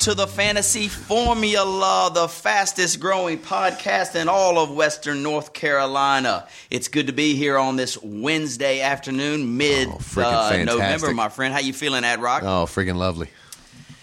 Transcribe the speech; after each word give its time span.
To 0.00 0.14
the 0.14 0.26
Fantasy 0.26 0.88
Formula, 0.88 2.10
the 2.14 2.26
fastest 2.26 3.00
growing 3.00 3.38
podcast 3.38 4.14
in 4.14 4.30
all 4.30 4.58
of 4.58 4.70
Western 4.70 5.22
North 5.22 5.52
Carolina. 5.52 6.48
It's 6.70 6.88
good 6.88 7.08
to 7.08 7.12
be 7.12 7.34
here 7.34 7.58
on 7.58 7.76
this 7.76 8.02
Wednesday 8.02 8.80
afternoon, 8.80 9.58
mid 9.58 9.88
oh, 9.88 10.22
uh, 10.22 10.62
November, 10.64 11.12
my 11.12 11.28
friend. 11.28 11.52
How 11.52 11.60
you 11.60 11.74
feeling, 11.74 12.04
Ad 12.04 12.22
Rock? 12.22 12.42
Oh, 12.42 12.64
freaking 12.64 12.96
lovely, 12.96 13.28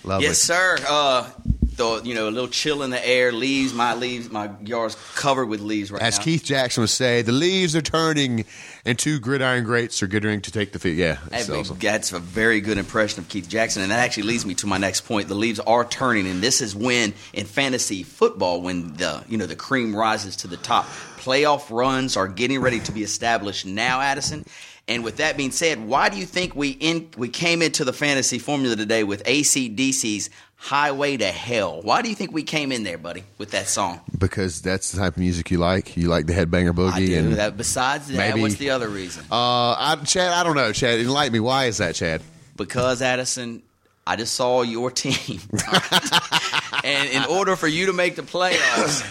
lovely. 0.03 0.27
yes, 0.27 0.37
sir. 0.37 0.77
Uh, 0.87 1.31
the, 1.77 2.01
you 2.03 2.13
know, 2.13 2.27
a 2.27 2.31
little 2.31 2.49
chill 2.49 2.83
in 2.83 2.89
the 2.89 3.07
air. 3.07 3.31
Leaves, 3.31 3.73
my 3.73 3.93
leaves, 3.93 4.29
my 4.29 4.51
yard's 4.63 4.95
covered 5.15 5.45
with 5.45 5.61
leaves 5.61 5.91
right 5.91 6.01
As 6.01 6.17
now. 6.17 6.23
Keith 6.23 6.43
Jackson 6.43 6.81
would 6.81 6.89
say, 6.89 7.21
the 7.21 7.31
leaves 7.31 7.75
are 7.75 7.81
turning, 7.81 8.45
and 8.85 8.99
two 8.99 9.19
gridiron 9.19 9.63
greats 9.63 10.03
are 10.03 10.07
getting 10.07 10.41
to 10.41 10.51
take 10.51 10.73
the 10.73 10.79
field. 10.79 10.97
Yeah, 10.97 11.19
it's 11.31 11.49
awesome. 11.49 11.77
That's 11.79 12.11
a 12.11 12.19
very 12.19 12.59
good 12.59 12.77
impression 12.77 13.19
of 13.19 13.29
Keith 13.29 13.47
Jackson, 13.47 13.81
and 13.83 13.91
that 13.91 13.99
actually 13.99 14.23
leads 14.23 14.45
me 14.45 14.55
to 14.55 14.67
my 14.67 14.77
next 14.77 15.01
point. 15.01 15.27
The 15.27 15.35
leaves 15.35 15.59
are 15.61 15.85
turning, 15.85 16.27
and 16.27 16.41
this 16.41 16.61
is 16.61 16.75
when 16.75 17.13
in 17.33 17.45
fantasy 17.45 18.03
football, 18.03 18.61
when 18.61 18.93
the 18.95 19.23
you 19.29 19.37
know 19.37 19.45
the 19.45 19.55
cream 19.55 19.95
rises 19.95 20.35
to 20.37 20.47
the 20.47 20.57
top, 20.57 20.85
playoff 21.17 21.69
runs 21.69 22.17
are 22.17 22.27
getting 22.27 22.59
ready 22.59 22.79
to 22.81 22.91
be 22.91 23.03
established 23.03 23.65
now, 23.65 24.01
Addison. 24.01 24.45
And 24.89 25.03
with 25.03 25.17
that 25.17 25.35
being 25.35 25.51
said, 25.51 25.85
why 25.85 26.07
do 26.07 26.17
you 26.17 26.25
think 26.25 26.55
we 26.55 26.69
in 26.69 27.09
we 27.17 27.27
came 27.27 27.61
into 27.61 27.83
the 27.83 27.91
fantasy 27.91 28.39
formula 28.39 28.75
today 28.77 29.03
with 29.03 29.21
ACDC's 29.25 30.29
"Highway 30.57 31.17
to 31.17 31.27
Hell"? 31.31 31.81
Why 31.81 32.01
do 32.01 32.09
you 32.09 32.15
think 32.15 32.31
we 32.33 32.43
came 32.43 32.71
in 32.71 32.83
there, 32.83 32.97
buddy, 32.97 33.23
with 33.37 33.51
that 33.51 33.67
song? 33.67 34.01
because 34.17 34.61
that's 34.61 34.91
the 34.91 34.99
type 34.99 35.13
of 35.13 35.19
music 35.19 35.49
you 35.51 35.57
like. 35.59 35.95
You 35.95 36.09
like 36.09 36.25
the 36.25 36.33
headbanger 36.33 36.73
boogie, 36.73 36.91
I 36.93 37.05
do. 37.05 37.17
and 37.17 37.33
That, 37.33 37.55
besides 37.57 38.07
that, 38.07 38.17
maybe- 38.17 38.41
what's 38.41 38.55
the 38.55 38.71
other 38.71 38.89
reason? 38.89 39.23
uh, 39.31 39.35
I, 39.77 39.95
Chad, 40.05 40.33
I 40.33 40.43
don't 40.43 40.55
know, 40.55 40.71
Chad. 40.73 40.99
Enlighten 40.99 41.33
me. 41.33 41.39
Why 41.39 41.65
is 41.65 41.77
that, 41.77 41.95
Chad? 41.95 42.21
because 42.57 43.03
Addison, 43.03 43.61
I 44.07 44.15
just 44.15 44.33
saw 44.33 44.63
your 44.63 44.89
team, 45.03 45.39
and 46.83 47.09
in 47.09 47.23
order 47.25 47.55
for 47.55 47.67
you 47.67 47.85
to 47.87 47.93
make 47.93 48.15
the 48.15 48.23
playoffs, 48.23 49.03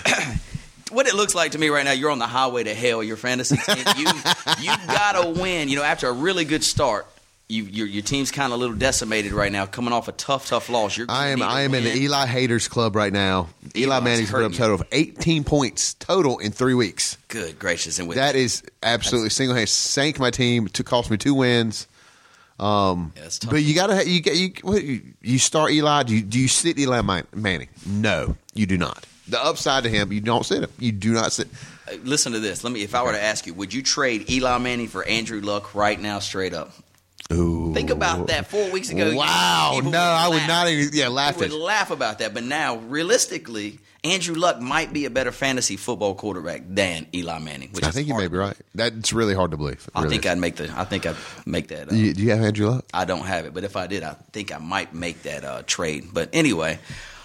what 0.91 1.07
it 1.07 1.15
looks 1.15 1.35
like 1.35 1.53
to 1.53 1.59
me 1.59 1.69
right 1.69 1.85
now, 1.85 1.93
you're 1.93 2.11
on 2.11 2.19
the 2.19 2.27
highway 2.27 2.65
to 2.65 2.75
hell. 2.75 3.03
Your 3.03 3.17
fantasy 3.17 3.57
team, 3.57 3.85
you 3.97 4.07
you 4.61 4.73
gotta 4.89 5.29
win. 5.41 5.69
You 5.69 5.77
know, 5.77 5.83
after 5.85 6.09
a 6.09 6.13
really 6.13 6.45
good 6.45 6.65
start. 6.65 7.07
You, 7.49 7.63
your, 7.63 7.87
your 7.87 8.03
team's 8.03 8.33
kind 8.33 8.53
of 8.53 8.59
a 8.59 8.61
little 8.61 8.75
decimated 8.75 9.31
right 9.31 9.53
now, 9.53 9.67
coming 9.67 9.93
off 9.93 10.09
a 10.09 10.13
tough, 10.13 10.49
tough 10.49 10.69
loss. 10.69 10.97
You're 10.97 11.07
I 11.09 11.29
am. 11.29 11.43
I 11.43 11.61
am 11.61 11.75
in 11.75 11.85
the. 11.85 11.95
Eli 11.97 12.27
haters 12.27 12.67
club 12.67 12.97
right 12.97 13.13
now. 13.13 13.51
Eli 13.77 13.97
Eli's 13.99 14.05
Manning's 14.05 14.31
put 14.33 14.43
up 14.43 14.53
a 14.53 14.55
total 14.57 14.75
of 14.75 14.83
18 14.91 15.45
points 15.45 15.95
total 15.95 16.39
in 16.39 16.51
three 16.51 16.75
weeks. 16.75 17.17
Good 17.29 17.59
gracious, 17.59 18.01
and 18.01 18.09
with 18.09 18.17
That 18.17 18.35
is 18.35 18.65
absolutely 18.83 19.31
single 19.31 19.55
hand 19.55 19.69
sank 19.69 20.19
my 20.19 20.31
team. 20.31 20.67
To 20.69 20.83
cost 20.83 21.09
me 21.09 21.17
two 21.19 21.35
wins. 21.35 21.87
Um, 22.59 23.13
Yeah, 23.17 23.29
but 23.51 23.63
you 23.63 23.75
gotta 23.75 24.09
you 24.09 24.21
get 24.21 24.35
you 24.37 24.53
you 24.81 25.03
you 25.23 25.39
start 25.39 25.71
Eli. 25.73 26.03
Do 26.05 26.17
you, 26.17 26.23
do 26.23 26.41
you 26.41 26.49
sit 26.49 26.79
Eli 26.79 27.03
Man- 27.03 27.27
Manning? 27.35 27.69
No, 27.85 28.37
you 28.55 28.67
do 28.67 28.79
not. 28.79 29.07
The 29.29 29.43
upside 29.43 29.83
to 29.85 29.89
him, 29.91 30.13
you 30.13 30.21
don't 30.21 30.47
sit 30.47 30.63
him. 30.63 30.71
You 30.79 30.93
do 30.93 31.13
not 31.13 31.33
sit. 31.33 31.49
Uh, 31.89 31.97
listen 32.05 32.33
to 32.33 32.41
this. 32.41 32.65
Let 32.65 32.73
me. 32.73 32.83
If 32.83 32.95
I 32.95 33.03
were 33.03 33.13
to 33.13 33.23
ask 33.23 33.47
you, 33.47 33.55
would 33.55 33.75
you 33.75 33.83
trade 33.83 34.31
Eli 34.31 34.59
Manning 34.59 34.89
for 34.89 35.05
Andrew 35.05 35.41
Luck 35.41 35.75
right 35.75 36.01
now, 36.01 36.19
straight 36.19 36.55
up? 36.55 36.73
Ooh, 37.33 37.75
Think 37.75 37.91
about 37.91 38.29
that. 38.29 38.47
Four 38.47 38.71
weeks 38.71 38.91
ago, 38.91 39.15
Wow, 39.17 39.81
no, 39.83 39.99
I 39.99 40.29
would 40.29 40.47
not 40.47 40.69
even. 40.69 40.91
Yeah, 40.93 41.09
laugh 41.09 41.37
would 41.39 41.53
laugh 41.53 41.91
about 41.91 42.21
that, 42.21 42.33
but 42.35 42.45
now 42.45 42.77
realistically, 42.77 43.81
Andrew 44.05 44.37
Luck 44.37 44.61
might 44.61 44.93
be 44.93 45.07
a 45.07 45.11
better 45.11 45.33
fantasy 45.33 45.77
football 45.77 46.15
quarterback 46.15 46.63
than 46.69 47.07
Eli 47.13 47.39
Manning. 47.41 47.71
Which 47.73 47.85
I 47.85 47.91
think 47.91 48.07
you 48.07 48.17
may 48.17 48.29
be 48.29 48.37
right. 48.37 48.57
That's 48.77 49.13
really 49.13 49.35
hard 49.35 49.51
to 49.51 49.57
believe. 49.57 49.85
It 49.89 49.91
I 49.99 50.07
think. 50.09 50.25
I'd 50.25 50.39
make 50.39 50.55
the. 50.57 50.73
I 50.77 50.85
think 50.85 51.05
I'd 51.07 51.17
make 51.45 51.69
that. 51.69 51.91
Uh, 51.91 51.95
You- 51.97 52.15
do 52.15 52.23
you 52.23 52.31
have 52.31 52.43
Andrew 52.43 52.69
Luck? 52.69 52.85
I 52.95 53.05
don't 53.05 53.27
have 53.27 53.45
it, 53.45 53.53
but 53.55 53.65
if 53.65 53.75
I 53.77 53.89
did, 53.89 54.05
I 54.05 54.15
think 54.33 54.55
I 54.55 54.59
might 54.59 54.95
make 54.95 55.23
that 55.25 55.43
uh, 55.45 55.63
trade. 55.67 56.11
But 56.13 56.29
anyway, 56.33 56.79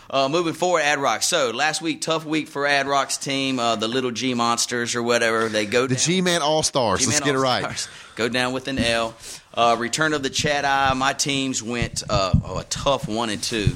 uh, 0.09 0.29
moving 0.29 0.53
forward, 0.53 0.81
Ad 0.81 0.97
Rock. 0.97 1.21
So 1.21 1.51
last 1.51 1.79
week, 1.83 2.01
tough 2.01 2.25
week 2.25 2.47
for 2.47 2.65
Ad 2.65 2.87
Rock's 2.87 3.17
team, 3.17 3.59
uh, 3.59 3.75
the 3.75 3.87
Little 3.87 4.11
G 4.11 4.33
Monsters 4.33 4.95
or 4.95 5.03
whatever. 5.03 5.47
They 5.47 5.67
go 5.67 5.85
The 5.85 5.95
G 5.95 6.21
Man 6.21 6.41
All 6.41 6.63
Stars. 6.63 7.05
Let's 7.05 7.19
get 7.19 7.35
it 7.35 7.39
right. 7.39 7.87
Go 8.15 8.27
down 8.29 8.53
with 8.53 8.67
an 8.67 8.79
L. 8.79 9.13
Uh, 9.53 9.75
return 9.77 10.13
of 10.13 10.23
the 10.23 10.29
Chad 10.29 10.63
Eye. 10.63 10.93
My 10.93 11.13
teams 11.13 11.61
went 11.61 12.03
uh, 12.09 12.33
oh, 12.45 12.59
a 12.59 12.63
tough 12.65 13.07
one 13.07 13.29
and 13.29 13.41
two. 13.41 13.75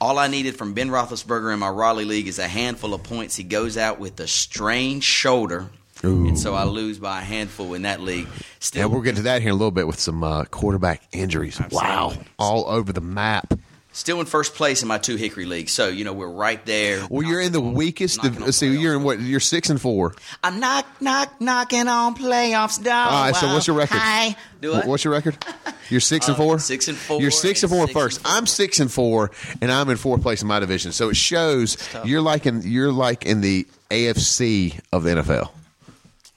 All 0.00 0.18
I 0.18 0.28
needed 0.28 0.56
from 0.56 0.74
Ben 0.74 0.88
Roethlisberger 0.90 1.52
in 1.52 1.58
my 1.58 1.68
Raleigh 1.68 2.04
league 2.04 2.28
is 2.28 2.38
a 2.38 2.48
handful 2.48 2.94
of 2.94 3.02
points. 3.02 3.36
He 3.36 3.44
goes 3.44 3.76
out 3.76 3.98
with 3.98 4.18
a 4.20 4.26
strained 4.28 5.02
shoulder, 5.02 5.68
Ooh. 6.04 6.28
and 6.28 6.38
so 6.38 6.54
I 6.54 6.64
lose 6.64 6.98
by 6.98 7.20
a 7.20 7.24
handful 7.24 7.74
in 7.74 7.82
that 7.82 8.00
league. 8.00 8.28
Still, 8.60 8.82
And 8.82 8.92
we'll 8.92 9.02
get 9.02 9.16
to 9.16 9.22
that 9.22 9.40
here 9.42 9.50
in 9.50 9.54
a 9.54 9.58
little 9.58 9.72
bit 9.72 9.86
with 9.86 9.98
some 9.98 10.22
uh, 10.22 10.44
quarterback 10.44 11.02
injuries. 11.12 11.60
Wow, 11.70 12.12
all 12.38 12.66
over 12.68 12.92
the 12.92 13.00
map. 13.00 13.54
Still 13.98 14.20
in 14.20 14.26
first 14.26 14.54
place 14.54 14.80
in 14.82 14.88
my 14.88 14.98
two 14.98 15.16
Hickory 15.16 15.44
leagues. 15.44 15.72
So 15.72 15.88
you 15.88 16.04
know 16.04 16.12
we're 16.12 16.28
right 16.30 16.64
there. 16.64 17.06
Well, 17.10 17.26
you're 17.26 17.40
in 17.40 17.52
the 17.52 17.60
on- 17.60 17.74
weakest. 17.74 18.18
knocking 18.18 18.36
Of, 18.36 18.40
let's 18.46 18.56
see, 18.56 18.68
playoff 18.68 18.80
you're 18.82 18.94
in 18.94 19.02
what? 19.02 19.20
You're 19.20 19.40
six 19.40 19.70
and 19.70 19.80
four. 19.80 20.14
I'm 20.42 20.60
knock 20.60 20.86
knock 21.00 21.40
knocking 21.40 21.88
on 21.88 22.14
playoffs 22.14 22.82
door. 22.82 22.92
All 22.94 23.10
right. 23.24 23.36
So 23.36 23.52
what's 23.52 23.66
your 23.66 23.76
record? 23.76 23.98
Hi. 23.98 24.36
Do 24.60 24.74
I? 24.74 24.86
What's 24.86 25.04
your 25.04 25.12
record? 25.12 25.36
You're 25.90 26.00
six 26.00 26.26
and 26.28 26.34
Uh, 26.34 26.38
four. 26.38 26.58
six 26.58 26.88
and 26.88 26.98
four 26.98 27.18
You're 27.22 27.30
six 27.30 27.62
and 27.62 27.72
and 27.72 27.78
four 27.78 27.86
six 27.86 27.98
first. 27.98 28.16
and 28.18 28.26
four. 28.26 28.36
I'm 28.36 28.46
six 28.46 28.78
and 28.80 28.92
four, 28.92 29.30
and 29.62 29.72
I'm 29.72 29.88
in 29.88 29.96
fourth 29.96 30.20
place 30.20 30.42
in 30.42 30.48
my 30.48 30.58
division. 30.60 30.92
So 30.92 31.08
it 31.08 31.16
shows 31.16 31.78
you're 32.04 32.20
like 32.20 32.44
in 32.44 32.60
you're 32.62 32.92
like 32.92 33.24
in 33.24 33.40
the 33.40 33.66
AFC 33.90 34.78
of 34.92 35.02
the 35.04 35.10
NFL. 35.10 35.50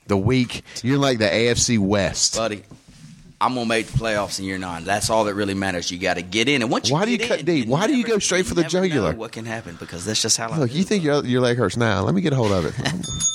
The 0.07 0.16
weak. 0.17 0.63
You're 0.83 0.97
like 0.99 1.17
the 1.19 1.25
AFC 1.25 1.78
West. 1.79 2.35
buddy. 2.38 2.63
I'm 3.41 3.56
gonna 3.56 3.66
make 3.66 3.88
the 3.88 3.97
playoffs 3.97 4.38
in 4.38 4.46
year 4.46 4.59
nine. 4.59 4.84
That's 4.84 5.09
all 5.09 5.24
that 5.25 5.34
really 5.34 5.56
matters. 5.56 5.90
You 5.90 5.97
got 5.97 6.13
to 6.13 6.22
get 6.22 6.47
in, 6.47 6.62
and 6.62 6.69
once 6.69 6.90
you 6.90 6.94
Why 6.96 7.06
do 7.06 7.12
you 7.12 7.18
cut 7.18 7.40
in, 7.40 7.46
deep? 7.46 7.68
Why 7.68 7.88
do 7.88 7.96
you 7.97 8.03
go 8.03 8.19
straight 8.19 8.46
for 8.46 8.53
the 8.53 8.63
jugular? 8.63 9.13
What 9.13 9.31
can 9.31 9.46
happen? 9.46 9.78
Because 9.79 10.06
that's 10.06 10.22
just 10.22 10.38
how. 10.38 10.50
I 10.50 10.57
Look, 10.57 10.72
do. 10.72 10.78
you 10.78 10.84
think 10.84 11.03
your 11.03 11.25
your 11.25 11.41
leg 11.41 11.57
hurts 11.57 11.75
now? 11.75 12.03
Let 12.03 12.13
me 12.13 12.22
get 12.22 12.34
a 12.34 12.35
hold 12.35 12.52
of 12.52 12.66
it. 12.66 12.75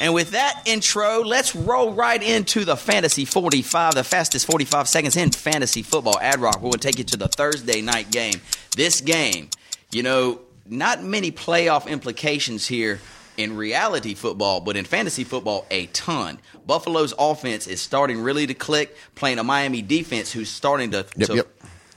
And 0.00 0.12
with 0.12 0.32
that 0.32 0.62
intro, 0.66 1.22
let's 1.22 1.54
roll 1.54 1.94
right 1.94 2.20
into 2.20 2.64
the 2.64 2.76
fantasy 2.76 3.24
45, 3.24 3.94
the 3.94 4.04
fastest 4.04 4.44
45 4.44 4.88
seconds 4.88 5.16
in 5.16 5.30
fantasy 5.30 5.82
football. 5.82 6.18
Ad 6.20 6.40
Rock, 6.40 6.60
we're 6.60 6.72
to 6.72 6.78
take 6.78 6.98
you 6.98 7.04
to 7.04 7.16
the 7.16 7.28
Thursday 7.28 7.80
night 7.80 8.10
game. 8.10 8.40
This 8.76 9.00
game, 9.00 9.50
you 9.92 10.02
know, 10.02 10.40
not 10.66 11.02
many 11.02 11.30
playoff 11.30 11.86
implications 11.86 12.66
here 12.66 13.00
in 13.36 13.56
reality 13.56 14.14
football, 14.14 14.60
but 14.60 14.76
in 14.76 14.84
fantasy 14.84 15.24
football, 15.24 15.66
a 15.70 15.86
ton. 15.86 16.38
Buffalo's 16.66 17.14
offense 17.18 17.66
is 17.66 17.80
starting 17.80 18.20
really 18.20 18.46
to 18.46 18.54
click, 18.54 18.96
playing 19.14 19.38
a 19.38 19.44
Miami 19.44 19.82
defense 19.82 20.32
who's 20.32 20.48
starting 20.48 20.90
to, 20.92 21.06
Yep, 21.16 21.28
to 21.28 21.36
yep. 21.36 21.48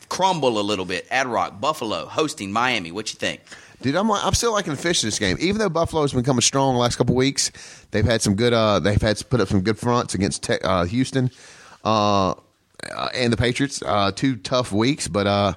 crumble 0.10 0.60
a 0.60 0.62
little 0.62 0.86
bit. 0.86 1.08
Ad 1.12 1.28
Rock, 1.28 1.60
Buffalo 1.62 2.06
hosting 2.06 2.52
Miami. 2.52 2.92
What 2.92 3.14
you 3.14 3.18
think? 3.18 3.42
Dude, 3.82 3.96
I'm 3.96 4.12
I'm 4.12 4.34
still 4.34 4.54
liking 4.54 4.74
the 4.74 4.82
fish 4.82 5.04
in 5.04 5.08
this 5.08 5.20
game. 5.20 5.38
Even 5.40 5.60
though 5.60 5.70
Buffalo's 5.70 6.12
been 6.12 6.24
coming 6.24 6.42
strong 6.42 6.74
the 6.74 6.80
last 6.80 6.96
couple 6.96 7.14
weeks, 7.14 7.52
they've 7.92 8.04
had 8.04 8.24
some 8.24 8.34
good. 8.34 8.52
Uh, 8.52 8.80
they've 8.80 9.00
had 9.00 9.22
put 9.30 9.40
up 9.40 9.50
some 9.50 9.62
good 9.62 9.78
fronts 9.78 10.16
against 10.16 10.42
Te- 10.44 10.60
uh, 10.64 10.86
Houston 10.86 11.30
uh, 11.86 12.32
uh, 12.32 13.10
and 13.14 13.32
the 13.32 13.38
Patriots. 13.38 13.84
Uh, 13.86 14.12
two 14.12 14.36
tough 14.38 14.72
weeks, 14.72 15.08
but 15.08 15.28
uh, 15.28 15.54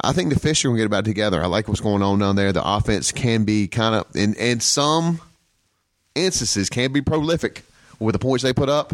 I 0.00 0.12
think 0.12 0.32
the 0.32 0.38
fish 0.38 0.64
are 0.64 0.68
going 0.68 0.76
to 0.76 0.80
get 0.82 0.86
about 0.86 1.04
together. 1.04 1.42
I 1.42 1.46
like 1.46 1.66
what's 1.66 1.80
going 1.80 2.02
on 2.02 2.20
down 2.20 2.36
there. 2.36 2.52
The 2.52 2.62
offense 2.64 3.10
can 3.10 3.44
be 3.44 3.66
kind 3.66 3.94
of 3.94 4.06
in 4.14 4.34
in 4.34 4.60
some 4.60 5.20
instances 6.14 6.68
can 6.68 6.92
be 6.92 7.00
prolific 7.00 7.62
with 7.98 8.12
the 8.12 8.18
points 8.18 8.42
they 8.42 8.52
put 8.52 8.68
up. 8.68 8.92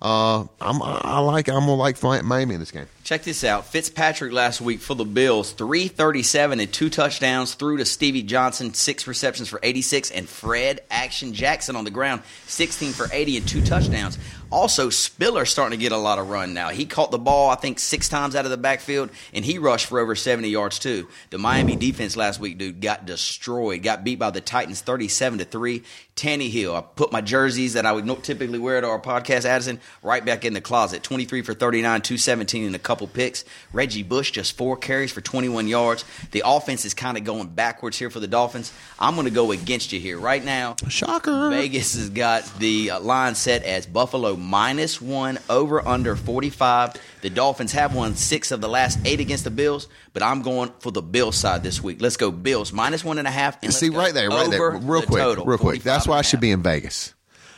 Uh, 0.00 0.40
I'm 0.60 0.82
I 0.82 1.20
like 1.20 1.48
I'm 1.48 1.60
gonna 1.60 1.74
like 1.74 2.02
Miami 2.02 2.54
in 2.54 2.60
this 2.60 2.70
game. 2.72 2.86
Check 3.04 3.24
this 3.24 3.42
out. 3.42 3.66
Fitzpatrick 3.66 4.32
last 4.32 4.60
week 4.60 4.80
for 4.80 4.94
the 4.94 5.04
Bills, 5.04 5.50
337 5.50 6.60
and 6.60 6.72
two 6.72 6.88
touchdowns 6.88 7.54
through 7.54 7.78
to 7.78 7.84
Stevie 7.84 8.22
Johnson, 8.22 8.74
six 8.74 9.08
receptions 9.08 9.48
for 9.48 9.58
86, 9.60 10.12
and 10.12 10.28
Fred 10.28 10.82
Action 10.88 11.34
Jackson 11.34 11.74
on 11.74 11.82
the 11.82 11.90
ground, 11.90 12.22
16 12.46 12.92
for 12.92 13.08
80 13.12 13.38
and 13.38 13.48
two 13.48 13.60
touchdowns. 13.60 14.18
Also, 14.52 14.90
Spiller 14.90 15.46
starting 15.46 15.78
to 15.78 15.82
get 15.82 15.92
a 15.92 15.96
lot 15.96 16.18
of 16.18 16.28
run 16.28 16.52
now. 16.52 16.68
He 16.68 16.84
caught 16.84 17.10
the 17.10 17.18
ball, 17.18 17.48
I 17.48 17.54
think, 17.54 17.78
six 17.78 18.08
times 18.10 18.36
out 18.36 18.44
of 18.44 18.50
the 18.50 18.58
backfield, 18.58 19.08
and 19.32 19.44
he 19.44 19.58
rushed 19.58 19.86
for 19.86 19.98
over 19.98 20.14
70 20.14 20.48
yards 20.50 20.78
too. 20.78 21.08
The 21.30 21.38
Miami 21.38 21.74
defense 21.74 22.16
last 22.16 22.38
week, 22.38 22.58
dude, 22.58 22.82
got 22.82 23.06
destroyed. 23.06 23.82
Got 23.82 24.04
beat 24.04 24.18
by 24.18 24.30
the 24.30 24.42
Titans 24.42 24.82
37 24.82 25.38
to 25.38 25.44
three. 25.46 25.82
Tannehill, 26.16 26.76
I 26.76 26.82
put 26.82 27.10
my 27.10 27.22
jerseys 27.22 27.72
that 27.72 27.86
I 27.86 27.92
would 27.92 28.06
typically 28.22 28.58
wear 28.58 28.78
to 28.78 28.86
our 28.86 29.00
podcast, 29.00 29.46
Addison, 29.46 29.80
right 30.02 30.22
back 30.22 30.44
in 30.44 30.52
the 30.52 30.60
closet. 30.60 31.02
23 31.02 31.40
for 31.40 31.54
39, 31.54 32.02
217 32.02 32.66
and 32.66 32.76
a 32.76 32.78
couple 32.92 33.06
picks. 33.06 33.46
Reggie 33.72 34.02
Bush 34.02 34.32
just 34.32 34.54
four 34.54 34.76
carries 34.76 35.10
for 35.10 35.22
21 35.22 35.66
yards. 35.66 36.04
The 36.32 36.42
offense 36.44 36.84
is 36.84 36.92
kind 36.92 37.16
of 37.16 37.24
going 37.24 37.48
backwards 37.48 37.98
here 37.98 38.10
for 38.10 38.20
the 38.20 38.26
Dolphins. 38.26 38.70
I'm 38.98 39.14
going 39.14 39.24
to 39.24 39.32
go 39.32 39.50
against 39.50 39.94
you 39.94 39.98
here 39.98 40.18
right 40.18 40.44
now. 40.44 40.76
Shocker. 40.88 41.48
Vegas 41.48 41.94
has 41.94 42.10
got 42.10 42.44
the 42.58 42.90
uh, 42.90 43.00
line 43.00 43.34
set 43.34 43.64
as 43.64 43.86
Buffalo 43.86 44.36
minus 44.36 45.00
one 45.00 45.38
over 45.48 45.80
under 45.88 46.16
45. 46.16 46.92
The 47.22 47.30
Dolphins 47.30 47.72
have 47.72 47.94
won 47.94 48.14
six 48.14 48.50
of 48.50 48.60
the 48.60 48.68
last 48.68 48.98
eight 49.06 49.20
against 49.20 49.44
the 49.44 49.50
Bills, 49.50 49.88
but 50.12 50.22
I'm 50.22 50.42
going 50.42 50.70
for 50.80 50.92
the 50.92 51.00
Bills 51.00 51.36
side 51.36 51.62
this 51.62 51.82
week. 51.82 52.02
Let's 52.02 52.18
go 52.18 52.30
Bills 52.30 52.74
minus 52.74 53.02
one 53.02 53.16
and 53.16 53.26
a 53.26 53.30
half. 53.30 53.62
And 53.62 53.72
See 53.72 53.88
right 53.88 54.12
there, 54.12 54.28
right 54.28 54.50
there, 54.50 54.72
real 54.72 55.00
the 55.00 55.06
quick, 55.06 55.22
total, 55.22 55.46
real 55.46 55.56
quick. 55.56 55.82
That's 55.82 56.06
why 56.06 56.18
I 56.18 56.22
should 56.22 56.40
be 56.40 56.50
in 56.50 56.62
Vegas 56.62 57.14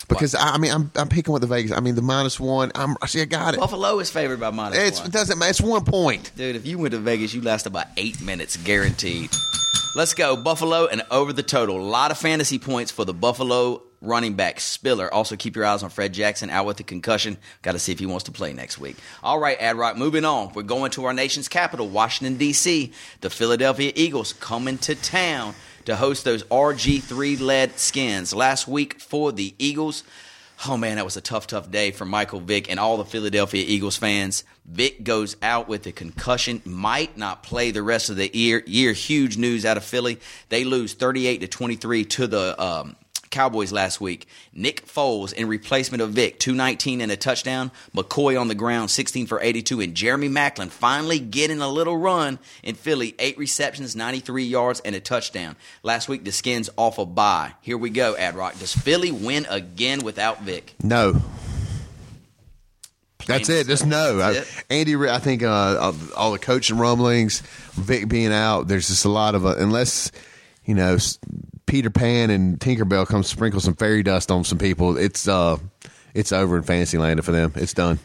because 0.09 0.35
I, 0.35 0.51
I 0.55 0.59
mean 0.59 0.73
I'm 0.73 0.91
I'm 0.95 1.09
picking 1.09 1.33
with 1.33 1.43
the 1.43 1.49
Vegas. 1.49 1.73
I 1.73 1.81
mean 1.81 1.95
the 1.95 2.03
minus 2.03 2.39
one. 2.41 2.73
I'm 2.75 2.97
see 3.07 3.21
I 3.21 3.25
got 3.25 3.55
it. 3.55 3.61
Buffalo 3.61 3.99
is 4.01 4.11
favored 4.11 4.41
by 4.41 4.51
minus 4.51 4.79
It's, 4.79 4.99
one. 5.01 5.09
it 5.09 5.13
doesn't 5.13 5.39
matter. 5.39 5.51
It's 5.51 5.61
one 5.61 5.85
point. 5.85 6.33
Dude, 6.37 6.57
if 6.57 6.67
you 6.67 6.79
went 6.79 6.93
to 6.93 6.99
Vegas, 6.99 7.35
you 7.35 7.43
last 7.43 7.67
about 7.67 7.87
eight 7.97 8.21
minutes 8.21 8.57
guaranteed. 8.57 9.31
Let's 9.97 10.13
go. 10.15 10.37
Buffalo 10.37 10.87
and 10.87 11.03
over 11.11 11.33
the 11.33 11.45
total. 11.45 11.79
A 11.79 11.83
lot 11.83 12.11
of 12.11 12.19
fantasy 12.19 12.59
points 12.59 12.91
for 12.91 13.05
the 13.05 13.15
Buffalo 13.15 13.83
running 14.01 14.35
back 14.35 14.59
Spiller. 14.61 15.13
Also, 15.15 15.37
keep 15.37 15.55
your 15.57 15.65
eyes 15.65 15.83
on 15.85 15.89
Fred 15.89 16.13
Jackson 16.13 16.51
out 16.51 16.67
with 16.67 16.77
the 16.79 16.83
concussion. 16.83 17.39
Got 17.63 17.73
to 17.73 17.79
see 17.79 17.93
if 17.93 18.01
he 18.01 18.07
wants 18.07 18.25
to 18.25 18.33
play 18.33 18.53
next 18.53 18.77
week. 18.79 18.97
All 19.23 19.39
right, 19.39 19.59
Ad 19.61 19.77
Rock, 19.77 19.97
moving 19.97 20.25
on. 20.25 20.53
We're 20.53 20.63
going 20.65 20.91
to 20.93 21.05
our 21.05 21.15
nation's 21.15 21.49
capital, 21.49 21.89
Washington, 21.89 22.37
D.C. 22.37 22.93
The 23.21 23.31
Philadelphia 23.31 23.93
Eagles 23.95 24.33
coming 24.35 24.79
to 24.79 24.95
town 24.97 25.55
to 25.87 25.97
host 25.97 26.25
those 26.25 26.45
RG3 26.45 27.41
led 27.41 27.79
skins. 27.79 28.35
Last 28.35 28.67
week 28.69 29.01
for 29.01 29.33
the 29.33 29.55
Eagles, 29.59 30.05
Oh 30.67 30.77
man, 30.77 30.97
that 30.97 31.05
was 31.05 31.17
a 31.17 31.21
tough, 31.21 31.47
tough 31.47 31.71
day 31.71 31.91
for 31.91 32.05
Michael 32.05 32.41
Vick 32.41 32.71
and 32.71 32.81
all 32.81 32.97
the 32.97 33.05
Philadelphia 33.05 33.65
Eagles 33.67 33.97
fans. 33.97 34.45
Vick 34.65 35.05
goes 35.05 35.37
out 35.43 35.69
with 35.69 35.87
a 35.87 35.93
concussion, 35.93 36.63
might 36.65 37.19
not 37.19 37.43
play 37.43 37.71
the 37.71 37.83
rest 37.83 38.09
of 38.09 38.17
the 38.17 38.35
year. 38.35 38.63
Year, 38.67 38.93
huge 38.93 39.37
news 39.37 39.67
out 39.67 39.77
of 39.77 39.85
Philly. 39.85 40.21
They 40.49 40.65
lose 40.65 40.95
thirty-eight 40.95 41.41
to 41.41 41.49
twenty-three 41.49 42.05
to 42.07 42.27
the 42.27 42.63
um, 42.63 42.97
Cowboys 43.35 43.73
last 43.73 44.01
week. 44.01 44.29
Nick 44.53 44.87
Foles 44.87 45.33
in 45.33 45.49
replacement 45.49 46.01
of 46.01 46.11
Vick, 46.11 46.39
219 46.39 47.01
and 47.01 47.11
a 47.11 47.17
touchdown. 47.17 47.73
McCoy 47.93 48.41
on 48.41 48.47
the 48.47 48.55
ground, 48.55 48.93
16 48.93 49.27
for 49.27 49.41
82. 49.41 49.81
And 49.81 49.95
Jeremy 49.97 50.29
Maclin 50.29 50.71
finally 50.71 51.19
getting 51.19 51.61
a 51.61 51.69
little 51.69 51.97
run 51.97 52.39
in 52.63 52.77
Philly. 52.77 53.17
Eight 53.19 53.37
receptions, 53.37 53.97
93 53.97 54.45
yards, 54.45 54.79
and 54.81 54.95
a 54.95 55.01
touchdown. 55.01 55.57
Last 55.83 56.09
week, 56.09 56.25
the 56.25 56.31
Skins 56.31 56.71
off 56.79 56.99
a 56.99 57.05
bye. 57.05 57.55
Here 57.61 57.77
we 57.77 57.91
go, 57.91 58.17
Ad 58.17 58.37
Rock. 58.37 58.57
Does 58.61 58.73
Philly 58.73 59.11
win 59.11 59.47
again 59.51 60.05
without 60.05 60.43
Vick? 60.43 60.75
No. 60.81 61.21
That's 63.27 63.49
it. 63.49 63.67
Just 63.67 63.85
no. 63.85 64.07
simple. 64.07 64.23
I, 64.23 64.33
That's 64.35 64.59
it. 64.59 64.65
Andy, 64.71 64.97
I 65.09 65.19
think 65.19 65.43
uh, 65.43 65.93
all 66.17 66.31
the 66.31 66.39
coaching 66.39 66.79
rumblings, 66.79 67.41
Vick 67.73 68.09
being 68.09 68.33
out, 68.33 68.69
there's 68.69 68.87
just 68.87 69.05
a 69.05 69.11
lot 69.11 69.35
of 69.35 69.45
uh, 69.45 69.57
unless 69.59 70.13
you 70.65 70.75
know 70.75 70.99
Peter 71.67 71.91
Pan 71.91 72.31
and 72.31 72.59
Tinkerbell 72.59 73.07
come 73.07 73.23
sprinkle 73.23 73.61
some 73.61 73.75
fairy 73.75 74.03
dust 74.03 74.31
on 74.31 74.45
some 74.45 74.59
people. 74.59 74.97
It's 74.97 75.27
uh, 75.27 75.59
it's 76.15 76.33
over 76.33 76.57
in 76.57 76.63
Fantasyland 76.63 77.25
for 77.25 77.33
them. 77.33 77.53
It's 77.57 77.75
done. 77.75 77.99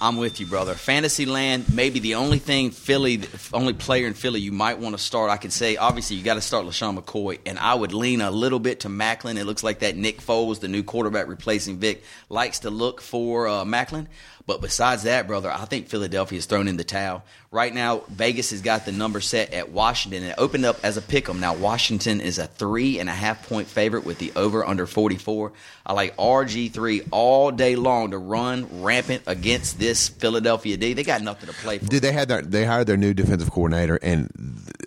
I'm 0.00 0.16
with 0.16 0.38
you, 0.38 0.46
brother. 0.46 0.74
Fantasyland, 0.74 1.74
maybe 1.74 1.98
the 1.98 2.14
only 2.14 2.38
thing 2.38 2.70
Philly, 2.70 3.20
only 3.52 3.72
player 3.72 4.06
in 4.06 4.14
Philly 4.14 4.40
you 4.40 4.52
might 4.52 4.78
want 4.78 4.96
to 4.96 5.02
start. 5.02 5.28
I 5.28 5.36
could 5.36 5.52
say, 5.52 5.76
obviously, 5.76 6.14
you 6.14 6.22
got 6.22 6.34
to 6.34 6.40
start 6.40 6.66
LeSean 6.66 6.96
McCoy, 6.96 7.40
and 7.44 7.58
I 7.58 7.74
would 7.74 7.92
lean 7.92 8.20
a 8.20 8.30
little 8.30 8.60
bit 8.60 8.80
to 8.80 8.88
Maclin. 8.88 9.36
It 9.36 9.44
looks 9.44 9.64
like 9.64 9.80
that 9.80 9.96
Nick 9.96 10.20
Foles, 10.20 10.60
the 10.60 10.68
new 10.68 10.84
quarterback 10.84 11.26
replacing 11.26 11.78
Vick, 11.78 12.04
likes 12.28 12.60
to 12.60 12.70
look 12.70 13.00
for 13.00 13.48
uh, 13.48 13.64
Maclin. 13.64 14.06
But 14.48 14.62
besides 14.62 15.02
that, 15.02 15.26
brother, 15.26 15.52
I 15.52 15.66
think 15.66 15.88
Philadelphia's 15.88 16.46
thrown 16.46 16.68
in 16.68 16.78
the 16.78 16.82
towel. 16.82 17.22
Right 17.50 17.74
now, 17.74 18.04
Vegas 18.08 18.48
has 18.52 18.62
got 18.62 18.86
the 18.86 18.92
number 18.92 19.20
set 19.20 19.52
at 19.52 19.68
Washington. 19.72 20.24
It 20.24 20.36
opened 20.38 20.64
up 20.64 20.78
as 20.82 20.96
a 20.96 21.02
pick 21.02 21.28
'em. 21.28 21.38
Now, 21.38 21.52
Washington 21.52 22.22
is 22.22 22.38
a 22.38 22.46
three 22.46 22.98
and 22.98 23.10
a 23.10 23.12
half 23.12 23.46
point 23.46 23.68
favorite 23.68 24.06
with 24.06 24.16
the 24.16 24.32
over 24.36 24.66
under 24.66 24.86
44. 24.86 25.52
I 25.84 25.92
like 25.92 26.16
RG3 26.16 27.02
all 27.10 27.50
day 27.50 27.76
long 27.76 28.12
to 28.12 28.18
run 28.18 28.66
rampant 28.80 29.24
against 29.26 29.78
this 29.78 30.08
Philadelphia 30.08 30.78
D. 30.78 30.94
They 30.94 31.04
got 31.04 31.20
nothing 31.20 31.50
to 31.50 31.54
play 31.54 31.76
for. 31.76 31.84
Dude, 31.84 32.00
they 32.00 32.12
had 32.12 32.28
their, 32.28 32.40
they 32.40 32.64
hired 32.64 32.86
their 32.86 32.96
new 32.96 33.12
defensive 33.12 33.50
coordinator, 33.50 33.98
and 34.00 34.30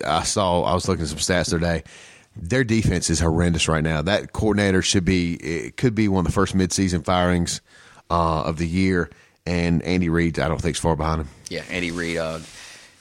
I 0.04 0.24
saw 0.24 0.62
I 0.62 0.74
was 0.74 0.88
looking 0.88 1.04
at 1.04 1.10
some 1.10 1.18
stats 1.18 1.50
today. 1.50 1.84
Their 2.34 2.64
defense 2.64 3.10
is 3.10 3.20
horrendous 3.20 3.68
right 3.68 3.84
now. 3.84 4.02
That 4.02 4.32
coordinator 4.32 4.82
should 4.82 5.04
be 5.04 5.34
it 5.34 5.76
could 5.76 5.94
be 5.94 6.08
one 6.08 6.26
of 6.26 6.32
the 6.32 6.34
first 6.34 6.56
midseason 6.56 7.04
firings 7.04 7.60
uh, 8.10 8.42
of 8.42 8.58
the 8.58 8.66
year, 8.66 9.08
and 9.46 9.82
Andy 9.82 10.08
Reid 10.08 10.38
I 10.38 10.48
don't 10.48 10.60
think 10.60 10.76
is 10.76 10.80
far 10.80 10.96
behind 10.96 11.22
him. 11.22 11.28
Yeah, 11.48 11.62
Andy 11.70 11.90
Reid. 11.90 12.16
Uh, 12.18 12.38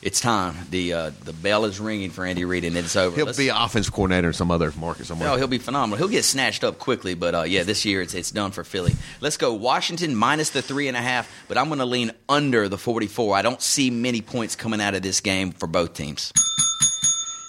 it's 0.02 0.20
time. 0.20 0.56
The 0.72 0.94
uh, 0.94 1.12
the 1.26 1.34
bell 1.34 1.66
is 1.66 1.80
ringing 1.80 2.10
for 2.10 2.26
Andy 2.26 2.44
Reid, 2.44 2.64
and 2.66 2.76
it's 2.76 2.96
over. 2.96 3.16
He'll 3.16 3.28
Let's- 3.28 3.38
be 3.38 3.50
an 3.50 3.56
offensive 3.56 3.94
coordinator 3.94 4.30
in 4.30 4.34
some 4.34 4.50
other 4.50 4.72
market 4.80 5.06
somewhere. 5.06 5.30
No, 5.30 5.36
he'll 5.36 5.48
be 5.48 5.60
phenomenal. 5.60 6.00
He'll 6.00 6.08
get 6.08 6.26
snatched 6.26 6.64
up 6.64 6.80
quickly, 6.80 7.14
but 7.14 7.36
uh, 7.36 7.42
yeah, 7.44 7.62
this 7.64 7.86
year 7.86 8.02
it's 8.02 8.16
it's 8.16 8.32
done 8.32 8.50
for 8.52 8.64
Philly. 8.64 8.94
Let's 9.20 9.38
go 9.38 9.54
Washington 9.54 10.16
minus 10.16 10.50
the 10.50 10.64
three 10.64 10.88
and 10.88 10.98
a 10.98 11.02
half, 11.02 11.32
but 11.48 11.58
I'm 11.58 11.68
going 11.68 11.80
to 11.80 11.86
lean 11.86 12.12
under 12.28 12.68
the 12.68 12.80
44. 12.80 13.36
I 13.36 13.44
don't 13.44 13.62
see 13.62 13.92
many 13.92 14.22
points 14.22 14.56
coming 14.56 14.82
out 14.82 14.96
of 14.96 15.04
this 15.04 15.20
game 15.22 15.52
for 15.52 15.68
both 15.68 15.94
teams. 15.94 16.32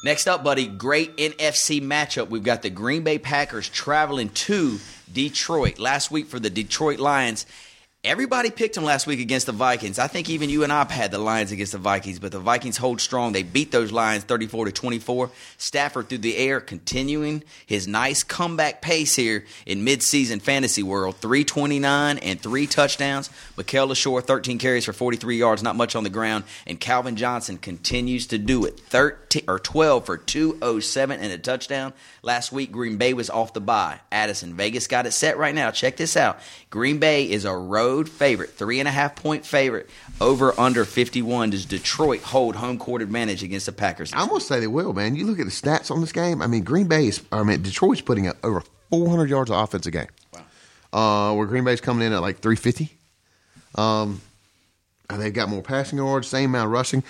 Next 0.05 0.27
up, 0.27 0.43
buddy, 0.45 0.67
great 0.67 1.17
NFC 1.17 1.81
matchup. 1.81 2.29
We've 2.29 2.43
got 2.43 2.61
the 2.63 2.71
Green 2.71 3.03
Bay 3.05 3.19
Packers 3.19 3.69
traveling 3.69 4.29
to 4.31 4.79
Detroit. 5.11 5.79
Last 5.79 6.11
week 6.11 6.27
for 6.27 6.41
the 6.41 6.51
Detroit 6.51 6.99
Lions. 6.99 7.47
Everybody 8.05 8.51
picked 8.51 8.75
them 8.75 8.83
last 8.83 9.07
week 9.07 9.21
against 9.21 9.47
the 9.47 9.53
Vikings. 9.53 10.01
I 10.01 10.09
think 10.09 10.29
even 10.29 10.51
you 10.51 10.65
and 10.65 10.73
I 10.73 10.93
had 10.93 11.13
the 11.13 11.19
Lions 11.19 11.53
against 11.53 11.71
the 11.71 11.79
Vikings, 11.79 12.19
but 12.19 12.33
the 12.33 12.41
Vikings 12.41 12.77
hold 12.77 13.01
strong. 13.01 13.31
They 13.31 13.45
beat 13.45 13.71
those 13.71 13.93
Lions 13.93 14.25
34 14.25 14.65
to 14.65 14.73
24. 14.73 15.31
Stafford 15.57 16.09
through 16.09 16.19
the 16.19 16.37
air, 16.37 16.61
continuing 16.61 17.45
his 17.65 17.87
nice 17.87 18.25
comeback 18.25 18.83
pace 18.83 19.15
here 19.15 19.45
in 19.67 19.85
midseason 19.85 20.43
fantasy 20.43 20.83
world. 20.83 21.15
329 21.19 22.19
and 22.19 22.41
three 22.41 22.67
touchdowns. 22.67 23.31
Mikel 23.57 23.87
Leshoure, 23.87 24.21
13 24.21 24.59
carries 24.59 24.85
for 24.85 24.93
43 24.93 25.37
yards, 25.37 25.63
not 25.63 25.77
much 25.77 25.95
on 25.95 26.03
the 26.03 26.11
ground. 26.11 26.43
And 26.67 26.81
Calvin 26.81 27.15
Johnson 27.15 27.57
continues 27.57 28.27
to 28.27 28.39
do 28.39 28.65
it. 28.65 28.81
13 28.81 29.45
or 29.47 29.61
12 29.61 30.05
for 30.05 30.17
207 30.17 31.21
and 31.21 31.33
a 31.33 31.39
touchdown. 31.39 31.93
Last 32.23 32.51
week, 32.51 32.73
Green 32.73 32.97
Bay 32.97 33.15
was 33.15 33.31
off 33.31 33.53
the 33.53 33.61
bye. 33.61 34.01
Addison, 34.11 34.55
Vegas 34.55 34.89
got 34.89 35.07
it 35.07 35.13
set 35.13 35.39
right 35.39 35.55
now. 35.55 35.71
Check 35.71 35.97
this 35.97 36.17
out. 36.17 36.41
Green 36.69 36.99
Bay 36.99 37.31
is 37.31 37.45
a 37.45 37.55
road 37.55 37.92
favorite, 38.09 38.51
three 38.51 38.79
and 38.79 38.89
a 38.89 38.91
half 38.91 39.17
point 39.17 39.45
favorite. 39.45 39.89
Over 40.21 40.59
under 40.59 40.85
51. 40.85 41.51
Does 41.51 41.65
Detroit 41.65 42.23
hold 42.23 42.57
home 42.57 42.79
court 42.79 43.03
advantage 43.03 43.43
against 43.43 43.67
the 43.67 43.73
Packers? 43.73 44.13
I'm 44.15 44.29
gonna 44.29 44.41
say 44.41 44.61
they 44.61 44.67
will, 44.67 44.93
man. 44.93 45.15
You 45.17 45.27
look 45.27 45.39
at 45.39 45.47
the 45.47 45.53
stats 45.53 45.91
on 45.91 46.01
this 46.01 46.13
game. 46.13 46.43
I 46.43 46.47
mean, 46.47 46.65
Green 46.65 46.89
Bay 46.89 47.07
is. 47.09 47.23
I 47.31 47.43
mean, 47.43 47.63
Detroit's 47.63 48.01
putting 48.01 48.27
up 48.27 48.37
over 48.43 48.63
400 48.91 49.29
yards 49.31 49.51
of 49.51 49.59
offense 49.59 49.87
a 49.87 49.91
game. 49.91 50.07
Wow. 50.93 51.31
Uh, 51.33 51.35
where 51.35 51.47
Green 51.47 51.65
Bay's 51.65 51.81
coming 51.81 52.07
in 52.07 52.13
at 52.13 52.21
like 52.21 52.41
350. 52.41 52.97
Um, 53.75 54.21
and 55.09 55.21
they've 55.21 55.33
got 55.33 55.49
more 55.49 55.63
passing 55.63 55.99
yards, 55.99 56.29
same 56.29 56.51
amount 56.51 56.67
of 56.67 56.73
rushing. 56.73 57.03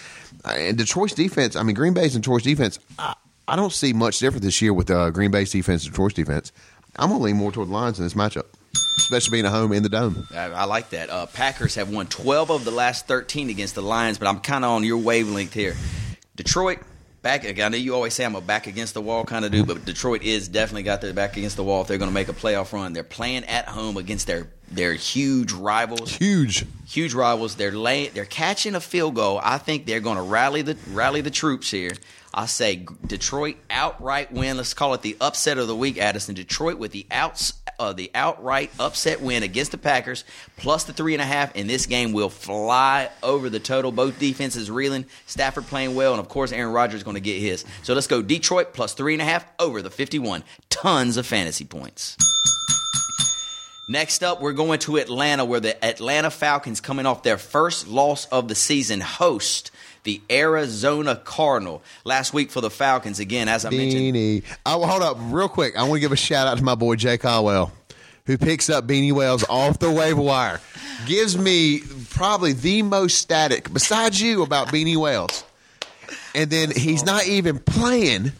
Uh, 0.44 0.50
and 0.50 0.78
Detroit's 0.78 1.14
defense. 1.14 1.56
I 1.56 1.62
mean, 1.62 1.74
Green 1.74 1.94
Bay's 1.94 2.14
and 2.14 2.22
Detroit's 2.22 2.44
defense. 2.44 2.78
I, 2.98 3.14
I 3.48 3.56
don't 3.56 3.72
see 3.72 3.92
much 3.92 4.18
different 4.18 4.42
this 4.42 4.62
year 4.62 4.72
with 4.72 4.90
uh, 4.90 5.10
Green 5.10 5.30
Bay's 5.30 5.50
defense 5.50 5.84
and 5.84 5.92
Detroit's 5.92 6.14
defense. 6.14 6.52
I'm 6.96 7.10
gonna 7.10 7.22
lean 7.22 7.36
more 7.36 7.52
toward 7.52 7.68
the 7.68 7.72
Lions 7.72 7.98
in 7.98 8.04
this 8.04 8.14
matchup, 8.14 8.46
especially 8.74 9.32
being 9.32 9.46
at 9.46 9.52
home 9.52 9.72
in 9.72 9.82
the 9.82 9.88
dome. 9.88 10.26
I, 10.34 10.44
I 10.44 10.64
like 10.64 10.90
that. 10.90 11.10
Uh, 11.10 11.26
Packers 11.26 11.74
have 11.74 11.90
won 11.90 12.06
12 12.06 12.50
of 12.50 12.64
the 12.64 12.70
last 12.70 13.06
13 13.06 13.50
against 13.50 13.74
the 13.74 13.82
Lions, 13.82 14.18
but 14.18 14.28
I'm 14.28 14.40
kind 14.40 14.64
of 14.64 14.70
on 14.70 14.84
your 14.84 14.98
wavelength 14.98 15.52
here. 15.52 15.74
Detroit, 16.36 16.78
back. 17.22 17.46
I 17.46 17.68
know 17.68 17.76
you 17.76 17.94
always 17.94 18.14
say 18.14 18.24
I'm 18.24 18.34
a 18.34 18.40
back 18.40 18.66
against 18.66 18.94
the 18.94 19.00
wall 19.00 19.24
kind 19.24 19.44
of 19.44 19.52
dude, 19.52 19.66
but 19.66 19.84
Detroit 19.84 20.22
is 20.22 20.48
definitely 20.48 20.82
got 20.82 21.00
their 21.00 21.12
back 21.12 21.36
against 21.36 21.56
the 21.56 21.64
wall 21.64 21.82
if 21.82 21.88
they're 21.88 21.98
going 21.98 22.10
to 22.10 22.14
make 22.14 22.28
a 22.28 22.32
playoff 22.32 22.72
run. 22.72 22.92
They're 22.92 23.04
playing 23.04 23.44
at 23.44 23.68
home 23.68 23.96
against 23.96 24.26
their 24.26 24.48
their 24.70 24.94
huge 24.94 25.52
rivals. 25.52 26.16
Huge. 26.16 26.64
huge 26.86 27.12
rivals. 27.12 27.56
They're 27.56 27.72
lay, 27.72 28.08
they're 28.08 28.24
catching 28.24 28.74
a 28.74 28.80
field 28.80 29.14
goal. 29.14 29.38
I 29.42 29.58
think 29.58 29.86
they're 29.86 30.00
going 30.00 30.16
to 30.16 30.22
rally 30.22 30.62
the 30.62 30.76
rally 30.90 31.20
the 31.20 31.30
troops 31.30 31.70
here. 31.70 31.92
I 32.34 32.46
say 32.46 32.86
Detroit 33.06 33.56
outright 33.70 34.32
win. 34.32 34.56
Let's 34.56 34.72
call 34.72 34.94
it 34.94 35.02
the 35.02 35.16
upset 35.20 35.58
of 35.58 35.68
the 35.68 35.76
week. 35.76 35.98
Addison 35.98 36.34
Detroit 36.34 36.78
with 36.78 36.92
the 36.92 37.06
outs 37.10 37.52
uh, 37.82 37.92
the 37.92 38.12
outright 38.14 38.70
upset 38.78 39.20
win 39.20 39.42
against 39.42 39.72
the 39.72 39.78
Packers, 39.78 40.24
plus 40.56 40.84
the 40.84 40.92
three 40.92 41.14
and 41.14 41.20
a 41.20 41.26
half, 41.26 41.50
and 41.56 41.68
this 41.68 41.86
game 41.86 42.12
will 42.12 42.28
fly 42.28 43.10
over 43.24 43.50
the 43.50 43.58
total. 43.58 43.90
Both 43.90 44.20
defenses 44.20 44.70
reeling. 44.70 45.06
Stafford 45.26 45.66
playing 45.66 45.96
well, 45.96 46.12
and 46.12 46.20
of 46.20 46.28
course 46.28 46.52
Aaron 46.52 46.72
Rodgers 46.72 46.98
is 46.98 47.02
going 47.02 47.16
to 47.16 47.20
get 47.20 47.40
his. 47.40 47.64
So 47.82 47.94
let's 47.94 48.06
go 48.06 48.22
Detroit 48.22 48.72
plus 48.72 48.94
three 48.94 49.14
and 49.14 49.22
a 49.22 49.24
half 49.24 49.44
over 49.58 49.82
the 49.82 49.90
51. 49.90 50.44
Tons 50.70 51.16
of 51.16 51.26
fantasy 51.26 51.64
points. 51.64 52.16
Next 53.88 54.22
up, 54.22 54.40
we're 54.40 54.52
going 54.52 54.78
to 54.80 54.96
Atlanta, 54.96 55.44
where 55.44 55.58
the 55.58 55.84
Atlanta 55.84 56.30
Falcons, 56.30 56.80
coming 56.80 57.04
off 57.04 57.24
their 57.24 57.36
first 57.36 57.88
loss 57.88 58.26
of 58.26 58.46
the 58.46 58.54
season, 58.54 59.00
host 59.00 59.72
the 60.04 60.20
Arizona 60.30 61.16
Cardinal. 61.16 61.82
Last 62.04 62.34
week 62.34 62.50
for 62.50 62.60
the 62.60 62.70
Falcons, 62.70 63.20
again, 63.20 63.48
as 63.48 63.64
I 63.64 63.70
mentioned. 63.70 64.14
Beanie. 64.14 64.44
Oh, 64.66 64.86
hold 64.86 65.02
up, 65.02 65.16
real 65.20 65.48
quick. 65.48 65.76
I 65.76 65.82
want 65.82 65.94
to 65.94 66.00
give 66.00 66.12
a 66.12 66.16
shout 66.16 66.46
out 66.46 66.58
to 66.58 66.64
my 66.64 66.74
boy 66.74 66.96
Jay 66.96 67.18
Caldwell, 67.18 67.72
who 68.26 68.36
picks 68.38 68.68
up 68.68 68.86
Beanie 68.86 69.12
Wells 69.12 69.44
off 69.48 69.78
the 69.78 69.90
waiver 69.90 70.20
wire. 70.20 70.60
Gives 71.06 71.38
me 71.38 71.82
probably 72.10 72.52
the 72.52 72.82
most 72.82 73.18
static, 73.18 73.72
besides 73.72 74.20
you, 74.20 74.42
about 74.42 74.68
Beanie 74.68 74.96
Wells. 74.96 75.44
And 76.34 76.50
then 76.50 76.70
he's 76.70 77.04
not 77.04 77.26
even 77.26 77.58
playing, 77.58 78.32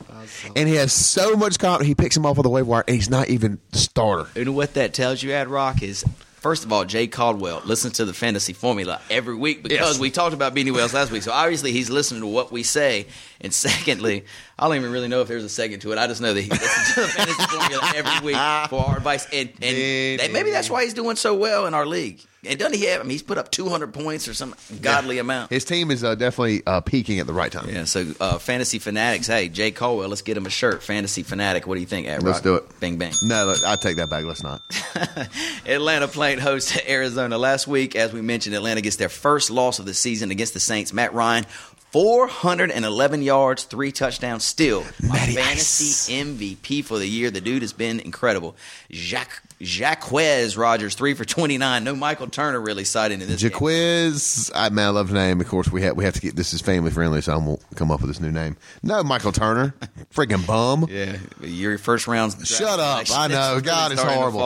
and 0.57 0.69
he 0.69 0.77
has 0.77 0.93
so 0.93 1.37
much 1.37 1.59
confidence. 1.59 1.89
He 1.89 1.95
picks 1.95 2.17
him 2.17 2.25
off 2.25 2.39
of 2.39 2.43
the 2.43 2.51
waiver 2.51 2.69
wire, 2.69 2.85
and 2.87 2.97
he's 2.97 3.11
not 3.11 3.29
even 3.29 3.61
the 3.71 3.79
starter. 3.79 4.29
You 4.35 4.47
know 4.47 4.53
what 4.53 4.75
that 4.75 4.95
tells 4.95 5.23
you, 5.23 5.33
Ad 5.33 5.49
Rock, 5.49 5.83
is 5.83 6.05
first 6.43 6.65
of 6.65 6.73
all, 6.73 6.85
Jay 6.85 7.07
Caldwell 7.07 7.63
listens 7.65 7.95
to 7.95 8.05
the 8.05 8.13
fantasy 8.13 8.53
formula 8.53 9.01
every 9.09 9.35
week 9.37 9.63
because 9.63 9.79
Yes. 9.95 9.99
we 9.99 10.11
talked 10.11 10.35
about 10.35 10.55
Beanie 10.55 10.73
Wells 10.75 10.93
last 10.93 11.11
week. 11.13 11.23
So 11.23 11.31
obviously 11.33 11.73
he's 11.73 11.89
listening 11.89 12.21
to 12.23 12.27
what 12.27 12.51
we 12.53 12.63
say. 12.65 13.07
And 13.41 13.55
secondly, 13.55 14.25
I 14.59 14.67
don't 14.67 14.77
even 14.77 14.91
really 14.93 15.09
know 15.09 15.21
if 15.23 15.29
there's 15.29 15.45
a 15.45 15.49
second 15.49 15.81
to 15.81 15.93
it. 15.93 15.99
I 15.99 16.07
just 16.09 16.21
know 16.21 16.35
that 16.35 16.41
he 16.43 16.51
listens 16.51 16.95
to 16.95 17.01
the 17.03 17.07
fantasy 17.09 17.43
formula 17.47 17.93
every 17.95 18.27
week 18.27 18.37
for 18.71 18.85
our 18.87 18.97
advice. 18.97 19.27
And, 19.33 19.49
and 19.63 20.21
that, 20.21 20.33
maybe 20.33 20.51
that's 20.51 20.69
why 20.69 20.83
he's 20.85 20.95
doing 20.95 21.17
so 21.17 21.35
well 21.35 21.67
in 21.67 21.75
our 21.75 21.87
league. 21.87 22.21
And 22.45 22.59
doesn't 22.59 22.77
he 22.77 22.87
have? 22.87 23.01
I 23.01 23.05
mean, 23.05 23.13
he's 23.13 23.23
put 23.23 23.39
up 23.39 23.53
200 23.53 23.95
points 23.95 24.27
or 24.27 24.35
some 24.35 24.57
godly 24.81 25.19
amount. 25.19 25.51
His 25.53 25.65
team 25.65 25.93
is 25.93 26.03
uh, 26.03 26.17
definitely 26.17 26.63
uh, 26.67 26.81
peaking 26.81 27.21
at 27.21 27.29
the 27.29 27.33
right 27.33 27.53
time. 27.53 27.69
Yeah, 27.69 27.85
so 27.85 28.05
uh, 28.21 28.39
Fantasy 28.39 28.81
Fanatics, 28.81 29.29
hey, 29.29 29.49
Jay 29.49 29.71
Caldwell, 29.71 30.09
let's 30.09 30.23
get 30.23 30.37
him 30.37 30.45
a 30.47 30.51
shirt. 30.51 30.83
Fantasy 30.83 31.23
Fanatic, 31.23 31.69
what 31.69 31.77
do 31.77 31.81
you 31.81 31.87
think, 31.87 32.09
Ad 32.09 32.25
Let's 32.25 32.39
Rock? 32.39 32.43
do 32.43 32.55
it. 32.57 32.81
Bing, 32.81 32.97
bang. 32.99 33.13
No, 33.23 33.47
look, 33.47 33.65
I 33.65 33.77
take 33.77 33.95
that 33.99 34.11
back. 34.11 34.25
Let's 34.25 34.43
not. 34.43 34.61
Atlanta 35.67 36.09
played 36.09 36.41
host 36.41 36.71
to 36.71 36.91
Arizona 36.91 37.39
last 37.39 37.69
week. 37.69 37.95
As 37.95 38.13
we 38.13 38.23
mentioned, 38.23 38.57
Atlanta 38.57 38.81
gets 38.81 38.97
their 38.97 39.09
first 39.09 39.49
loss 39.49 39.79
of 39.79 39.87
the 39.87 39.95
season 39.95 40.33
against 40.33 40.53
the 40.53 40.61
Saints. 40.61 40.93
Matt 40.93 41.15
Ryan, 41.15 41.47
411 41.93 43.23
yards, 43.23 43.65
three 43.65 43.93
touchdowns. 43.93 44.45
Still, 44.45 44.83
my 45.03 45.17
Matty 45.17 45.35
fantasy 45.35 46.13
MVP 46.15 46.85
for 46.85 46.99
the 46.99 47.07
year. 47.07 47.31
The 47.31 47.41
dude 47.43 47.63
has 47.63 47.75
been 47.75 48.01
incredible. 48.01 48.57
Jacques 48.91 49.43
Jacquizz 49.61 50.59
Rodgers, 50.59 50.95
three 50.95 51.15
for 51.15 51.25
29. 51.25 51.85
No 51.85 51.95
Michael 51.95 52.27
Turner 52.27 52.61
really 52.61 52.85
cited 52.85 53.23
in 53.23 53.29
this 53.29 53.43
game. 53.43 53.51
Jacquizz, 53.51 54.51
I 54.55 54.71
man, 54.71 54.87
I 54.87 54.91
love 54.91 55.09
the 55.09 55.15
name. 55.15 55.41
Of 55.41 55.49
course, 55.49 55.71
we 55.71 55.83
have 55.83 55.97
we 55.97 56.05
have 56.05 56.15
to 56.15 56.21
get 56.21 56.35
this 56.35 56.53
is 56.53 56.61
family 56.61 56.91
friendly, 56.91 57.21
so 57.21 57.35
I 57.35 57.37
won't 57.37 57.63
come 57.77 57.91
up 57.91 58.01
with 58.01 58.09
this 58.09 58.21
new 58.21 58.33
name. 58.33 58.57
No, 58.83 59.03
Michael 59.05 59.33
Turner, 59.33 59.75
freaking 60.15 60.47
bum. 60.47 60.87
Yeah, 60.91 61.19
your 61.43 61.79
first 61.79 62.09
round. 62.09 62.33
draft 62.33 62.49
Shut 62.49 62.81
up. 62.81 63.07
I 63.13 63.29
know. 63.29 63.57
is 63.57 63.63
God, 63.63 63.93
to 63.93 63.97
horrible. 64.03 64.41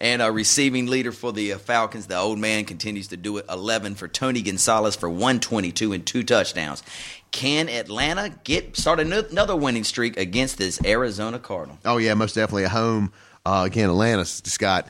And 0.00 0.22
a 0.22 0.30
receiving 0.30 0.86
leader 0.86 1.10
for 1.10 1.32
the 1.32 1.54
uh, 1.54 1.58
Falcons, 1.58 2.06
the 2.06 2.16
old 2.16 2.38
man 2.38 2.64
continues 2.64 3.08
to 3.08 3.16
do 3.16 3.36
it. 3.38 3.46
Eleven 3.50 3.96
for 3.96 4.06
Tony 4.06 4.42
Gonzalez 4.42 4.94
for 4.94 5.10
one 5.10 5.40
twenty 5.40 5.72
two 5.72 5.92
and 5.92 6.06
two 6.06 6.22
touchdowns. 6.22 6.84
Can 7.32 7.68
Atlanta 7.68 8.32
get 8.44 8.76
start 8.76 9.00
another 9.00 9.56
winning 9.56 9.82
streak 9.84 10.16
against 10.16 10.56
this 10.56 10.80
Arizona 10.84 11.38
Cardinal? 11.40 11.78
Oh 11.84 11.96
yeah, 11.96 12.14
most 12.14 12.34
definitely 12.36 12.64
at 12.66 12.70
home. 12.70 13.12
Uh, 13.44 13.64
again, 13.66 13.88
Atlanta's 13.90 14.40
just 14.40 14.60
got. 14.60 14.88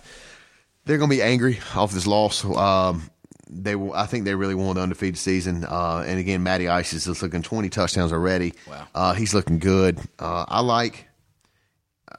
They're 0.85 0.99
going 0.99 1.11
to 1.11 1.17
be 1.17 1.23
angry 1.23 1.59
off 1.75 1.93
this 1.93 2.07
loss. 2.07 2.45
Um, 2.45 3.11
they, 3.51 3.77
will- 3.77 3.93
I 3.95 4.07
think 4.07 4.25
they 4.25 4.35
really 4.35 4.55
want 4.55 4.75
the 4.77 4.83
undefeated 4.83 5.19
season. 5.19 5.65
Uh, 5.65 6.03
and 6.07 6.19
again, 6.19 6.43
Matty 6.43 6.69
Ice 6.69 6.93
is 6.93 7.07
just 7.07 7.23
looking 7.23 7.43
twenty 7.43 7.71
touchdowns 7.71 8.13
already. 8.13 8.53
Wow. 8.69 8.87
uh, 8.95 9.13
he's 9.15 9.33
looking 9.33 9.59
good. 9.59 9.99
Uh, 10.19 10.45
I 10.49 10.61
like. 10.61 11.07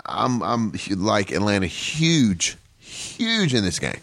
I'm 0.06 0.42
I'm 0.42 0.74
like 0.98 1.32
Atlanta 1.32 1.66
huge, 1.68 2.58
huge 3.00 3.54
in 3.54 3.64
this 3.64 3.80
game. 3.80 4.00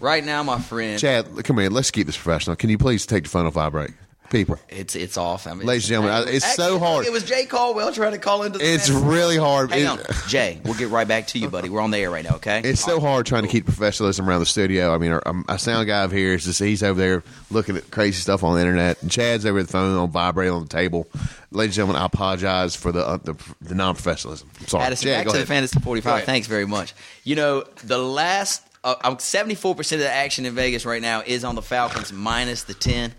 Right 0.00 0.24
now, 0.24 0.42
my 0.42 0.60
friend, 0.60 0.98
Chad, 0.98 1.26
come 1.44 1.58
here. 1.58 1.70
Let's 1.70 1.90
keep 1.90 2.06
this 2.06 2.16
professional. 2.16 2.56
Can 2.56 2.70
you 2.70 2.78
please 2.78 3.04
take 3.04 3.24
the 3.24 3.28
phone 3.28 3.46
off 3.46 3.54
vibrate, 3.54 3.90
people? 4.30 4.58
it's 4.68 4.94
it's 4.94 5.16
off. 5.16 5.46
I 5.46 5.54
mean, 5.54 5.66
Ladies 5.66 5.84
and 5.84 6.02
gentlemen, 6.04 6.28
I- 6.28 6.30
it's 6.30 6.54
so 6.54 6.78
hard. 6.78 7.06
It 7.06 7.12
was 7.12 7.24
Jay 7.24 7.44
Caldwell 7.46 7.92
trying 7.92 8.12
to 8.12 8.18
call 8.18 8.42
into. 8.42 8.58
The 8.58 8.74
It's 8.74 8.90
really 8.90 9.36
hard. 9.36 9.70
Hang 9.70 9.86
on, 9.86 10.00
Jay. 10.28 10.60
We'll 10.64 10.74
get 10.74 10.88
right 10.90 11.06
back 11.08 11.26
to 11.28 11.38
you, 11.38 11.48
buddy. 11.48 11.68
We're 11.68 11.80
on 11.80 11.90
the 11.90 11.98
air 11.98 12.10
right 12.10 12.24
now. 12.24 12.36
Okay. 12.36 12.60
It's 12.64 12.80
so 12.80 13.00
hard 13.00 13.26
trying 13.26 13.42
to 13.42 13.48
keep 13.48 13.64
professionalism 13.64 14.28
around 14.28 14.40
the 14.40 14.46
studio. 14.46 14.94
I 14.94 14.98
mean, 14.98 15.12
our, 15.12 15.22
um, 15.26 15.44
our 15.48 15.58
sound 15.58 15.86
guy 15.86 16.02
over 16.04 16.14
here 16.16 16.34
is 16.34 16.44
just 16.44 16.58
he's 16.60 16.82
over 16.82 16.98
there 17.00 17.22
looking 17.50 17.76
at 17.76 17.90
crazy 17.90 18.20
stuff 18.20 18.42
on 18.44 18.54
the 18.54 18.60
internet, 18.60 19.00
and 19.02 19.10
Chad's 19.10 19.46
over 19.46 19.62
the 19.62 19.68
phone 19.68 19.96
on 19.96 20.10
vibrate 20.10 20.50
on 20.50 20.62
the 20.62 20.68
table. 20.68 21.06
Ladies 21.50 21.78
and 21.78 21.86
gentlemen, 21.86 22.02
I 22.02 22.06
apologize 22.06 22.76
for 22.76 22.92
the 22.92 23.06
uh, 23.06 23.16
the, 23.16 23.34
the 23.62 23.74
non 23.74 23.94
professionalism. 23.94 24.50
Sorry, 24.66 24.84
Addison, 24.84 25.06
Chad, 25.08 25.16
back 25.18 25.26
go 25.26 25.30
to 25.32 25.36
ahead. 25.38 25.46
the 25.46 25.48
fantasy 25.48 25.80
45. 25.80 26.24
Thanks 26.24 26.46
very 26.46 26.66
much. 26.66 26.94
You 27.24 27.36
know, 27.36 27.64
the 27.84 27.96
last, 27.98 28.62
uh, 28.84 28.96
um, 29.02 29.16
74% 29.16 29.92
of 29.92 29.98
the 30.00 30.10
action 30.10 30.44
in 30.44 30.54
Vegas 30.54 30.84
right 30.84 31.00
now 31.00 31.22
is 31.24 31.44
on 31.44 31.54
the 31.54 31.62
Falcons 31.62 32.12
minus 32.12 32.64
the 32.64 32.74
10. 32.74 33.14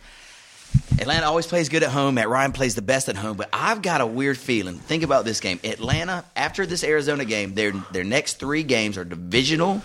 Atlanta 0.99 1.25
always 1.27 1.47
plays 1.47 1.69
good 1.69 1.83
at 1.83 1.89
home. 1.89 2.15
Matt 2.15 2.29
Ryan 2.29 2.51
plays 2.51 2.75
the 2.75 2.81
best 2.81 3.07
at 3.09 3.15
home, 3.15 3.37
but 3.37 3.49
I've 3.53 3.81
got 3.81 4.01
a 4.01 4.05
weird 4.05 4.37
feeling. 4.37 4.75
Think 4.75 5.03
about 5.03 5.23
this 5.25 5.39
game. 5.39 5.59
Atlanta, 5.63 6.25
after 6.35 6.65
this 6.65 6.83
Arizona 6.83 7.25
game, 7.25 7.53
their 7.55 7.71
their 7.91 8.03
next 8.03 8.39
three 8.39 8.63
games 8.63 8.97
are 8.97 9.05
divisional, 9.05 9.81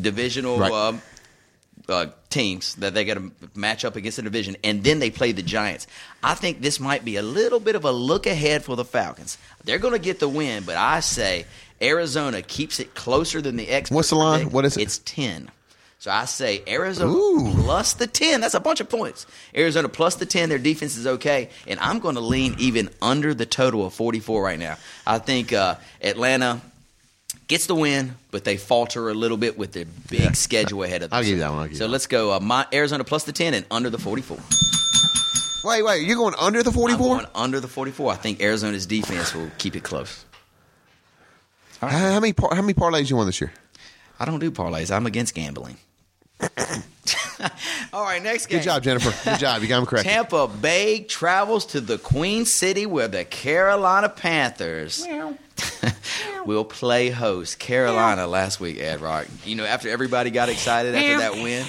divisional 0.00 0.58
Right. 0.58 0.72
um, 0.72 1.02
uh, 1.88 2.06
teams 2.30 2.74
that 2.76 2.94
they 2.94 3.04
got 3.04 3.14
to 3.14 3.32
match 3.54 3.84
up 3.84 3.96
against 3.96 4.16
the 4.16 4.22
division, 4.22 4.56
and 4.64 4.82
then 4.84 4.98
they 4.98 5.10
play 5.10 5.32
the 5.32 5.42
Giants. 5.42 5.86
I 6.22 6.34
think 6.34 6.60
this 6.60 6.78
might 6.80 7.04
be 7.04 7.16
a 7.16 7.22
little 7.22 7.60
bit 7.60 7.74
of 7.74 7.84
a 7.84 7.92
look 7.92 8.26
ahead 8.26 8.64
for 8.64 8.76
the 8.76 8.84
Falcons. 8.84 9.36
They're 9.64 9.78
going 9.78 9.94
to 9.94 9.98
get 10.00 10.18
the 10.20 10.28
win, 10.28 10.62
but 10.64 10.76
I 10.76 11.00
say 11.00 11.44
Arizona 11.80 12.40
keeps 12.42 12.78
it 12.80 12.94
closer 12.94 13.40
than 13.42 13.56
the 13.56 13.68
X. 13.68 13.90
What's 13.90 14.10
the 14.10 14.16
line? 14.16 14.50
What 14.50 14.64
is 14.64 14.76
it? 14.76 14.82
It's 14.82 14.98
ten. 14.98 15.50
So 16.02 16.10
I 16.10 16.24
say 16.24 16.64
Arizona 16.66 17.12
Ooh. 17.12 17.52
plus 17.62 17.92
the 17.92 18.08
ten. 18.08 18.40
That's 18.40 18.54
a 18.54 18.60
bunch 18.60 18.80
of 18.80 18.88
points. 18.88 19.24
Arizona 19.54 19.88
plus 19.88 20.16
the 20.16 20.26
ten. 20.26 20.48
Their 20.48 20.58
defense 20.58 20.96
is 20.96 21.06
okay, 21.06 21.48
and 21.68 21.78
I'm 21.78 22.00
going 22.00 22.16
to 22.16 22.20
lean 22.20 22.56
even 22.58 22.90
under 23.00 23.34
the 23.34 23.46
total 23.46 23.86
of 23.86 23.94
44 23.94 24.42
right 24.42 24.58
now. 24.58 24.78
I 25.06 25.18
think 25.18 25.52
uh, 25.52 25.76
Atlanta 26.02 26.60
gets 27.46 27.66
the 27.66 27.76
win, 27.76 28.16
but 28.32 28.42
they 28.42 28.56
falter 28.56 29.10
a 29.10 29.14
little 29.14 29.36
bit 29.36 29.56
with 29.56 29.74
their 29.74 29.84
big 30.10 30.34
schedule 30.34 30.82
ahead 30.82 31.04
of 31.04 31.10
them. 31.10 31.16
I'll 31.18 31.22
give 31.22 31.34
you 31.34 31.38
that 31.38 31.52
one, 31.52 31.68
you 31.70 31.76
so 31.76 31.84
that 31.84 31.90
let's 31.92 32.08
go 32.08 32.32
uh, 32.32 32.40
my, 32.40 32.66
Arizona 32.72 33.04
plus 33.04 33.22
the 33.22 33.32
10 33.32 33.54
and 33.54 33.64
under 33.70 33.88
the 33.88 33.98
44. 33.98 34.38
Wait, 35.62 35.84
wait, 35.84 36.04
you're 36.04 36.16
going 36.16 36.34
under 36.36 36.64
the 36.64 36.72
forty 36.72 36.94
I'm 36.94 36.98
going 36.98 37.26
under 37.32 37.60
the 37.60 37.68
44. 37.68 38.10
I 38.10 38.16
think 38.16 38.42
Arizona's 38.42 38.86
defense 38.86 39.36
will 39.36 39.52
keep 39.56 39.76
it 39.76 39.84
close. 39.84 40.24
How, 41.80 41.86
how 41.86 42.18
many 42.18 42.32
par- 42.32 42.56
how 42.56 42.60
many 42.60 42.74
parlays 42.74 43.08
you 43.08 43.14
won 43.14 43.26
this 43.26 43.40
year? 43.40 43.52
I 44.18 44.24
don't 44.24 44.40
do 44.40 44.50
parlays. 44.50 44.90
I'm 44.90 45.06
against 45.06 45.36
gambling. 45.36 45.76
All 47.92 48.04
right, 48.04 48.22
next 48.22 48.46
game. 48.46 48.58
Good 48.58 48.64
job, 48.64 48.82
Jennifer. 48.82 49.30
Good 49.30 49.38
job. 49.38 49.62
You 49.62 49.68
got 49.68 49.76
them 49.76 49.86
correct. 49.86 50.06
Tampa 50.06 50.48
Bay 50.48 51.02
travels 51.02 51.66
to 51.66 51.80
the 51.80 51.98
Queen 51.98 52.44
City 52.44 52.86
where 52.86 53.08
the 53.08 53.24
Carolina 53.24 54.08
Panthers 54.08 55.06
will 56.46 56.64
play 56.64 57.10
host. 57.10 57.58
Carolina 57.58 58.26
last 58.26 58.60
week, 58.60 58.78
Ad 58.80 59.00
Rock. 59.00 59.26
You 59.44 59.56
know, 59.56 59.64
after 59.64 59.88
everybody 59.88 60.30
got 60.30 60.48
excited 60.48 60.94
after 60.94 61.18
that 61.18 61.34
win, 61.34 61.66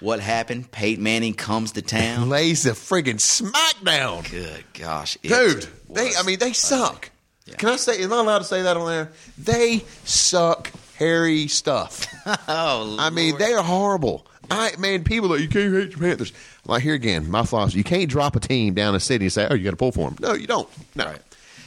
what 0.00 0.20
happened? 0.20 0.70
Peyton 0.70 1.02
Manning 1.02 1.34
comes 1.34 1.72
to 1.72 1.82
town. 1.82 2.28
Lays 2.28 2.62
the 2.62 2.70
friggin' 2.70 3.16
smackdown. 3.16 4.30
Good 4.30 4.64
gosh, 4.74 5.18
it 5.22 5.28
Dude, 5.28 5.66
they 5.90 6.06
was 6.06 6.16
I 6.18 6.22
mean 6.22 6.38
they 6.38 6.52
suck. 6.52 7.10
Yeah. 7.46 7.56
Can 7.56 7.68
I 7.70 7.76
say 7.76 8.02
am 8.02 8.12
I 8.12 8.20
allowed 8.20 8.38
to 8.38 8.44
say 8.44 8.62
that 8.62 8.76
on 8.76 8.86
there? 8.86 9.12
They 9.36 9.82
suck 10.04 10.70
hairy 11.00 11.48
stuff. 11.48 12.06
Oh, 12.46 12.96
I 13.00 13.10
mean, 13.10 13.30
Lord. 13.30 13.42
they 13.42 13.52
are 13.54 13.62
horrible. 13.62 14.26
I 14.50 14.72
man, 14.78 15.02
people 15.04 15.30
that 15.30 15.40
you 15.40 15.48
can't 15.48 15.72
hate 15.74 15.90
your 15.90 15.98
Panthers. 15.98 16.32
Like 16.66 16.82
here 16.82 16.94
again, 16.94 17.30
my 17.30 17.44
philosophy: 17.44 17.78
you 17.78 17.84
can't 17.84 18.08
drop 18.10 18.36
a 18.36 18.40
team 18.40 18.74
down 18.74 18.94
a 18.94 19.00
city 19.00 19.24
and 19.24 19.32
say, 19.32 19.46
"Oh, 19.50 19.54
you 19.54 19.64
got 19.64 19.70
to 19.70 19.76
pull 19.76 19.90
for 19.92 20.10
them." 20.10 20.16
No, 20.20 20.34
you 20.34 20.46
don't. 20.46 20.68
No, 20.94 21.06
Right. 21.06 21.18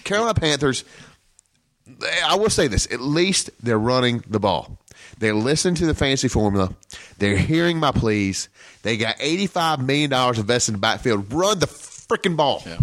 Carolina 0.04 0.34
Panthers. 0.36 0.84
they- 1.88 2.22
I 2.24 2.36
will 2.36 2.50
say 2.52 2.68
this: 2.68 2.86
at 2.92 3.02
least 3.02 3.50
they're 3.62 3.80
running 3.80 4.24
the 4.30 4.40
ball. 4.40 4.78
They're 5.18 5.34
listening 5.36 5.76
to 5.76 5.86
the 5.86 5.96
fantasy 5.96 6.28
formula. 6.28 6.74
They're 7.18 7.38
hearing 7.38 7.80
my 7.80 7.92
pleas. 7.92 8.50
They 8.84 8.96
got 8.98 9.16
eighty-five 9.20 9.84
million 9.84 10.10
dollars 10.12 10.38
invested 10.40 10.72
in 10.72 10.76
the 10.76 10.82
backfield. 10.82 11.32
Run 11.34 11.60
the 11.60 11.68
freaking 11.68 12.36
ball. 12.38 12.62
Yeah. 12.66 12.78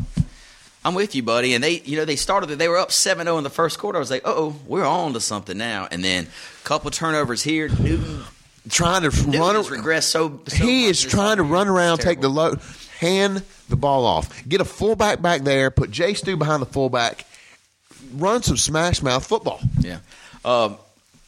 I'm 0.84 0.94
with 0.94 1.14
you, 1.14 1.22
buddy. 1.22 1.54
And 1.54 1.62
they, 1.62 1.80
you 1.80 1.96
know, 1.96 2.04
they 2.04 2.16
started. 2.16 2.46
They 2.48 2.68
were 2.68 2.78
up 2.78 2.88
7-0 2.88 3.36
in 3.38 3.44
the 3.44 3.50
first 3.50 3.78
quarter. 3.78 3.98
I 3.98 4.00
was 4.00 4.10
like, 4.10 4.22
oh, 4.24 4.56
we're 4.66 4.84
on 4.84 5.12
to 5.12 5.20
something 5.20 5.56
now. 5.58 5.86
And 5.90 6.02
then 6.02 6.26
a 6.26 6.64
couple 6.66 6.90
turnovers 6.90 7.42
here. 7.42 7.68
Newton, 7.68 8.22
Trying 8.68 9.02
to 9.02 9.16
Newton 9.26 9.40
run. 9.40 9.54
has 9.56 9.68
regressed 9.68 10.04
so. 10.04 10.40
so 10.46 10.56
he 10.64 10.84
is 10.86 11.02
trying 11.02 11.38
to 11.38 11.42
run 11.42 11.66
around, 11.68 11.98
take 11.98 12.20
the 12.20 12.28
load, 12.28 12.60
hand 12.98 13.42
the 13.70 13.76
ball 13.76 14.04
off, 14.04 14.46
get 14.48 14.60
a 14.60 14.64
fullback 14.66 15.22
back 15.22 15.42
there, 15.42 15.70
put 15.70 15.90
Jay 15.90 16.12
Stu 16.12 16.36
behind 16.36 16.60
the 16.60 16.66
fullback, 16.66 17.24
run 18.14 18.42
some 18.42 18.58
smash 18.58 19.02
mouth 19.02 19.26
football. 19.26 19.60
Yeah. 19.78 20.00
Um, 20.44 20.76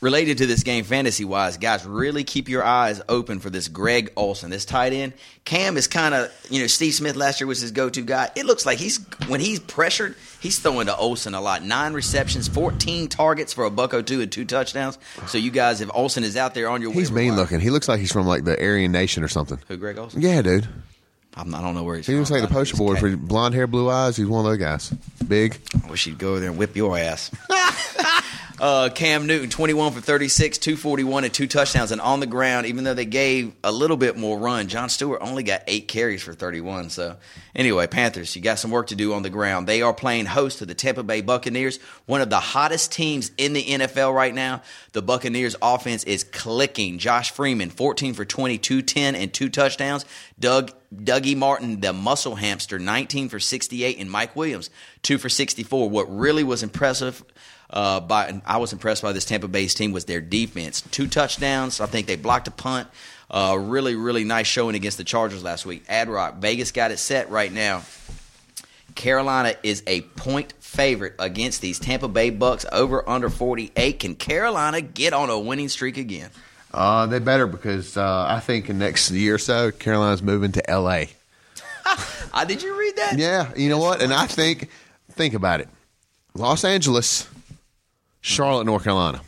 related 0.02 0.36
to 0.38 0.46
this 0.46 0.62
game 0.64 0.84
fantasy 0.84 1.24
wise, 1.24 1.56
guys, 1.56 1.86
really 1.86 2.24
keep 2.24 2.48
your 2.50 2.62
eyes 2.62 3.00
open 3.08 3.38
for 3.38 3.48
this 3.48 3.68
Greg 3.68 4.12
Olsen, 4.16 4.50
this 4.50 4.66
tight 4.66 4.92
end. 4.92 5.14
Cam 5.46 5.78
is 5.78 5.86
kind 5.86 6.12
of, 6.14 6.30
you 6.50 6.60
know, 6.60 6.66
Steve 6.66 6.92
Smith 6.92 7.16
last 7.16 7.40
year 7.40 7.46
was 7.46 7.60
his 7.62 7.70
go 7.70 7.88
to 7.88 8.02
guy. 8.02 8.30
It 8.36 8.44
looks 8.44 8.66
like 8.66 8.78
he's, 8.78 8.98
when 9.28 9.40
he's 9.40 9.58
pressured, 9.60 10.14
he's 10.40 10.58
throwing 10.58 10.86
to 10.88 10.96
Olsen 10.96 11.32
a 11.34 11.40
lot. 11.40 11.62
Nine 11.64 11.94
receptions, 11.94 12.48
14 12.48 13.08
targets 13.08 13.52
for 13.54 13.64
a 13.64 13.70
buck 13.70 13.94
or 13.94 14.02
two 14.02 14.20
and 14.20 14.30
two 14.30 14.44
touchdowns. 14.44 14.98
So 15.28 15.38
you 15.38 15.50
guys, 15.50 15.80
if 15.80 15.88
Olsen 15.94 16.24
is 16.24 16.36
out 16.36 16.52
there 16.54 16.68
on 16.68 16.82
your 16.82 16.92
He's 16.92 17.10
mean 17.10 17.28
wire- 17.30 17.36
looking. 17.38 17.60
He 17.60 17.70
looks 17.70 17.88
like 17.88 18.00
he's 18.00 18.12
from 18.12 18.26
like 18.26 18.44
the 18.44 18.60
Aryan 18.62 18.92
Nation 18.92 19.22
or 19.24 19.28
something. 19.28 19.58
Who, 19.68 19.76
Greg 19.78 19.96
Olsen? 19.98 20.20
Yeah, 20.20 20.42
dude. 20.42 20.68
I'm, 21.34 21.54
I 21.54 21.62
don't 21.62 21.74
know 21.74 21.82
where 21.82 21.96
he's 21.96 22.06
He 22.06 22.12
from. 22.12 22.18
looks 22.18 22.30
like 22.30 22.42
the 22.42 22.48
I 22.48 22.52
poster 22.52 22.72
he's 22.76 22.78
boy 22.78 22.96
for 22.96 23.16
blonde 23.16 23.54
hair, 23.54 23.66
blue 23.66 23.88
eyes. 23.88 24.16
He's 24.16 24.26
one 24.26 24.44
of 24.44 24.50
those 24.50 24.58
guys. 24.58 24.90
Big. 25.26 25.58
I 25.86 25.90
wish 25.90 26.04
he'd 26.04 26.18
go 26.18 26.32
over 26.32 26.40
there 26.40 26.50
and 26.50 26.58
whip 26.58 26.76
your 26.76 26.98
ass. 26.98 27.30
uh, 28.62 28.88
Cam 28.90 29.26
Newton, 29.26 29.50
21 29.50 29.92
for 29.92 30.00
36, 30.00 30.56
241, 30.58 31.24
and 31.24 31.34
two 31.34 31.48
touchdowns. 31.48 31.90
And 31.90 32.00
on 32.00 32.20
the 32.20 32.28
ground, 32.28 32.66
even 32.66 32.84
though 32.84 32.94
they 32.94 33.04
gave 33.04 33.52
a 33.64 33.72
little 33.72 33.96
bit 33.96 34.16
more 34.16 34.38
run, 34.38 34.68
John 34.68 34.88
Stewart 34.88 35.20
only 35.20 35.42
got 35.42 35.62
eight 35.66 35.88
carries 35.88 36.22
for 36.22 36.32
31. 36.32 36.90
So, 36.90 37.16
anyway, 37.56 37.88
Panthers, 37.88 38.36
you 38.36 38.40
got 38.40 38.60
some 38.60 38.70
work 38.70 38.86
to 38.86 38.94
do 38.94 39.14
on 39.14 39.22
the 39.22 39.30
ground. 39.30 39.66
They 39.66 39.82
are 39.82 39.92
playing 39.92 40.26
host 40.26 40.60
to 40.60 40.66
the 40.66 40.76
Tampa 40.76 41.02
Bay 41.02 41.22
Buccaneers, 41.22 41.80
one 42.06 42.20
of 42.20 42.30
the 42.30 42.38
hottest 42.38 42.92
teams 42.92 43.32
in 43.36 43.52
the 43.52 43.64
NFL 43.64 44.14
right 44.14 44.32
now. 44.32 44.62
The 44.92 45.02
Buccaneers 45.02 45.56
offense 45.60 46.04
is 46.04 46.22
clicking. 46.22 46.98
Josh 46.98 47.32
Freeman, 47.32 47.68
14 47.68 48.14
for 48.14 48.24
22, 48.24 48.82
10, 48.82 49.16
and 49.16 49.34
two 49.34 49.48
touchdowns. 49.48 50.04
Doug 50.42 50.72
Dougie 50.94 51.36
Martin, 51.36 51.80
the 51.80 51.94
muscle 51.94 52.34
hamster, 52.34 52.78
19 52.78 53.30
for 53.30 53.40
68, 53.40 53.98
and 53.98 54.10
Mike 54.10 54.36
Williams, 54.36 54.68
2 55.02 55.16
for 55.16 55.30
64. 55.30 55.88
What 55.88 56.14
really 56.14 56.44
was 56.44 56.62
impressive 56.62 57.24
uh, 57.70 58.00
by 58.00 58.42
I 58.44 58.58
was 58.58 58.74
impressed 58.74 59.02
by 59.02 59.12
this 59.12 59.24
Tampa 59.24 59.48
Bay's 59.48 59.72
team 59.72 59.92
was 59.92 60.04
their 60.04 60.20
defense. 60.20 60.82
Two 60.82 61.06
touchdowns. 61.06 61.80
I 61.80 61.86
think 61.86 62.06
they 62.06 62.16
blocked 62.16 62.48
a 62.48 62.50
punt. 62.50 62.88
Uh, 63.30 63.56
really, 63.58 63.94
really 63.94 64.24
nice 64.24 64.46
showing 64.46 64.74
against 64.74 64.98
the 64.98 65.04
Chargers 65.04 65.42
last 65.42 65.64
week. 65.64 65.84
Ad 65.88 66.10
Rock, 66.10 66.36
Vegas 66.36 66.72
got 66.72 66.90
it 66.90 66.98
set 66.98 67.30
right 67.30 67.50
now. 67.50 67.82
Carolina 68.94 69.54
is 69.62 69.82
a 69.86 70.02
point 70.02 70.52
favorite 70.60 71.14
against 71.18 71.62
these 71.62 71.78
Tampa 71.78 72.08
Bay 72.08 72.28
Bucks 72.28 72.66
over 72.70 73.08
under 73.08 73.30
48. 73.30 73.98
Can 73.98 74.14
Carolina 74.16 74.82
get 74.82 75.14
on 75.14 75.30
a 75.30 75.38
winning 75.38 75.70
streak 75.70 75.96
again? 75.96 76.30
Uh, 76.72 77.06
they 77.06 77.18
better 77.18 77.46
because 77.46 77.96
uh, 77.96 78.26
I 78.28 78.40
think 78.40 78.70
in 78.70 78.78
next 78.78 79.10
year 79.10 79.34
or 79.34 79.38
so, 79.38 79.70
Carolina's 79.70 80.22
moving 80.22 80.52
to 80.52 80.70
L.A. 80.70 81.10
Uh, 82.34 82.46
did 82.46 82.62
you 82.62 82.78
read 82.78 82.96
that? 82.96 83.18
Yeah, 83.18 83.52
you 83.54 83.68
know 83.68 83.76
what? 83.76 84.00
And 84.00 84.10
I 84.10 84.26
think, 84.26 84.70
think 85.10 85.34
about 85.34 85.60
it. 85.60 85.68
Los 86.34 86.64
Angeles, 86.64 87.28
Charlotte, 88.22 88.64
North 88.64 88.84
Carolina. 88.84 89.20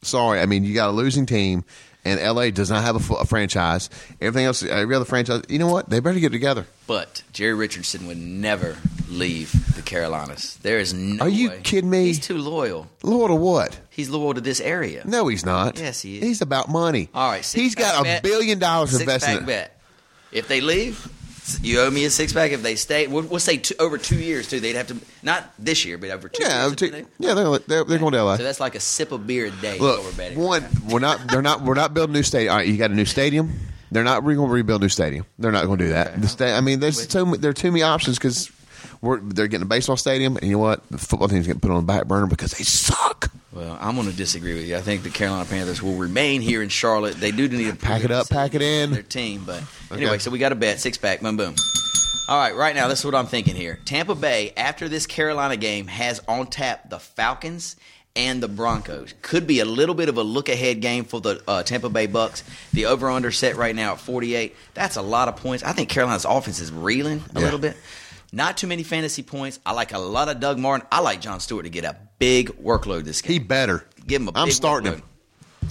Sorry, 0.00 0.40
I 0.40 0.46
mean 0.46 0.64
you 0.64 0.72
got 0.72 0.88
a 0.88 0.92
losing 0.92 1.26
team, 1.26 1.64
and 2.06 2.20
LA 2.36 2.50
does 2.50 2.70
not 2.70 2.82
have 2.84 3.10
a, 3.10 3.14
a 3.14 3.24
franchise. 3.24 3.90
Everything 4.20 4.46
else, 4.46 4.62
every 4.62 4.94
other 4.94 5.04
franchise. 5.04 5.42
You 5.48 5.58
know 5.58 5.66
what? 5.70 5.88
They 5.90 6.00
better 6.00 6.18
get 6.20 6.32
together. 6.32 6.66
But 6.86 7.22
Jerry 7.32 7.54
Richardson 7.54 8.06
would 8.06 8.16
never 8.18 8.76
leave 9.08 9.74
the 9.74 9.82
Carolinas. 9.82 10.56
There 10.62 10.78
is 10.78 10.94
no 10.94 11.24
Are 11.24 11.28
you 11.28 11.50
way. 11.50 11.60
kidding 11.62 11.90
me? 11.90 12.04
He's 12.06 12.20
too 12.20 12.38
loyal. 12.38 12.86
Lord 13.02 13.30
of 13.30 13.38
what? 13.38 13.78
He's 13.90 14.08
loyal 14.08 14.34
to 14.34 14.40
this 14.40 14.60
area. 14.60 15.02
No, 15.04 15.26
he's 15.28 15.44
not. 15.44 15.78
Yes, 15.78 16.00
he 16.02 16.18
is. 16.18 16.22
He's 16.22 16.42
about 16.42 16.68
money. 16.68 17.08
All 17.14 17.30
right, 17.30 17.44
he's 17.44 17.74
got 17.74 18.00
a 18.00 18.02
bet. 18.04 18.22
billion 18.22 18.58
dollars 18.58 18.90
six 18.90 19.00
invested. 19.02 19.26
pack 19.26 19.36
in 19.38 19.42
it. 19.42 19.46
bet. 19.46 19.80
If 20.32 20.48
they 20.48 20.60
leave, 20.60 21.08
you 21.62 21.80
owe 21.80 21.90
me 21.90 22.04
a 22.04 22.10
six 22.10 22.32
pack. 22.32 22.52
If 22.52 22.62
they 22.62 22.74
stay, 22.76 23.06
we'll, 23.06 23.24
we'll 23.24 23.40
say 23.40 23.56
two, 23.58 23.74
over 23.78 23.98
two 23.98 24.16
years 24.18 24.48
too. 24.48 24.60
They'd 24.60 24.76
have 24.76 24.88
to 24.88 24.96
not 25.22 25.44
this 25.58 25.84
year, 25.84 25.98
but 25.98 26.10
over 26.10 26.28
two 26.28 26.42
Yeah, 26.42 26.64
years. 26.66 26.76
two- 26.76 27.06
yeah, 27.18 27.34
they're, 27.34 27.58
they're, 27.58 27.84
they're 27.84 27.98
going 27.98 28.12
to 28.12 28.22
LA. 28.22 28.36
So 28.36 28.42
that's 28.42 28.60
like 28.60 28.74
a 28.74 28.80
sip 28.80 29.12
of 29.12 29.26
beer 29.26 29.46
a 29.46 29.50
day. 29.50 29.78
Look, 29.78 29.98
over 30.00 30.12
betting. 30.16 30.38
one, 30.38 30.64
we're 30.88 30.98
not. 31.00 31.20
They're 31.28 31.42
not. 31.42 31.62
We're 31.62 31.74
not 31.74 31.94
building 31.94 32.14
new 32.14 32.22
stadium. 32.22 32.52
All 32.52 32.58
right, 32.58 32.66
you 32.66 32.76
got 32.76 32.90
a 32.90 32.94
new 32.94 33.04
stadium. 33.04 33.52
They're 33.92 34.02
not 34.04 34.22
going 34.24 34.36
to 34.36 34.42
rebuild 34.46 34.82
new 34.82 34.88
stadium. 34.88 35.26
They're 35.38 35.52
not 35.52 35.64
going 35.66 35.78
to 35.78 35.84
do 35.84 35.90
that. 35.90 36.08
Okay. 36.08 36.20
The 36.20 36.28
sta- 36.28 36.56
I 36.56 36.60
mean, 36.60 36.80
there's 36.80 37.06
too 37.06 37.36
there 37.36 37.50
are 37.50 37.54
too 37.54 37.70
many 37.70 37.82
options 37.84 38.18
because 38.18 38.50
we're 39.00 39.20
they're 39.20 39.46
getting 39.46 39.62
a 39.62 39.68
baseball 39.68 39.96
stadium, 39.96 40.36
and 40.36 40.44
you 40.46 40.52
know 40.52 40.58
what? 40.58 40.86
The 40.90 40.98
football 40.98 41.28
team's 41.28 41.46
getting 41.46 41.60
put 41.60 41.70
on 41.70 41.76
the 41.86 41.92
back 41.92 42.06
burner 42.06 42.26
because 42.26 42.52
they 42.52 42.64
suck. 42.64 43.30
Well, 43.56 43.78
I'm 43.80 43.94
going 43.96 44.06
to 44.10 44.14
disagree 44.14 44.52
with 44.54 44.64
you. 44.66 44.76
I 44.76 44.82
think 44.82 45.02
the 45.02 45.08
Carolina 45.08 45.46
Panthers 45.48 45.82
will 45.82 45.94
remain 45.94 46.42
here 46.42 46.62
in 46.62 46.68
Charlotte. 46.68 47.14
They 47.14 47.30
do 47.30 47.48
need 47.48 47.70
to 47.70 47.74
Pack 47.76 48.04
it 48.04 48.10
up, 48.10 48.28
pack 48.28 48.54
it 48.54 48.60
in. 48.60 48.90
Their 48.90 49.02
team, 49.02 49.44
but 49.46 49.62
Okay. 49.90 50.02
anyway, 50.02 50.18
so 50.18 50.30
we 50.30 50.38
got 50.38 50.52
a 50.52 50.56
bet 50.56 50.78
six 50.78 50.98
pack, 50.98 51.22
boom, 51.22 51.38
boom. 51.38 51.54
All 52.28 52.38
right, 52.38 52.54
right 52.54 52.74
now, 52.74 52.86
this 52.88 52.98
is 52.98 53.04
what 53.06 53.14
I'm 53.14 53.26
thinking 53.28 53.56
here. 53.56 53.78
Tampa 53.86 54.14
Bay, 54.14 54.52
after 54.58 54.90
this 54.90 55.06
Carolina 55.06 55.56
game, 55.56 55.86
has 55.86 56.20
on 56.28 56.48
tap 56.48 56.90
the 56.90 56.98
Falcons 56.98 57.76
and 58.14 58.42
the 58.42 58.48
Broncos. 58.48 59.14
Could 59.22 59.46
be 59.46 59.60
a 59.60 59.64
little 59.64 59.94
bit 59.94 60.10
of 60.10 60.18
a 60.18 60.22
look 60.22 60.50
ahead 60.50 60.80
game 60.82 61.04
for 61.04 61.20
the 61.22 61.42
uh, 61.48 61.62
Tampa 61.62 61.88
Bay 61.88 62.06
Bucks. 62.06 62.44
The 62.74 62.86
over 62.86 63.08
under 63.08 63.30
set 63.30 63.56
right 63.56 63.74
now 63.74 63.92
at 63.92 64.00
48. 64.00 64.54
That's 64.74 64.96
a 64.96 65.02
lot 65.02 65.28
of 65.28 65.36
points. 65.36 65.64
I 65.64 65.72
think 65.72 65.88
Carolina's 65.88 66.26
offense 66.26 66.60
is 66.60 66.70
reeling 66.70 67.24
a 67.34 67.38
Yeah. 67.38 67.44
little 67.46 67.58
bit. 67.60 67.76
Not 68.32 68.56
too 68.56 68.66
many 68.66 68.82
fantasy 68.82 69.22
points. 69.22 69.58
I 69.64 69.72
like 69.72 69.92
a 69.92 69.98
lot 69.98 70.28
of 70.28 70.40
Doug 70.40 70.58
Martin. 70.58 70.86
I 70.92 71.00
like 71.00 71.20
John 71.20 71.40
Stewart 71.40 71.64
to 71.64 71.70
get 71.70 71.84
a 71.84 71.96
big 72.18 72.48
workload 72.62 73.04
this 73.04 73.22
game. 73.22 73.32
He 73.32 73.38
better. 73.38 73.84
Give 74.06 74.20
him 74.22 74.28
a 74.28 74.32
I'm 74.34 74.46
big 74.46 74.54
starting 74.54 74.92
workload. 74.92 74.96
him. 74.96 75.02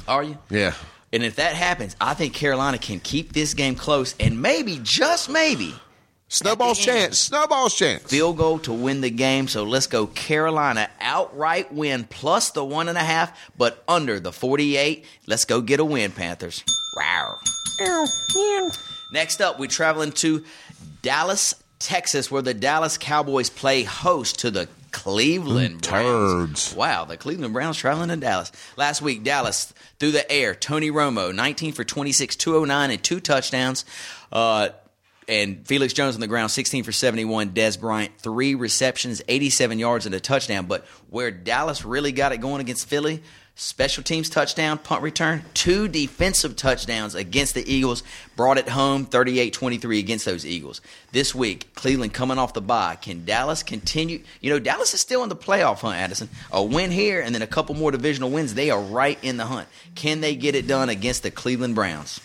Are 0.07 0.23
you? 0.23 0.37
Yeah. 0.49 0.73
And 1.13 1.23
if 1.23 1.35
that 1.37 1.55
happens, 1.55 1.95
I 2.01 2.13
think 2.13 2.33
Carolina 2.33 2.77
can 2.77 2.99
keep 2.99 3.33
this 3.33 3.53
game 3.53 3.75
close 3.75 4.15
and 4.19 4.41
maybe, 4.41 4.79
just 4.83 5.29
maybe, 5.29 5.73
Snowball's 6.27 6.79
At 6.87 6.87
end. 6.87 6.97
chance. 7.03 7.19
Snowball's 7.19 7.75
chance. 7.75 8.03
field 8.03 8.37
goal 8.37 8.59
to 8.59 8.73
win 8.73 8.99
the 9.01 9.11
game. 9.11 9.47
So 9.47 9.63
let's 9.63 9.87
go 9.87 10.07
Carolina 10.07 10.89
outright 10.99 11.71
win 11.73 12.03
plus 12.05 12.49
the 12.51 12.65
one 12.65 12.89
and 12.89 12.97
a 12.97 13.03
half, 13.03 13.37
but 13.57 13.83
under 13.87 14.19
the 14.19 14.31
48. 14.33 15.05
Let's 15.27 15.45
go 15.45 15.61
get 15.61 15.79
a 15.79 15.85
win, 15.85 16.11
Panthers. 16.11 16.63
Wow. 16.97 17.37
Next 19.11 19.39
up, 19.41 19.59
we're 19.59 19.67
traveling 19.67 20.11
to 20.13 20.43
Dallas, 21.01 21.53
Texas, 21.85 22.31
where 22.31 22.41
the 22.41 22.55
Dallas 22.55 22.97
Cowboys 22.97 23.51
play 23.51 23.83
host 23.83 24.39
to 24.39 24.49
the 24.49 24.67
Cleveland 24.91 25.81
Browns. 25.81 26.73
Wow, 26.73 27.05
the 27.05 27.15
Cleveland 27.15 27.53
Browns 27.53 27.77
traveling 27.77 28.09
to 28.09 28.17
Dallas. 28.17 28.51
Last 28.75 29.03
week, 29.03 29.23
Dallas 29.23 29.71
through 29.99 30.11
the 30.11 30.29
air, 30.31 30.55
Tony 30.55 30.89
Romo, 30.89 31.33
19 31.33 31.73
for 31.73 31.83
26, 31.83 32.37
209, 32.37 32.89
and 32.89 33.03
two 33.03 33.19
touchdowns. 33.19 33.85
Uh, 34.31 34.69
and 35.27 35.65
Felix 35.67 35.93
Jones 35.93 36.15
on 36.15 36.21
the 36.21 36.27
ground, 36.27 36.49
16 36.49 36.83
for 36.83 36.91
71. 36.91 37.51
Dez 37.51 37.79
Bryant, 37.79 38.17
three 38.17 38.55
receptions, 38.55 39.21
87 39.27 39.77
yards, 39.77 40.07
and 40.07 40.15
a 40.15 40.19
touchdown. 40.19 40.65
But 40.65 40.85
where 41.11 41.29
Dallas 41.29 41.85
really 41.85 42.11
got 42.11 42.31
it 42.31 42.37
going 42.37 42.61
against 42.61 42.87
Philly, 42.87 43.21
special 43.55 44.03
teams 44.03 44.29
touchdown, 44.29 44.77
punt 44.77 45.01
return, 45.01 45.43
two 45.53 45.87
defensive 45.87 46.55
touchdowns 46.55 47.15
against 47.15 47.55
the 47.55 47.71
Eagles, 47.71 48.03
brought 48.35 48.57
it 48.57 48.69
home 48.69 49.05
38 49.05 49.53
23 49.53 49.99
against 49.99 50.25
those 50.25 50.45
Eagles. 50.45 50.81
This 51.11 51.33
week, 51.33 51.73
Cleveland 51.73 52.13
coming 52.13 52.37
off 52.37 52.53
the 52.53 52.61
bye. 52.61 52.95
Can 52.95 53.25
Dallas 53.25 53.63
continue? 53.63 54.21
You 54.41 54.51
know, 54.51 54.59
Dallas 54.59 54.93
is 54.93 55.01
still 55.01 55.23
in 55.23 55.29
the 55.29 55.35
playoff 55.35 55.79
hunt, 55.79 55.97
Addison. 55.97 56.29
A 56.51 56.61
win 56.61 56.91
here 56.91 57.21
and 57.21 57.33
then 57.33 57.41
a 57.41 57.47
couple 57.47 57.75
more 57.75 57.91
divisional 57.91 58.29
wins. 58.29 58.53
They 58.53 58.69
are 58.69 58.81
right 58.81 59.17
in 59.21 59.37
the 59.37 59.45
hunt. 59.45 59.67
Can 59.95 60.21
they 60.21 60.35
get 60.35 60.55
it 60.55 60.67
done 60.67 60.89
against 60.89 61.23
the 61.23 61.31
Cleveland 61.31 61.75
Browns? 61.75 62.19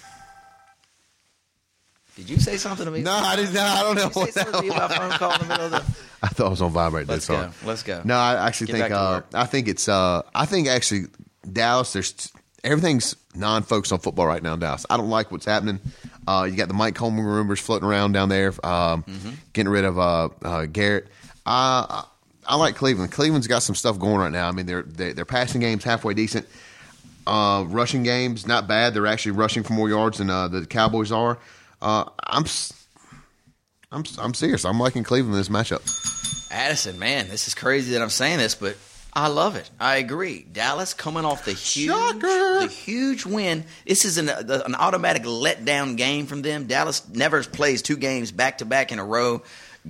Did 2.16 2.28
you 2.28 2.38
say 2.38 2.58
something 2.58 2.84
to 2.84 2.90
me? 2.90 3.00
No, 3.00 3.12
I 3.12 3.36
didn't. 3.36 3.54
No, 3.54 3.62
I 3.62 3.82
don't 3.82 3.94
know. 3.96 4.08
Did 4.08 4.16
you 4.16 4.32
say 4.32 4.42
What 4.42 4.52
something 4.52 4.52
to 4.52 4.62
me 4.62 4.68
about 4.68 4.92
phone 4.92 5.10
call 5.12 5.32
in 5.32 5.38
the 5.40 5.46
middle 5.46 5.66
of 5.66 5.70
the. 5.70 6.00
I 6.22 6.28
thought 6.28 6.46
I 6.48 6.50
was 6.50 6.60
on 6.60 6.70
vibrate. 6.70 7.08
Let's 7.08 7.26
That's 7.26 7.40
go. 7.40 7.46
all. 7.46 7.68
Let's 7.68 7.82
go. 7.82 8.02
No, 8.04 8.14
I 8.14 8.46
actually 8.46 8.66
Get 8.66 8.78
think. 8.78 8.92
Uh. 8.92 9.22
I 9.32 9.46
think 9.46 9.68
it's. 9.68 9.88
Uh, 9.88 10.20
I 10.34 10.44
think 10.44 10.68
actually 10.68 11.06
Dallas. 11.50 11.92
There's 11.92 12.32
everything's 12.64 13.16
non-focused 13.34 13.92
on 13.92 13.98
football 14.00 14.26
right 14.26 14.42
now 14.42 14.54
in 14.54 14.60
Dallas. 14.60 14.84
I 14.90 14.96
don't 14.96 15.08
like 15.10 15.30
what's 15.32 15.46
happening. 15.46 15.80
Uh, 16.26 16.46
you 16.50 16.56
got 16.56 16.68
the 16.68 16.74
Mike 16.74 16.94
Coleman 16.94 17.24
rumors 17.24 17.60
floating 17.60 17.88
around 17.88 18.12
down 18.12 18.28
there. 18.28 18.48
Um, 18.66 19.02
Mm-hmm. 19.04 19.30
Getting 19.52 19.70
rid 19.72 19.84
of 19.84 19.98
uh, 19.98 20.28
uh, 20.42 20.66
Garrett. 20.66 21.08
I, 21.46 22.04
I 22.46 22.56
like 22.56 22.74
Cleveland. 22.76 23.12
Cleveland's 23.12 23.46
got 23.46 23.62
some 23.62 23.74
stuff 23.74 23.98
going 23.98 24.16
right 24.18 24.32
now. 24.32 24.48
I 24.48 24.52
mean, 24.52 24.66
their 24.66 24.82
their 24.82 25.24
passing 25.24 25.60
game's 25.60 25.84
halfway 25.84 26.14
decent. 26.14 26.46
Uh, 27.26 27.64
rushing 27.68 28.02
games 28.02 28.46
not 28.46 28.66
bad. 28.66 28.94
They're 28.94 29.06
actually 29.06 29.32
rushing 29.32 29.62
for 29.62 29.72
more 29.72 29.88
yards 29.88 30.18
than 30.18 30.30
uh, 30.30 30.48
the 30.48 30.66
Cowboys 30.66 31.12
are. 31.12 31.38
Uh, 31.80 32.04
I'm. 32.24 32.44
I'm, 33.92 34.04
I'm 34.18 34.34
serious. 34.34 34.64
I'm 34.64 34.78
liking 34.78 35.02
Cleveland 35.02 35.34
in 35.34 35.40
this 35.40 35.48
matchup. 35.48 35.82
Addison, 36.52 36.98
man, 36.98 37.28
this 37.28 37.48
is 37.48 37.54
crazy 37.54 37.92
that 37.92 38.02
I'm 38.02 38.10
saying 38.10 38.38
this, 38.38 38.54
but 38.54 38.76
I 39.12 39.26
love 39.28 39.56
it. 39.56 39.68
I 39.80 39.96
agree. 39.96 40.46
Dallas 40.52 40.94
coming 40.94 41.24
off 41.24 41.44
the 41.44 41.52
huge, 41.52 41.88
Shocker. 41.90 42.60
the 42.60 42.68
huge 42.68 43.26
win. 43.26 43.64
This 43.84 44.04
is 44.04 44.18
an, 44.18 44.28
an 44.28 44.74
automatic 44.76 45.24
letdown 45.24 45.96
game 45.96 46.26
from 46.26 46.42
them. 46.42 46.66
Dallas 46.66 47.08
never 47.08 47.42
plays 47.42 47.82
two 47.82 47.96
games 47.96 48.30
back 48.30 48.58
to 48.58 48.64
back 48.64 48.92
in 48.92 48.98
a 48.98 49.04
row. 49.04 49.42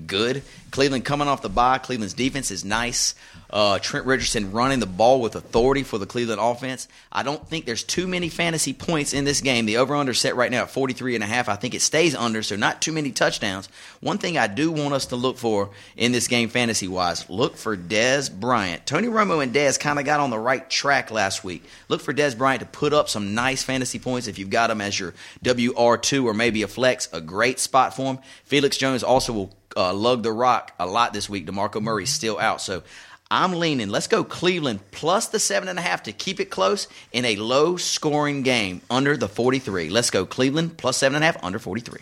Good. 0.07 0.42
Cleveland 0.70 1.05
coming 1.05 1.29
off 1.29 1.42
the 1.42 1.48
bye. 1.48 1.79
Cleveland's 1.79 2.14
defense 2.14 2.50
is 2.50 2.64
nice. 2.64 3.14
Uh, 3.53 3.81
Trent 3.81 4.07
Richardson 4.07 4.53
running 4.53 4.79
the 4.79 4.87
ball 4.87 5.20
with 5.20 5.35
authority 5.35 5.83
for 5.83 5.98
the 5.98 6.07
Cleveland 6.07 6.40
offense. 6.40 6.87
I 7.11 7.24
don't 7.24 7.46
think 7.48 7.66
there's 7.66 7.83
too 7.83 8.07
many 8.07 8.29
fantasy 8.29 8.72
points 8.72 9.12
in 9.12 9.24
this 9.24 9.40
game. 9.40 9.66
The 9.66 9.79
over-under 9.79 10.14
set 10.14 10.37
right 10.37 10.50
now 10.50 10.62
at 10.62 10.70
43 10.70 11.16
and 11.16 11.24
a 11.24 11.26
half. 11.26 11.48
I 11.48 11.57
think 11.57 11.74
it 11.74 11.83
stays 11.83 12.14
under, 12.14 12.42
so 12.42 12.55
not 12.55 12.81
too 12.81 12.92
many 12.92 13.11
touchdowns. 13.11 13.68
One 14.00 14.18
thing 14.18 14.38
I 14.38 14.46
do 14.46 14.70
want 14.70 14.94
us 14.94 15.07
to 15.07 15.16
look 15.16 15.37
for 15.37 15.70
in 15.96 16.12
this 16.12 16.29
game 16.29 16.48
fantasy-wise, 16.48 17.29
look 17.29 17.57
for 17.57 17.76
Dez 17.76 18.33
Bryant. 18.33 18.87
Tony 18.87 19.09
Romo 19.09 19.42
and 19.42 19.53
Dez 19.53 19.81
kind 19.81 19.98
of 19.98 20.05
got 20.05 20.20
on 20.20 20.31
the 20.31 20.38
right 20.38 20.68
track 20.70 21.11
last 21.11 21.42
week. 21.42 21.64
Look 21.88 22.00
for 22.00 22.14
Dez 22.14 22.38
Bryant 22.38 22.61
to 22.61 22.66
put 22.66 22.92
up 22.92 23.09
some 23.09 23.35
nice 23.35 23.64
fantasy 23.64 23.98
points 23.98 24.29
if 24.29 24.38
you've 24.38 24.50
got 24.50 24.70
him 24.70 24.81
as 24.81 24.98
your 24.98 25.14
WR2 25.44 26.24
or 26.24 26.35
maybe 26.35 26.62
a 26.62 26.68
flex, 26.68 27.09
a 27.12 27.20
great 27.20 27.59
spot 27.59 27.96
for 27.96 28.14
him. 28.14 28.18
Felix 28.44 28.76
Jones 28.76 29.03
also 29.03 29.33
will 29.33 29.55
uh, 29.76 29.92
lug 29.92 30.22
the 30.22 30.33
rock 30.33 30.72
a 30.78 30.87
lot 30.87 31.12
this 31.12 31.28
week. 31.28 31.46
DeMarco 31.46 31.80
Murray's 31.83 32.11
still 32.11 32.38
out. 32.38 32.61
So 32.61 32.83
I'm 33.30 33.54
leaning. 33.54 33.90
Let's 33.90 34.09
go 34.09 34.24
Cleveland 34.24 34.80
plus 34.90 35.28
the 35.28 35.38
seven 35.38 35.68
and 35.68 35.78
a 35.78 35.83
half 35.83 36.02
to 36.04 36.12
keep 36.12 36.40
it 36.40 36.46
close 36.46 36.88
in 37.12 37.24
a 37.24 37.37
low 37.37 37.76
scoring 37.76 38.42
game 38.42 38.80
under 38.90 39.16
the 39.16 39.28
43. 39.28 39.88
Let's 39.88 40.11
go 40.11 40.26
Cleveland 40.26 40.76
plus 40.76 40.96
seven 40.96 41.16
and 41.16 41.22
a 41.22 41.26
half 41.26 41.42
under 41.42 41.59
43. 41.59 42.00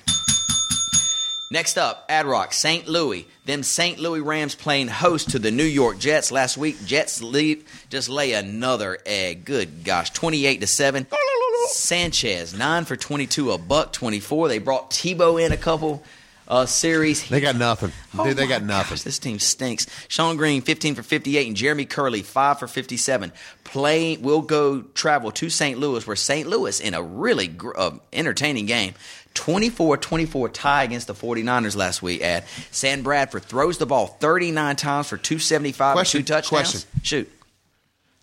Next 1.51 1.79
up, 1.79 2.05
Ad 2.11 2.27
Rock, 2.27 2.53
St. 2.53 2.87
Louis. 2.87 3.27
Them 3.47 3.63
St. 3.63 3.99
Louis 3.99 4.21
Rams 4.21 4.55
playing 4.55 4.89
host 4.89 5.31
to 5.31 5.39
the 5.39 5.51
New 5.51 5.65
York 5.65 5.99
Jets 5.99 6.31
last 6.31 6.59
week. 6.59 6.77
Jets 6.85 7.23
lead, 7.23 7.65
just 7.89 8.11
lay 8.11 8.35
another 8.35 8.99
egg. 9.07 9.47
Good 9.47 9.83
gosh, 9.83 10.11
28 10.11 10.61
to 10.61 10.67
7. 10.67 11.07
Sanchez, 11.69 12.55
9 12.57 12.85
for 12.85 12.97
22, 12.97 13.53
a 13.53 13.59
buck 13.59 13.93
24. 13.93 14.49
They 14.49 14.59
brought 14.59 14.91
Tebow 14.91 15.43
in 15.45 15.53
a 15.53 15.57
couple 15.57 16.03
uh, 16.49 16.67
series. 16.67 17.29
They 17.29 17.41
got 17.41 17.57
nothing. 17.57 17.93
Oh 18.19 18.25
Dude, 18.25 18.37
they 18.37 18.47
got 18.47 18.63
nothing. 18.63 18.97
Gosh, 18.97 19.03
this 19.03 19.19
team 19.19 19.39
stinks. 19.39 19.87
Shonn 20.09 20.37
Greene, 20.37 20.63
15 20.63 20.95
for 20.95 21.03
58, 21.03 21.47
and 21.47 21.57
Jeremy 21.57 21.87
Kerley, 21.87 22.25
5 22.25 22.59
for 22.59 22.67
57. 22.67 23.33
Playing, 23.65 24.23
will 24.23 24.41
go 24.41 24.81
travel 24.81 25.31
to 25.33 25.51
St. 25.51 25.79
Louis, 25.79 26.07
where 26.07 26.17
St. 26.17 26.49
Louis, 26.49 26.81
in 26.81 26.95
a 26.95 27.03
really 27.03 27.47
gr- 27.49 27.77
uh, 27.77 27.91
entertaining 28.13 28.67
game, 28.67 28.95
24 29.35 29.99
24 29.99 30.49
tie 30.49 30.83
against 30.85 31.07
the 31.07 31.15
49ers 31.15 31.77
last 31.77 32.03
week 32.03 32.23
at 32.23 32.45
Sam 32.73 33.03
Bradford 33.03 33.45
throws 33.45 33.79
the 33.79 33.87
ball 33.87 34.07
39 34.07 34.75
times 34.77 35.07
for 35.09 35.17
275 35.17 35.95
Question, 35.95 36.19
and 36.19 36.27
two 36.27 36.33
touchdowns. 36.33 36.49
question. 36.49 36.91
Shoot. 37.03 37.33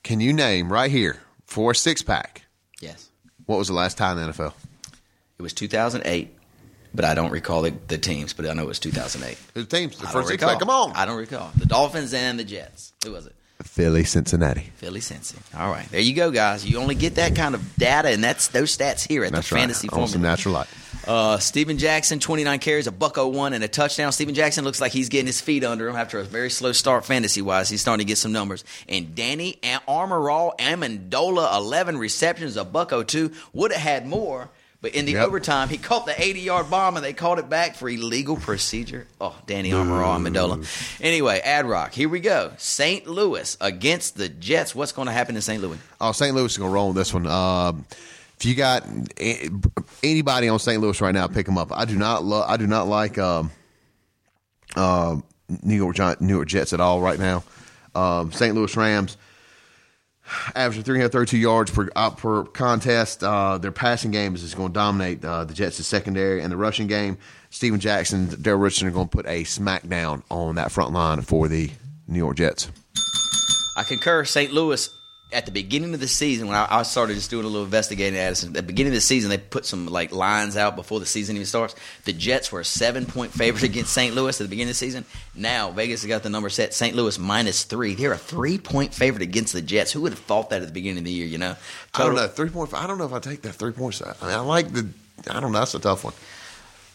Can 0.03 0.19
you 0.19 0.33
name 0.33 0.71
right 0.73 0.91
here 0.91 1.21
for 1.45 1.71
a 1.71 1.75
six 1.75 2.01
pack? 2.01 2.41
Yes. 2.81 3.09
What 3.45 3.57
was 3.57 3.67
the 3.67 3.73
last 3.73 3.97
time 3.97 4.17
in 4.17 4.25
the 4.27 4.33
NFL? 4.33 4.53
It 5.37 5.41
was 5.41 5.53
2008, 5.53 6.34
but 6.95 7.05
I 7.05 7.13
don't 7.13 7.31
recall 7.31 7.61
the, 7.61 7.73
the 7.87 7.97
teams, 7.97 8.33
but 8.33 8.47
I 8.47 8.53
know 8.53 8.63
it 8.63 8.67
was 8.67 8.79
2008. 8.79 9.37
The 9.53 9.63
teams, 9.65 9.97
the 9.97 10.03
I 10.07 10.11
don't 10.11 10.13
first 10.13 10.27
six 10.29 10.41
recall. 10.41 10.49
pack. 10.55 10.59
Come 10.59 10.69
on, 10.69 10.91
I 10.95 11.05
don't 11.05 11.17
recall. 11.17 11.51
The 11.57 11.65
Dolphins 11.65 12.13
and 12.13 12.39
the 12.39 12.43
Jets. 12.43 12.93
Who 13.05 13.11
was 13.11 13.25
it? 13.25 13.35
Philly, 13.63 14.03
Cincinnati. 14.03 14.71
Philly 14.75 14.99
Cincinnati. 14.99 15.47
All 15.57 15.69
right, 15.71 15.89
there 15.89 16.01
you 16.01 16.13
go, 16.13 16.29
guys. 16.31 16.65
You 16.65 16.77
only 16.79 16.95
get 16.95 17.15
that 17.15 17.35
kind 17.35 17.55
of 17.55 17.75
data, 17.77 18.09
and 18.09 18.23
that's 18.23 18.49
those 18.49 18.75
stats 18.77 19.07
here 19.07 19.23
at 19.23 19.31
That's 19.31 19.49
the 19.49 19.55
right. 19.55 19.61
Fantasy 19.61 19.89
On 19.89 20.07
some 20.07 20.21
natural 20.21 20.55
light. 20.55 20.67
Uh, 21.07 21.37
Steven 21.37 21.77
Jackson, 21.77 22.19
29 22.19 22.59
carries, 22.59 22.87
a 22.87 22.91
buck 22.91 23.15
01, 23.17 23.53
and 23.53 23.63
a 23.63 23.67
touchdown. 23.67 24.11
Steven 24.11 24.33
Jackson 24.33 24.63
looks 24.65 24.81
like 24.81 24.91
he's 24.91 25.07
getting 25.07 25.27
his 25.27 25.39
feet 25.39 25.63
under 25.63 25.87
him 25.87 25.95
after 25.95 26.19
a 26.19 26.23
very 26.23 26.49
slow 26.49 26.71
start 26.71 27.05
fantasy 27.05 27.41
wise. 27.43 27.69
He's 27.69 27.79
starting 27.81 28.03
to 28.05 28.07
get 28.07 28.17
some 28.17 28.31
numbers. 28.31 28.63
And 28.89 29.13
Danny 29.15 29.57
Am- 29.61 29.81
Armorall 29.87 30.57
Amendola, 30.57 31.55
11 31.55 31.97
receptions, 31.97 32.57
a 32.57 32.65
buck 32.65 32.91
02, 33.07 33.31
would 33.53 33.71
have 33.71 33.81
had 33.81 34.07
more. 34.07 34.49
But 34.85 34.93
in 34.93 35.05
the 35.05 35.13
Yep. 35.13 35.25
overtime, 35.29 35.69
he 35.69 35.79
caught 35.79 36.05
the 36.05 36.13
80 36.21 36.41
yard 36.41 36.69
bomb 36.69 36.95
and 36.95 37.03
they 37.03 37.11
called 37.11 37.39
it 37.39 37.49
back 37.49 37.75
for 37.75 37.89
illegal 37.89 38.35
procedure. 38.37 39.07
Oh, 39.19 39.33
Danny 39.47 39.71
Armorall 39.71 40.15
Amendola. 40.19 40.63
Anyway, 41.01 41.39
Ad 41.39 41.65
Rock, 41.65 41.91
here 41.91 42.07
we 42.07 42.19
go. 42.19 42.51
St. 42.59 43.07
Louis 43.07 43.57
against 43.59 44.15
the 44.15 44.29
Jets. 44.29 44.75
What's 44.75 44.91
going 44.91 45.07
to 45.07 45.11
happen 45.11 45.35
in 45.35 45.41
St. 45.41 45.59
Louis? 45.59 45.79
Oh, 45.99 46.11
St. 46.11 46.35
Louis 46.35 46.51
is 46.51 46.57
going 46.59 46.69
to 46.69 46.73
roll 46.75 46.89
on 46.89 46.95
this 46.95 47.11
one. 47.15 47.25
Um, 47.25 47.83
if 48.37 48.45
you 48.45 48.53
got 48.53 48.85
anybody 50.03 50.49
on 50.49 50.59
St. 50.59 50.79
Louis 50.79 51.01
right 51.01 51.15
now, 51.15 51.25
pick 51.25 51.47
them 51.47 51.57
up. 51.57 51.71
I 51.71 51.85
do 51.85 51.95
not 51.95 52.23
love. 52.23 52.47
I 52.47 52.57
do 52.57 52.67
not 52.67 52.87
like 52.87 53.17
um, 53.17 53.49
uh, 54.75 55.15
New 55.63 55.75
York 55.77 55.97
New 56.21 56.35
York 56.35 56.47
Jets 56.47 56.73
at 56.73 56.79
all 56.79 57.01
right 57.01 57.17
now. 57.17 57.43
Um, 57.95 58.31
St. 58.31 58.53
Louis 58.53 58.77
Rams 58.77 59.17
averaging 60.55 60.83
332 60.83 61.37
yards 61.37 61.71
per 61.71 61.89
uh, 61.95 62.09
per 62.09 62.43
contest. 62.45 63.23
Uh, 63.23 63.57
their 63.57 63.71
passing 63.71 64.11
game 64.11 64.35
is 64.35 64.41
just 64.41 64.55
going 64.55 64.69
to 64.69 64.73
dominate 64.73 65.23
uh, 65.23 65.43
the 65.45 65.53
Jets' 65.53 65.85
secondary 65.85 66.41
and 66.41 66.51
the 66.51 66.57
rushing 66.57 66.87
game. 66.87 67.17
Steven 67.49 67.79
Jackson, 67.79 68.27
Daryl 68.27 68.61
Richardson 68.61 68.87
are 68.87 68.91
going 68.91 69.07
to 69.07 69.15
put 69.15 69.25
a 69.27 69.43
smackdown 69.43 70.23
on 70.29 70.55
that 70.55 70.71
front 70.71 70.91
line 70.91 71.21
for 71.21 71.47
the 71.47 71.71
New 72.07 72.19
York 72.19 72.37
Jets. 72.37 72.71
I 73.77 73.83
concur. 73.83 74.25
St. 74.25 74.51
Louis 74.51 74.89
at 75.31 75.45
the 75.45 75.51
beginning 75.51 75.93
of 75.93 75.99
the 75.99 76.07
season, 76.07 76.47
when 76.47 76.55
I, 76.55 76.67
I 76.69 76.83
started 76.83 77.15
just 77.15 77.29
doing 77.29 77.45
a 77.45 77.47
little 77.47 77.65
investigating 77.65 78.17
at 78.17 78.31
us, 78.31 78.43
at 78.45 78.53
the 78.53 78.61
beginning 78.61 78.91
of 78.91 78.95
the 78.95 79.01
season, 79.01 79.29
they 79.29 79.37
put 79.37 79.65
some 79.65 79.87
like 79.87 80.11
lines 80.11 80.55
out 80.55 80.75
before 80.75 80.99
the 80.99 81.05
season 81.05 81.35
even 81.35 81.45
starts. 81.45 81.75
The 82.05 82.13
Jets 82.13 82.51
were 82.51 82.59
a 82.59 82.65
seven 82.65 83.05
point 83.05 83.31
favorite 83.31 83.63
against 83.69 83.91
St. 83.91 84.15
Louis 84.15 84.39
at 84.39 84.43
the 84.43 84.49
beginning 84.49 84.69
of 84.69 84.75
the 84.75 84.85
season. 84.85 85.03
Now 85.33 85.71
Vegas 85.71 86.03
has 86.03 86.07
got 86.07 86.23
the 86.23 86.29
number 86.29 86.49
set. 86.49 86.73
St. 86.73 86.95
Louis 86.95 87.17
minus 87.17 87.63
three. 87.63 87.95
They're 87.95 88.13
a 88.13 88.17
three 88.17 88.57
point 88.57 88.93
favorite 88.93 89.23
against 89.23 89.53
the 89.53 89.61
Jets. 89.61 89.91
Who 89.91 90.01
would 90.01 90.13
have 90.13 90.19
thought 90.19 90.51
that 90.51 90.61
at 90.61 90.67
the 90.67 90.73
beginning 90.73 90.99
of 90.99 91.05
the 91.05 91.11
year? 91.11 91.25
You 91.25 91.39
know, 91.39 91.55
I 91.93 92.05
don't 92.05 92.15
know 92.15 92.27
three 92.27 92.49
point. 92.49 92.73
I 92.73 92.87
don't 92.87 92.97
know 92.97 93.05
if 93.05 93.13
I 93.13 93.19
take 93.19 93.41
that 93.41 93.53
three 93.53 93.73
points. 93.73 94.01
I 94.01 94.13
mean, 94.25 94.35
I 94.35 94.39
like 94.39 94.71
the. 94.71 94.87
I 95.29 95.39
don't 95.39 95.51
know. 95.51 95.59
That's 95.59 95.73
a 95.73 95.79
tough 95.79 96.03
one. 96.03 96.13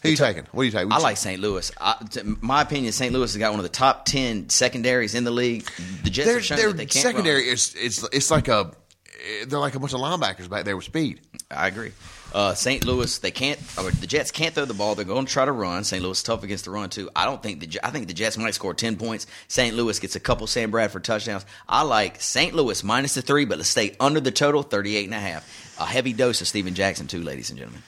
Who 0.03 0.09
are 0.09 0.11
you 0.11 0.17
taking? 0.17 0.47
What 0.53 0.63
do 0.63 0.67
you 0.67 0.73
take? 0.73 0.91
I 0.91 0.99
like 0.99 1.17
St. 1.17 1.41
Louis. 1.41 1.71
I, 1.81 1.95
t- 2.09 2.23
my 2.41 2.63
opinion, 2.63 2.93
St. 2.93 3.13
Louis 3.13 3.33
has 3.33 3.37
got 3.39 3.51
one 3.51 3.61
of 3.61 3.65
the 3.65 3.69
top 3.69 4.07
ten 4.07 4.49
secondaries 4.49 5.15
in 5.15 5.25
the 5.25 5.31
league. 5.31 5.69
The 6.05 6.11
Jets 6.11 6.27
their 6.27 6.37
have 6.37 6.45
shown 6.45 6.59
their 6.59 6.69
that 6.69 6.77
they 6.77 6.87
can't 6.87 7.03
secondary 7.03 7.45
run. 7.45 7.53
is 7.53 7.75
it's 7.79 8.03
it's 8.13 8.31
like 8.31 8.49
a 8.49 8.73
they're 9.47 9.59
like 9.59 9.75
a 9.75 9.79
bunch 9.79 9.93
of 9.93 10.01
linebackers 10.01 10.49
back 10.49 10.65
there 10.65 10.77
with 10.77 10.87
speed. 10.87 11.21
I 11.51 11.69
agree. 11.69 11.93
Uh, 12.33 12.55
St. 12.55 12.85
Louis, 12.85 13.19
they 13.19 13.33
can't. 13.33 13.59
Or 13.77 13.91
the 13.91 14.07
Jets 14.07 14.31
can't 14.31 14.55
throw 14.55 14.65
the 14.65 14.73
ball. 14.75 14.95
They're 14.95 15.05
going 15.05 15.27
to 15.27 15.33
try 15.33 15.45
to 15.45 15.53
run. 15.53 15.83
St. 15.83 16.03
Louis 16.03 16.17
is 16.17 16.23
tough 16.23 16.45
against 16.45 16.65
the 16.65 16.71
run 16.71 16.89
too. 16.89 17.11
I 17.15 17.25
don't 17.25 17.43
think 17.43 17.61
the. 17.61 17.81
I 17.83 17.91
think 17.91 18.07
the 18.07 18.15
Jets 18.15 18.39
might 18.39 18.55
score 18.55 18.73
ten 18.73 18.97
points. 18.97 19.27
St. 19.49 19.75
Louis 19.75 19.99
gets 19.99 20.17
a 20.17 20.21
couple 20.21 20.47
Sam 20.47 20.71
Bradford 20.71 21.05
touchdowns. 21.05 21.45
I 21.69 21.83
like 21.83 22.21
St. 22.21 22.55
Louis 22.55 22.83
minus 22.85 23.15
the 23.15 23.23
three, 23.23 23.45
but 23.45 23.59
let's 23.59 23.71
stay 23.71 23.97
under 23.99 24.21
the 24.21 24.31
total, 24.31 24.63
38 24.63 25.05
and 25.07 25.15
a 25.15 25.19
half. 25.19 25.77
A 25.81 25.87
heavy 25.87 26.13
dose 26.13 26.41
of 26.41 26.47
Steven 26.49 26.75
Jackson 26.75 27.07
too, 27.07 27.23
ladies 27.23 27.51
and 27.51 27.59
gentlemen. 27.59 27.83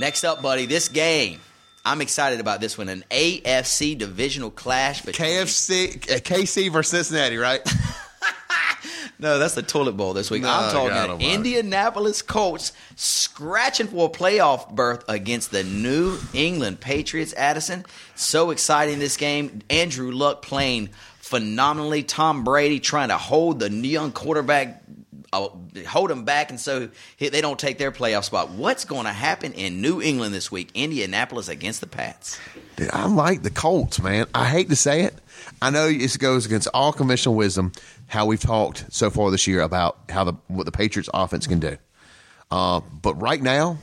Next 0.00 0.24
up, 0.24 0.40
buddy, 0.40 0.64
this 0.64 0.88
game. 0.88 1.40
I'm 1.84 2.00
excited 2.00 2.40
about 2.40 2.62
this 2.62 2.78
one. 2.78 2.88
An 2.88 3.04
AFC 3.10 3.98
divisional 3.98 4.50
clash. 4.50 5.02
Between, 5.02 5.28
KFC, 5.28 5.98
KC 5.98 6.72
versus 6.72 7.06
Cincinnati, 7.06 7.36
right? 7.36 7.60
No, 9.18 9.38
that's 9.38 9.54
the 9.54 9.62
toilet 9.62 9.98
bowl 9.98 10.14
this 10.14 10.30
week. 10.30 10.40
No, 10.40 10.48
I'm 10.48 10.72
talking. 10.72 11.30
Indianapolis 11.30 12.22
Colts 12.22 12.72
scratching 12.96 13.86
for 13.86 14.06
a 14.06 14.08
playoff 14.08 14.74
berth 14.74 15.04
against 15.08 15.50
the 15.50 15.62
New 15.62 16.16
England 16.32 16.80
Patriots. 16.80 17.34
Addison, 17.34 17.84
so 18.14 18.48
exciting 18.50 18.98
this 18.98 19.18
game. 19.18 19.60
Andrew 19.68 20.10
Luck 20.10 20.40
playing 20.40 20.88
phenomenally. 21.18 22.02
Tom 22.02 22.44
Brady 22.44 22.80
trying 22.80 23.10
to 23.10 23.18
hold 23.18 23.60
the 23.60 23.68
young 23.70 24.10
quarterback, 24.10 24.82
uh, 25.32 25.48
hold 25.86 26.10
them 26.10 26.24
back, 26.24 26.50
and 26.50 26.58
so 26.58 26.88
they 27.18 27.40
don't 27.40 27.58
take 27.58 27.78
their 27.78 27.92
playoff 27.92 28.24
spot. 28.24 28.50
What's 28.50 28.84
going 28.84 29.04
to 29.04 29.12
happen 29.12 29.52
in 29.52 29.80
New 29.80 30.02
England 30.02 30.34
this 30.34 30.50
week? 30.50 30.70
Indianapolis 30.74 31.48
against 31.48 31.80
the 31.80 31.86
Pats. 31.86 32.38
Dude, 32.76 32.90
I 32.92 33.06
like 33.06 33.42
the 33.42 33.50
Colts, 33.50 34.00
man. 34.02 34.26
I 34.34 34.46
hate 34.46 34.68
to 34.70 34.76
say 34.76 35.02
it. 35.02 35.14
I 35.62 35.70
know 35.70 35.86
it 35.86 36.18
goes 36.18 36.46
against 36.46 36.68
all 36.74 36.92
conventional 36.92 37.34
wisdom 37.34 37.72
how 38.06 38.26
we've 38.26 38.40
talked 38.40 38.92
so 38.92 39.08
far 39.08 39.30
this 39.30 39.46
year 39.46 39.60
about 39.60 39.96
how 40.08 40.24
the 40.24 40.32
what 40.48 40.66
the 40.66 40.72
Patriots 40.72 41.08
offense 41.14 41.46
can 41.46 41.60
do. 41.60 41.76
Uh, 42.50 42.80
but 43.02 43.14
right 43.20 43.40
now, 43.40 43.78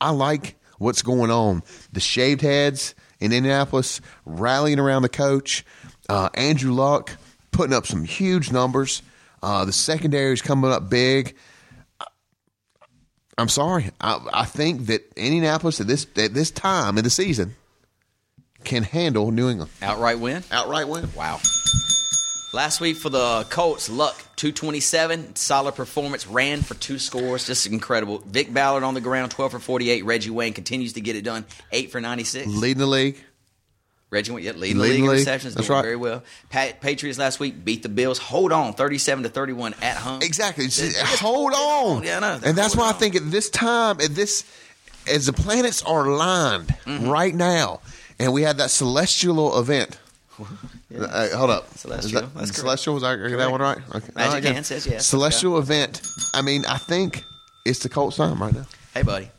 I 0.00 0.10
like 0.10 0.56
what's 0.78 1.02
going 1.02 1.30
on. 1.30 1.62
The 1.92 2.00
shaved 2.00 2.40
heads 2.40 2.94
in 3.20 3.32
Indianapolis 3.32 4.00
rallying 4.24 4.78
around 4.78 5.02
the 5.02 5.10
coach. 5.10 5.64
Uh, 6.08 6.30
Andrew 6.34 6.72
Luck 6.72 7.16
putting 7.50 7.74
up 7.74 7.86
some 7.86 8.04
huge 8.04 8.50
numbers. 8.50 9.02
Uh, 9.42 9.64
the 9.64 9.72
secondary 9.72 10.32
is 10.32 10.42
coming 10.42 10.70
up 10.70 10.90
big. 10.90 11.36
I'm 13.38 13.48
sorry. 13.48 13.90
I, 14.00 14.20
I 14.32 14.44
think 14.44 14.86
that 14.86 15.12
Indianapolis 15.16 15.80
at 15.80 15.86
this 15.86 16.06
at 16.16 16.34
this 16.34 16.50
time 16.50 16.98
in 16.98 17.04
the 17.04 17.10
season 17.10 17.54
can 18.64 18.82
handle 18.82 19.30
New 19.30 19.48
England. 19.48 19.70
Outright 19.80 20.18
win. 20.20 20.44
Outright 20.50 20.88
win. 20.88 21.08
Wow. 21.16 21.40
Last 22.52 22.80
week 22.80 22.96
for 22.96 23.10
the 23.10 23.46
Colts, 23.48 23.88
Luck 23.88 24.16
227, 24.34 25.36
solid 25.36 25.76
performance, 25.76 26.26
ran 26.26 26.62
for 26.62 26.74
two 26.74 26.98
scores, 26.98 27.46
just 27.46 27.64
incredible. 27.68 28.18
Vick 28.26 28.52
Ballard 28.52 28.82
on 28.82 28.94
the 28.94 29.00
ground, 29.00 29.30
12 29.30 29.52
for 29.52 29.58
48. 29.60 30.04
Reggie 30.04 30.30
Wayne 30.30 30.52
continues 30.52 30.94
to 30.94 31.00
get 31.00 31.14
it 31.14 31.22
done, 31.22 31.44
8 31.70 31.92
for 31.92 32.00
96. 32.00 32.48
Leading 32.48 32.78
the 32.78 32.86
league. 32.86 33.22
Reggie 34.10 34.32
Wayne, 34.32 34.42
yeah, 34.44 34.52
leading 34.52 34.78
the 34.78 34.82
league 34.82 35.04
in 35.04 35.08
receptions, 35.08 35.54
That's 35.54 35.68
doing 35.68 35.76
right. 35.76 35.82
very 35.84 35.96
well. 35.96 36.22
Pat, 36.48 36.80
Patriots 36.80 37.18
last 37.18 37.38
week 37.38 37.64
beat 37.64 37.82
the 37.84 37.88
Bills. 37.88 38.18
Hold 38.18 38.50
on, 38.52 38.72
37 38.72 39.22
to 39.22 39.28
31 39.30 39.74
at 39.82 39.96
home. 39.96 40.20
Exactly. 40.22 40.64
Just 40.64 40.96
hold 41.20 41.52
on. 41.54 42.02
Yeah, 42.02 42.18
know. 42.18 42.40
And 42.44 42.58
that's 42.58 42.74
why 42.74 42.90
I 42.90 42.92
think 42.92 43.14
at 43.14 43.30
this 43.30 43.48
time, 43.50 44.00
at 44.00 44.14
this, 44.16 44.44
as 45.08 45.26
the 45.26 45.32
planets 45.32 45.82
are 45.82 46.06
aligned 46.06 46.68
Mm-hmm. 46.86 47.08
right 47.08 47.34
now, 47.34 47.80
and 48.18 48.32
we 48.32 48.42
had 48.42 48.56
that 48.58 48.70
celestial 48.70 49.58
event. 49.58 49.98
Uh, 50.92 51.28
hold 51.36 51.50
up. 51.50 51.68
Celestial. 51.78 52.22
That, 52.22 52.34
That's 52.34 52.50
correct. 52.50 52.56
celestial. 52.58 52.94
Was 52.94 53.04
I 53.04 53.14
get 53.14 53.36
that 53.38 53.48
one 53.52 53.60
right? 53.60 53.78
Okay. 53.94 54.08
Magic 54.16 54.44
right, 54.56 54.66
says 54.66 54.88
yes. 54.88 55.06
Celestial 55.06 55.56
event. 55.56 56.02
I 56.34 56.42
mean, 56.42 56.64
I 56.66 56.78
think 56.78 57.22
it's 57.64 57.78
the 57.78 57.88
Colts 57.88 58.16
time 58.16 58.42
right 58.42 58.52
now. 58.52 58.66
Hey, 58.92 59.02
buddy. 59.02 59.30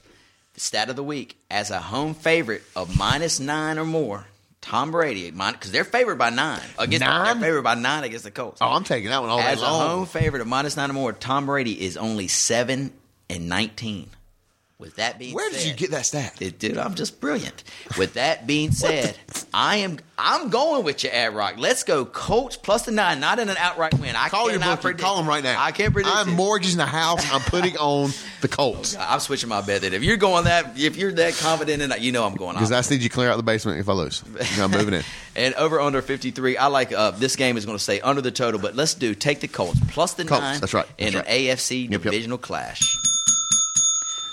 The 0.53 0.59
stat 0.61 0.89
of 0.89 0.95
the 0.95 1.03
week 1.03 1.35
as 1.49 1.69
a 1.69 1.79
home 1.79 2.13
favorite 2.13 2.63
of 2.73 2.97
minus 2.97 3.41
nine 3.41 3.77
or 3.77 3.83
more. 3.83 4.25
Tom 4.61 4.91
Brady, 4.91 5.31
because 5.31 5.71
they're 5.71 5.83
favored 5.83 6.17
by 6.17 6.29
nine. 6.29 6.61
Against, 6.77 7.01
Nine? 7.05 7.39
They're 7.39 7.49
favored 7.49 7.63
by 7.63 7.75
nine 7.75 8.03
against 8.03 8.23
the 8.23 8.31
Colts. 8.31 8.61
Oh, 8.61 8.69
I'm 8.69 8.83
taking 8.83 9.09
that 9.09 9.19
one 9.21 9.29
all 9.29 9.39
day 9.39 9.45
As 9.45 9.61
a 9.61 9.65
home 9.65 10.05
favorite 10.05 10.41
of 10.41 10.47
minus 10.47 10.77
nine 10.77 10.89
or 10.89 10.93
more, 10.93 11.13
Tom 11.13 11.47
Brady 11.47 11.83
is 11.83 11.97
only 11.97 12.27
seven 12.27 12.93
and 13.29 13.49
nineteen. 13.49 14.09
With 14.81 14.95
that 14.95 15.19
being 15.19 15.35
Where 15.35 15.49
said, 15.51 15.59
did 15.59 15.67
you 15.67 15.73
get 15.75 15.91
that 15.91 16.05
stat? 16.07 16.41
it, 16.41 16.57
dude, 16.59 16.77
I'm 16.77 16.95
just 16.95 17.21
brilliant. 17.21 17.63
With 17.99 18.15
that 18.15 18.47
being 18.47 18.71
said, 18.71 19.15
I 19.53 19.77
am 19.77 19.99
I'm 20.17 20.49
going 20.49 20.83
with 20.83 21.03
you, 21.03 21.09
Ad 21.11 21.33
Rock. 21.35 21.55
Let's 21.57 21.83
go 21.83 22.03
Colts 22.03 22.57
plus 22.57 22.83
the 22.85 22.91
nine, 22.91 23.19
not 23.19 23.39
in 23.39 23.47
an 23.49 23.57
outright 23.57 23.93
win. 23.99 24.15
I 24.15 24.29
Call 24.29 24.49
your 24.51 24.59
bookie. 24.59 24.81
predict. 24.81 25.01
Call 25.01 25.19
him 25.19 25.27
right 25.27 25.43
now. 25.43 25.63
I 25.63 25.71
can't 25.71 25.93
predict. 25.93 26.15
I'm 26.15 26.29
it. 26.29 26.33
mortgaging 26.33 26.77
the 26.77 26.85
house. 26.85 27.23
I'm 27.31 27.41
putting 27.41 27.77
on 27.77 28.11
the 28.41 28.47
Colts 28.47 28.95
I'm 28.99 29.19
switching 29.19 29.49
my 29.49 29.61
bet. 29.61 29.81
That 29.81 29.93
if 29.93 30.03
you're 30.03 30.17
going 30.17 30.45
that, 30.45 30.77
if 30.79 30.97
you're 30.97 31.11
that 31.13 31.35
confident 31.35 31.81
in 31.81 31.91
it, 31.91 31.99
you 32.01 32.11
know 32.11 32.25
I'm 32.25 32.35
going. 32.35 32.55
because 32.55 32.71
I 32.71 32.81
need 32.93 33.01
you 33.03 33.09
to 33.09 33.13
clear 33.13 33.29
out 33.29 33.37
the 33.37 33.43
basement 33.43 33.79
if 33.79 33.87
I 33.87 33.93
lose. 33.93 34.23
I'm 34.59 34.71
moving 34.71 34.95
in. 34.95 35.03
And 35.33 35.53
over 35.53 35.79
under 35.79 36.01
53. 36.01 36.57
I 36.57 36.67
like 36.67 36.91
uh, 36.91 37.11
this 37.11 37.37
game 37.37 37.55
is 37.55 37.65
going 37.65 37.77
to 37.77 37.81
stay 37.81 38.01
under 38.01 38.21
the 38.21 38.31
total, 38.31 38.59
but 38.59 38.75
let's 38.75 38.95
do 38.95 39.15
take 39.15 39.39
the 39.39 39.47
Colts 39.47 39.79
plus 39.87 40.13
the 40.15 40.25
Colts, 40.25 40.41
nine. 40.41 40.59
that's 40.59 40.73
right, 40.73 40.85
In 40.97 41.13
that's 41.13 41.25
an. 41.29 41.33
AFC 41.33 41.83
Yep, 41.83 41.91
yep. 41.91 42.01
divisional 42.01 42.37
clash. 42.37 42.81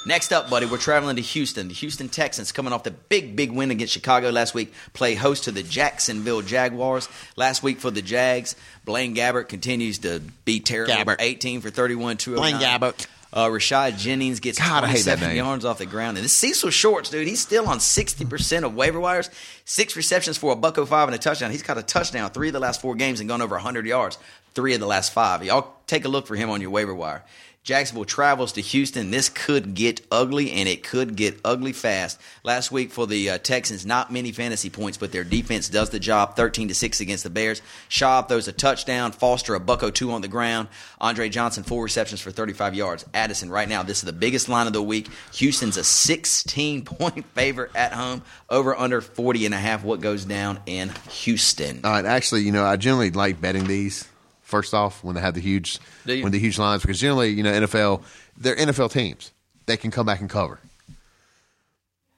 Next 0.08 0.32
up, 0.32 0.48
buddy, 0.48 0.64
we're 0.64 0.78
traveling 0.78 1.16
to 1.16 1.22
Houston. 1.22 1.68
The 1.68 1.74
Houston 1.74 2.08
Texans, 2.08 2.50
coming 2.50 2.72
off 2.72 2.82
the 2.82 2.90
big, 2.90 3.36
big 3.36 3.52
win 3.52 3.70
against 3.70 3.92
Chicago 3.92 4.30
last 4.30 4.54
week, 4.54 4.72
play 4.94 5.14
host 5.14 5.44
to 5.44 5.52
the 5.52 5.62
Jacksonville 5.62 6.40
Jaguars. 6.40 7.10
Last 7.36 7.62
week 7.62 7.78
for 7.78 7.90
the 7.90 8.00
Jags, 8.00 8.56
Blaine 8.86 9.14
Gabbert 9.14 9.48
continues 9.50 9.98
to 9.98 10.22
be 10.46 10.60
terrible. 10.60 10.94
Gabbert. 10.94 11.16
18 11.18 11.60
for 11.60 11.68
31, 11.68 12.16
209. 12.16 12.58
Blaine 12.58 12.66
Gabbert. 12.66 13.06
Uh, 13.30 13.48
Rashad 13.48 13.98
Jennings 13.98 14.40
gets 14.40 14.58
God, 14.58 14.82
I 14.82 14.86
hate 14.86 15.04
that 15.04 15.18
27 15.18 15.36
yards 15.36 15.66
off 15.66 15.76
the 15.76 15.84
ground. 15.84 16.16
And 16.16 16.24
this 16.24 16.32
Cecil 16.32 16.70
Shorts, 16.70 17.10
dude, 17.10 17.28
he's 17.28 17.42
still 17.42 17.68
on 17.68 17.76
60% 17.76 18.62
of 18.64 18.74
waiver 18.74 18.98
wires. 18.98 19.28
Six 19.66 19.94
receptions 19.94 20.38
for 20.38 20.54
a 20.54 20.56
buck 20.56 20.76
05 20.76 21.08
and 21.08 21.14
a 21.14 21.18
touchdown. 21.18 21.50
He's 21.50 21.62
got 21.62 21.76
a 21.76 21.82
touchdown 21.82 22.30
three 22.30 22.48
of 22.48 22.54
the 22.54 22.60
last 22.60 22.80
four 22.80 22.94
games 22.94 23.20
and 23.20 23.28
gone 23.28 23.42
over 23.42 23.56
100 23.56 23.84
yards. 23.84 24.16
Three 24.54 24.72
of 24.72 24.80
the 24.80 24.86
last 24.86 25.12
five. 25.12 25.44
Y'all 25.44 25.74
take 25.86 26.06
a 26.06 26.08
look 26.08 26.26
for 26.26 26.34
him 26.34 26.48
on 26.48 26.62
your 26.62 26.70
waiver 26.70 26.94
wire. 26.94 27.22
Jacksonville 27.68 28.06
travels 28.06 28.52
to 28.52 28.62
Houston. 28.62 29.10
This 29.10 29.28
could 29.28 29.74
get 29.74 30.00
ugly, 30.10 30.52
and 30.52 30.66
it 30.66 30.82
could 30.82 31.16
get 31.16 31.38
ugly 31.44 31.74
fast. 31.74 32.18
Last 32.42 32.72
week 32.72 32.90
for 32.90 33.06
the 33.06 33.28
uh, 33.28 33.36
Texans, 33.36 33.84
not 33.84 34.10
many 34.10 34.32
fantasy 34.32 34.70
points, 34.70 34.96
but 34.96 35.12
their 35.12 35.22
defense 35.22 35.68
does 35.68 35.90
the 35.90 36.00
job. 36.00 36.34
Thirteen 36.34 36.68
to 36.68 36.74
six 36.74 37.02
against 37.02 37.24
the 37.24 37.30
Bears. 37.30 37.60
Schaub 37.90 38.26
throws 38.26 38.48
a 38.48 38.52
touchdown. 38.52 39.12
Foster 39.12 39.54
a 39.54 39.60
bucko 39.60 39.90
two 39.90 40.12
on 40.12 40.22
the 40.22 40.28
ground. 40.28 40.68
Andre 40.98 41.28
Johnson 41.28 41.62
four 41.62 41.84
receptions 41.84 42.22
for 42.22 42.30
thirty-five 42.30 42.74
yards. 42.74 43.04
Addison 43.12 43.50
right 43.50 43.68
now, 43.68 43.82
this 43.82 43.98
is 43.98 44.04
the 44.04 44.14
biggest 44.14 44.48
line 44.48 44.66
of 44.66 44.72
the 44.72 44.82
week. 44.82 45.10
Houston's 45.34 45.76
a 45.76 45.84
sixteen 45.84 46.86
point 46.86 47.26
favorite 47.34 47.72
at 47.74 47.92
home. 47.92 48.22
Over 48.48 48.74
under 48.78 49.02
40 49.02 49.44
and 49.44 49.54
a 49.54 49.58
half. 49.58 49.84
What 49.84 50.00
goes 50.00 50.24
down 50.24 50.58
in 50.64 50.90
Houston? 51.10 51.82
Uh, 51.84 52.02
actually, 52.06 52.44
you 52.44 52.52
know, 52.52 52.64
I 52.64 52.76
generally 52.76 53.10
like 53.10 53.42
betting 53.42 53.66
these. 53.66 54.08
First 54.48 54.72
off, 54.72 55.04
when 55.04 55.14
they 55.14 55.20
have 55.20 55.34
the 55.34 55.42
huge, 55.42 55.78
you? 56.06 56.22
when 56.22 56.32
the 56.32 56.38
huge 56.38 56.58
lines, 56.58 56.80
because 56.80 56.98
generally, 56.98 57.28
you 57.28 57.42
know, 57.42 57.52
NFL, 57.52 58.02
they're 58.38 58.56
NFL 58.56 58.90
teams. 58.90 59.30
They 59.66 59.76
can 59.76 59.90
come 59.90 60.06
back 60.06 60.20
and 60.20 60.30
cover. 60.30 60.58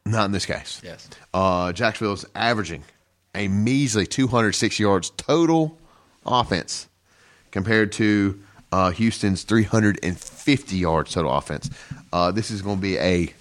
Not 0.06 0.26
in 0.26 0.30
this 0.30 0.46
case. 0.46 0.80
Yes. 0.84 1.08
Uh, 1.34 1.72
Jacksonville's 1.72 2.24
averaging 2.36 2.84
a 3.34 3.48
measly 3.48 4.06
206 4.06 4.78
yards 4.78 5.10
total 5.16 5.76
offense 6.24 6.86
compared 7.50 7.90
to 7.94 8.40
uh, 8.70 8.92
Houston's 8.92 9.42
350 9.42 10.76
yards 10.76 11.12
total 11.12 11.32
offense. 11.36 11.68
Uh, 12.12 12.30
this 12.30 12.52
is 12.52 12.62
going 12.62 12.76
to 12.76 12.82
be 12.82 12.96
a 12.96 13.34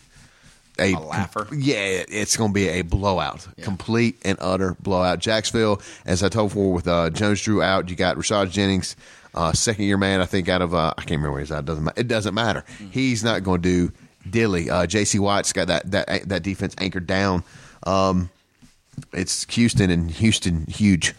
a, 0.80 0.94
A 0.94 1.00
laugher. 1.00 1.48
Yeah, 1.56 2.04
it's 2.08 2.38
going 2.38 2.52
to 2.52 2.54
be 2.54 2.68
a 2.70 2.82
blowout, 2.82 3.48
complete 3.62 4.18
and 4.24 4.38
utter 4.42 4.76
blowout. 4.82 5.20
Jacksonville, 5.20 5.82
as 6.06 6.24
I 6.24 6.30
told 6.30 6.50
before, 6.50 6.74
with 6.74 6.88
uh, 6.88 7.10
Jones 7.10 7.42
Drew 7.42 7.62
out, 7.62 7.90
you 7.90 7.96
got 7.96 8.18
Rashad 8.18 8.52
Jennings, 8.52 8.96
uh, 9.36 9.54
second 9.54 9.86
year 9.86 9.98
man. 9.98 10.22
I 10.22 10.26
think 10.26 10.50
out 10.50 10.62
of 10.62 10.74
uh, 10.74 10.94
I 10.98 11.02
can't 11.02 11.12
remember 11.12 11.32
where 11.32 11.42
he's 11.42 11.52
out. 11.52 11.60
It 11.60 11.66
doesn't 11.66 11.90
it 11.98 12.08
doesn't 12.08 12.34
matter. 12.34 12.62
Mm-hmm. 12.62 12.90
He's 12.92 13.24
not 13.24 13.44
going 13.44 13.62
to 13.62 13.88
do 13.88 13.94
dilly. 14.30 14.70
Uh, 14.70 14.86
J.C. 14.86 15.20
Watt's 15.20 15.54
got 15.54 15.68
that 15.68 15.92
that 15.92 16.30
that 16.30 16.44
defense 16.44 16.76
anchored 16.78 17.08
down. 17.08 17.44
Um, 17.84 18.30
it's 19.14 19.46
Houston 19.54 19.90
and 19.90 20.12
Houston 20.12 20.66
huge. 20.66 21.14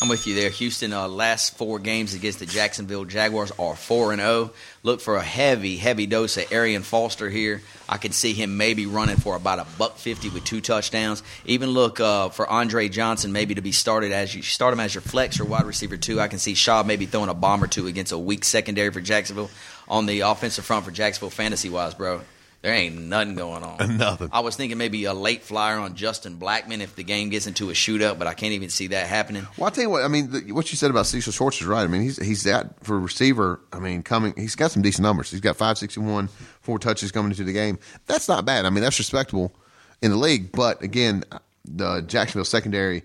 I'm 0.00 0.08
with 0.08 0.28
you 0.28 0.34
there. 0.36 0.50
Houston 0.50 0.92
uh, 0.92 1.08
last 1.08 1.56
four 1.56 1.80
games 1.80 2.14
against 2.14 2.38
the 2.38 2.46
Jacksonville 2.46 3.04
Jaguars 3.04 3.50
are 3.58 3.74
four 3.74 4.12
and 4.12 4.20
zero. 4.20 4.52
Look 4.84 5.00
for 5.00 5.16
a 5.16 5.22
heavy, 5.22 5.76
heavy 5.76 6.06
dose 6.06 6.36
of 6.36 6.52
Arian 6.52 6.84
Foster 6.84 7.28
here. 7.28 7.62
I 7.88 7.96
can 7.96 8.12
see 8.12 8.32
him 8.32 8.56
maybe 8.56 8.86
running 8.86 9.16
for 9.16 9.34
about 9.34 9.58
a 9.58 9.66
buck 9.76 9.96
fifty 9.96 10.28
with 10.28 10.44
two 10.44 10.60
touchdowns. 10.60 11.24
Even 11.46 11.70
look 11.70 11.98
uh, 11.98 12.28
for 12.28 12.48
Andre 12.48 12.88
Johnson 12.88 13.32
maybe 13.32 13.56
to 13.56 13.60
be 13.60 13.72
started 13.72 14.12
as 14.12 14.32
you 14.32 14.42
start 14.42 14.72
him 14.72 14.78
as 14.78 14.94
your 14.94 15.02
flex 15.02 15.40
or 15.40 15.44
wide 15.44 15.66
receiver 15.66 15.96
two. 15.96 16.20
I 16.20 16.28
can 16.28 16.38
see 16.38 16.54
Schaub 16.54 16.86
maybe 16.86 17.06
throwing 17.06 17.28
a 17.28 17.34
bomb 17.34 17.64
or 17.64 17.66
two 17.66 17.88
against 17.88 18.12
a 18.12 18.18
weak 18.18 18.44
secondary 18.44 18.92
for 18.92 19.00
Jacksonville 19.00 19.50
on 19.88 20.06
the 20.06 20.20
offensive 20.20 20.64
front 20.64 20.84
for 20.84 20.92
Jacksonville 20.92 21.30
fantasy 21.30 21.70
wise, 21.70 21.94
bro. 21.94 22.20
There 22.60 22.74
ain't 22.74 22.98
nothing 22.98 23.36
going 23.36 23.62
on. 23.62 23.96
Nothing. 23.98 24.30
I 24.32 24.40
was 24.40 24.56
thinking 24.56 24.78
maybe 24.78 25.04
a 25.04 25.14
late 25.14 25.42
flyer 25.42 25.78
on 25.78 25.94
Justin 25.94 26.38
Blackmon 26.38 26.80
if 26.80 26.96
the 26.96 27.04
game 27.04 27.28
gets 27.28 27.46
into 27.46 27.70
a 27.70 27.72
shootout, 27.72 28.18
but 28.18 28.26
I 28.26 28.34
can't 28.34 28.52
even 28.52 28.68
see 28.68 28.88
that 28.88 29.06
happening. 29.06 29.46
Well, 29.56 29.68
I 29.68 29.70
tell 29.70 29.84
you 29.84 29.90
what. 29.90 30.02
I 30.04 30.08
mean, 30.08 30.32
the, 30.32 30.52
what 30.52 30.70
you 30.72 30.76
said 30.76 30.90
about 30.90 31.06
Cecil 31.06 31.32
Shorts 31.32 31.60
is 31.60 31.66
right. 31.68 31.84
I 31.84 31.86
mean, 31.86 32.02
he's 32.02 32.20
he's 32.20 32.42
that 32.44 32.84
for 32.84 32.98
receiver. 32.98 33.60
I 33.72 33.78
mean, 33.78 34.02
coming, 34.02 34.34
he's 34.36 34.56
got 34.56 34.72
some 34.72 34.82
decent 34.82 35.04
numbers. 35.04 35.30
He's 35.30 35.40
got 35.40 35.56
five 35.56 35.78
sixty 35.78 36.00
one, 36.00 36.28
four 36.60 36.80
touches 36.80 37.12
coming 37.12 37.30
into 37.30 37.44
the 37.44 37.52
game. 37.52 37.78
That's 38.06 38.28
not 38.28 38.44
bad. 38.44 38.66
I 38.66 38.70
mean, 38.70 38.82
that's 38.82 38.98
respectable 38.98 39.54
in 40.02 40.10
the 40.10 40.16
league. 40.16 40.50
But 40.50 40.82
again, 40.82 41.22
the 41.64 42.00
Jacksonville 42.00 42.44
secondary, 42.44 43.04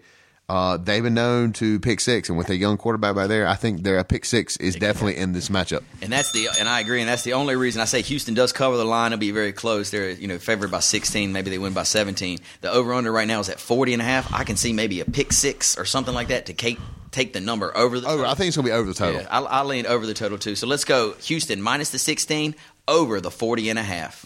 uh, 0.53 0.77
they've 0.77 1.01
been 1.01 1.15
known 1.15 1.51
to 1.51 1.79
pick 1.79 1.99
six, 1.99 2.29
and 2.29 2.37
with 2.37 2.47
a 2.49 2.55
young 2.55 2.77
quarterback 2.77 3.15
by 3.15 3.25
there, 3.25 3.47
I 3.47 3.55
think 3.55 3.81
their 3.81 4.03
pick 4.03 4.23
six 4.23 4.55
is 4.57 4.75
definitely 4.75 5.17
in 5.17 5.33
this 5.33 5.49
matchup. 5.49 5.81
And 5.99 6.11
that's 6.11 6.31
the 6.31 6.47
and 6.59 6.69
I 6.69 6.79
agree, 6.79 6.99
and 7.01 7.09
that's 7.09 7.23
the 7.23 7.33
only 7.33 7.55
reason 7.55 7.81
I 7.81 7.85
say 7.85 8.03
Houston 8.03 8.35
does 8.35 8.53
cover 8.53 8.77
the 8.77 8.85
line. 8.85 9.13
It'll 9.13 9.19
be 9.19 9.31
very 9.31 9.51
close. 9.51 9.89
They're 9.89 10.11
you 10.11 10.27
know 10.27 10.37
favored 10.37 10.69
by 10.69 10.81
16. 10.81 11.31
Maybe 11.31 11.49
they 11.49 11.57
win 11.57 11.73
by 11.73 11.81
17. 11.81 12.37
The 12.61 12.71
over 12.71 12.93
under 12.93 13.11
right 13.11 13.27
now 13.27 13.39
is 13.39 13.49
at 13.49 13.59
40 13.59 13.93
and 13.93 14.01
a 14.03 14.05
half. 14.05 14.31
I 14.31 14.43
can 14.43 14.55
see 14.55 14.73
maybe 14.73 14.99
a 14.99 15.05
pick 15.05 15.33
six 15.33 15.75
or 15.75 15.85
something 15.85 16.13
like 16.13 16.27
that 16.27 16.45
to 16.45 16.53
take 16.53 16.77
take 17.09 17.33
the 17.33 17.41
number 17.41 17.75
over 17.75 17.99
the. 17.99 18.07
Over, 18.07 18.23
I 18.23 18.35
think 18.35 18.49
it's 18.49 18.55
going 18.55 18.67
to 18.67 18.71
be 18.73 18.77
over 18.77 18.87
the 18.87 18.93
total. 18.93 19.21
Yeah, 19.21 19.27
I, 19.31 19.39
I 19.39 19.63
lean 19.63 19.87
over 19.87 20.05
the 20.05 20.13
total 20.13 20.37
too. 20.37 20.53
So 20.53 20.67
let's 20.67 20.85
go 20.85 21.13
Houston 21.13 21.63
minus 21.63 21.89
the 21.89 21.97
16 21.97 22.53
over 22.87 23.19
the 23.19 23.31
40 23.31 23.69
and 23.69 23.79
a 23.79 23.83
half. 23.83 24.23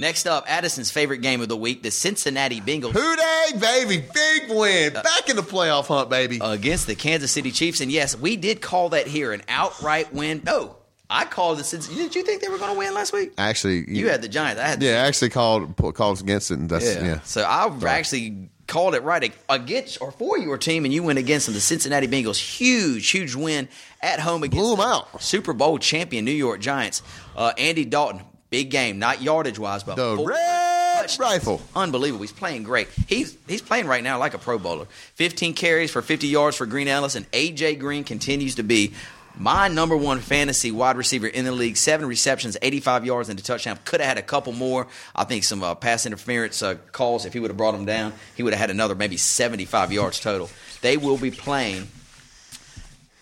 Next 0.00 0.26
up, 0.26 0.44
Addison's 0.48 0.90
favorite 0.90 1.18
game 1.18 1.40
of 1.40 1.48
the 1.48 1.56
week: 1.56 1.82
the 1.84 1.90
Cincinnati 1.92 2.60
Bengals 2.60 2.92
Who 2.92 3.16
Dey, 3.16 3.58
baby, 3.60 4.04
big 4.12 4.50
win, 4.50 4.92
back 4.92 5.28
in 5.28 5.36
the 5.36 5.42
playoff 5.42 5.86
hunt, 5.86 6.10
baby. 6.10 6.40
against 6.42 6.86
the 6.88 6.96
Kansas 6.96 7.30
City 7.30 7.52
Chiefs. 7.52 7.80
And 7.80 7.92
yes, 7.92 8.18
we 8.18 8.36
did 8.36 8.60
call 8.60 8.88
that 8.90 9.06
here 9.06 9.32
an 9.32 9.42
outright 9.48 10.12
win. 10.12 10.42
No, 10.44 10.76
I 11.08 11.24
called 11.26 11.58
the 11.58 11.64
Cincinnati. 11.64 12.02
Did 12.04 12.14
you 12.16 12.22
think 12.24 12.42
they 12.42 12.48
were 12.48 12.58
going 12.58 12.72
to 12.72 12.78
win 12.78 12.92
last 12.92 13.12
week? 13.12 13.34
actually, 13.38 13.84
You 13.88 14.08
had 14.08 14.20
the 14.20 14.28
Giants. 14.28 14.60
I 14.60 14.66
had 14.66 14.82
yeah, 14.82 15.02
I 15.04 15.06
actually 15.06 15.30
called 15.30 15.76
called 15.94 16.20
against 16.20 16.50
it, 16.50 16.58
and 16.58 16.68
that's 16.68 16.96
yeah. 16.96 17.20
So 17.20 17.42
I 17.42 17.70
actually 17.86 18.48
called 18.66 18.96
it 18.96 19.02
right 19.04 19.32
against 19.48 20.00
or 20.00 20.10
for 20.10 20.38
your 20.38 20.58
team, 20.58 20.84
and 20.84 20.92
you 20.92 21.04
went 21.04 21.20
against 21.20 21.46
them. 21.46 21.54
The 21.54 21.60
Cincinnati 21.60 22.08
Bengals, 22.08 22.38
huge, 22.38 23.08
huge 23.10 23.36
win 23.36 23.68
at 24.02 24.18
home 24.18 24.42
against 24.42 24.60
Blew 24.60 24.72
'em 24.72 24.78
the 24.78 24.84
out. 24.86 25.22
Super 25.22 25.52
Bowl 25.52 25.78
champion 25.78 26.24
New 26.24 26.32
York 26.32 26.58
Giants. 26.60 27.00
Uh, 27.36 27.52
Andy 27.58 27.84
Dalton, 27.84 28.22
big 28.54 28.70
game, 28.70 29.00
not 29.00 29.20
yardage 29.20 29.58
wise, 29.58 29.82
but 29.82 29.96
The 29.96 30.16
red 30.16 31.10
rifle. 31.18 31.60
Unbelievable. 31.74 32.22
He's 32.22 32.30
playing 32.30 32.62
great. 32.62 32.86
He's 33.08 33.36
he's 33.48 33.60
playing 33.60 33.88
right 33.88 34.04
now 34.04 34.20
like 34.20 34.34
a 34.34 34.38
Pro 34.38 34.60
Bowler. 34.60 34.86
15 35.14 35.54
carries 35.54 35.90
for 35.90 36.02
50 36.02 36.28
yards 36.28 36.56
for 36.56 36.64
Green 36.64 36.86
Ellis, 36.86 37.16
and 37.16 37.28
AJ 37.32 37.80
Green 37.80 38.04
continues 38.04 38.54
to 38.54 38.62
be 38.62 38.94
my 39.36 39.66
number 39.66 39.96
one 39.96 40.20
fantasy 40.20 40.70
wide 40.70 40.96
receiver 40.96 41.26
in 41.26 41.44
the 41.44 41.50
league. 41.50 41.76
Seven 41.76 42.06
receptions, 42.06 42.56
85 42.62 43.04
yards, 43.04 43.28
and 43.28 43.40
a 43.40 43.42
touchdown. 43.42 43.76
Could 43.84 43.98
have 44.00 44.08
had 44.08 44.18
a 44.18 44.22
couple 44.22 44.52
more. 44.52 44.86
I 45.16 45.24
think 45.24 45.42
some 45.42 45.64
uh, 45.64 45.74
pass 45.74 46.06
interference 46.06 46.62
uh, 46.62 46.76
calls. 46.92 47.26
If 47.26 47.32
he 47.32 47.40
would 47.40 47.50
have 47.50 47.56
brought 47.56 47.74
him 47.74 47.86
down, 47.86 48.12
he 48.36 48.44
would 48.44 48.52
have 48.52 48.60
had 48.60 48.70
another 48.70 48.94
maybe 48.94 49.16
75 49.16 49.90
yards 49.90 50.20
total. 50.20 50.48
They 50.80 50.96
will 50.96 51.18
be 51.18 51.32
playing 51.32 51.88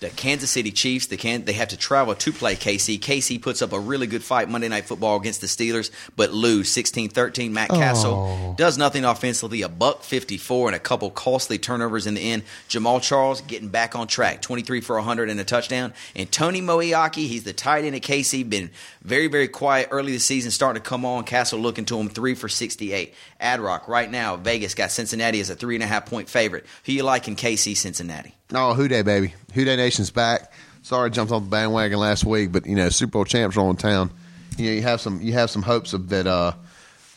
the 0.02 0.10
Kansas 0.10 0.50
City 0.50 0.70
Chiefs. 0.70 1.06
They 1.06 1.16
can 1.16 1.44
they 1.44 1.54
have 1.54 1.68
to 1.68 1.76
travel 1.76 2.14
to 2.14 2.32
play 2.32 2.54
KC. 2.56 2.98
KC 2.98 3.40
puts 3.40 3.62
up 3.62 3.72
a 3.72 3.80
really 3.80 4.06
good 4.06 4.22
fight 4.22 4.48
Monday 4.48 4.68
Night 4.68 4.84
Football 4.84 5.16
against 5.16 5.40
the 5.40 5.46
Steelers, 5.46 5.90
but 6.16 6.32
lose 6.32 6.68
16-13. 6.74 7.50
Matt 7.52 7.70
oh. 7.70 7.76
Cassel 7.76 8.54
does 8.58 8.76
nothing 8.76 9.04
offensively, 9.04 9.62
a 9.62 9.68
buck 9.68 10.02
54 10.02 10.68
and 10.68 10.76
a 10.76 10.78
couple 10.78 11.10
costly 11.10 11.56
turnovers 11.56 12.06
in 12.06 12.14
the 12.14 12.20
end. 12.20 12.42
Jamaal 12.68 13.00
Charles 13.00 13.40
getting 13.42 13.68
back 13.68 13.96
on 13.96 14.06
track, 14.06 14.42
23 14.42 14.80
for 14.80 14.96
100 14.96 15.30
and 15.30 15.40
a 15.40 15.44
touchdown. 15.44 15.94
And 16.14 16.30
Tony 16.30 16.60
Moeaki, 16.60 17.28
he's 17.28 17.44
the 17.44 17.52
tight 17.52 17.84
end 17.84 17.96
at 17.96 18.02
KC, 18.02 18.48
been 18.48 18.70
very 19.02 19.28
very 19.28 19.48
quiet 19.48 19.88
early 19.90 20.12
this 20.12 20.26
season, 20.26 20.50
starting 20.50 20.82
to 20.82 20.88
come 20.88 21.04
on. 21.04 21.24
Cassel 21.24 21.60
looking 21.60 21.84
to 21.86 21.98
him 21.98 22.08
three 22.08 22.34
for 22.34 22.48
68. 22.48 23.14
Adrock 23.40 23.88
right 23.88 24.10
now, 24.10 24.36
Vegas 24.36 24.74
got 24.74 24.90
Cincinnati 24.90 25.40
as 25.40 25.48
a 25.48 25.54
three 25.54 25.76
and 25.76 25.84
a 25.84 25.86
half 25.86 26.06
point 26.06 26.28
favorite. 26.28 26.66
Who 26.84 26.92
you 26.92 27.04
like 27.04 27.28
in 27.28 27.36
KC 27.36 27.76
Cincinnati? 27.76 28.34
Oh, 28.54 28.74
Who 28.74 28.88
Dey, 28.88 29.02
baby. 29.02 29.34
Who 29.54 29.64
Dey 29.64 29.76
Nation's 29.76 30.10
back. 30.10 30.52
Sorry, 30.82 31.06
I 31.06 31.08
jumped 31.10 31.32
on 31.32 31.44
the 31.44 31.50
bandwagon 31.50 31.98
last 31.98 32.24
week, 32.24 32.52
but 32.52 32.66
you 32.66 32.74
know, 32.74 32.88
Super 32.88 33.12
Bowl 33.12 33.24
champs 33.24 33.56
are 33.56 33.70
in 33.70 33.76
town. 33.76 34.10
You 34.58 34.66
know, 34.66 34.72
you 34.72 34.82
have 34.82 35.00
some 35.00 35.20
you 35.22 35.32
have 35.34 35.50
some 35.50 35.62
hopes 35.62 35.92
of 35.92 36.08
that. 36.10 36.26
Uh, 36.26 36.52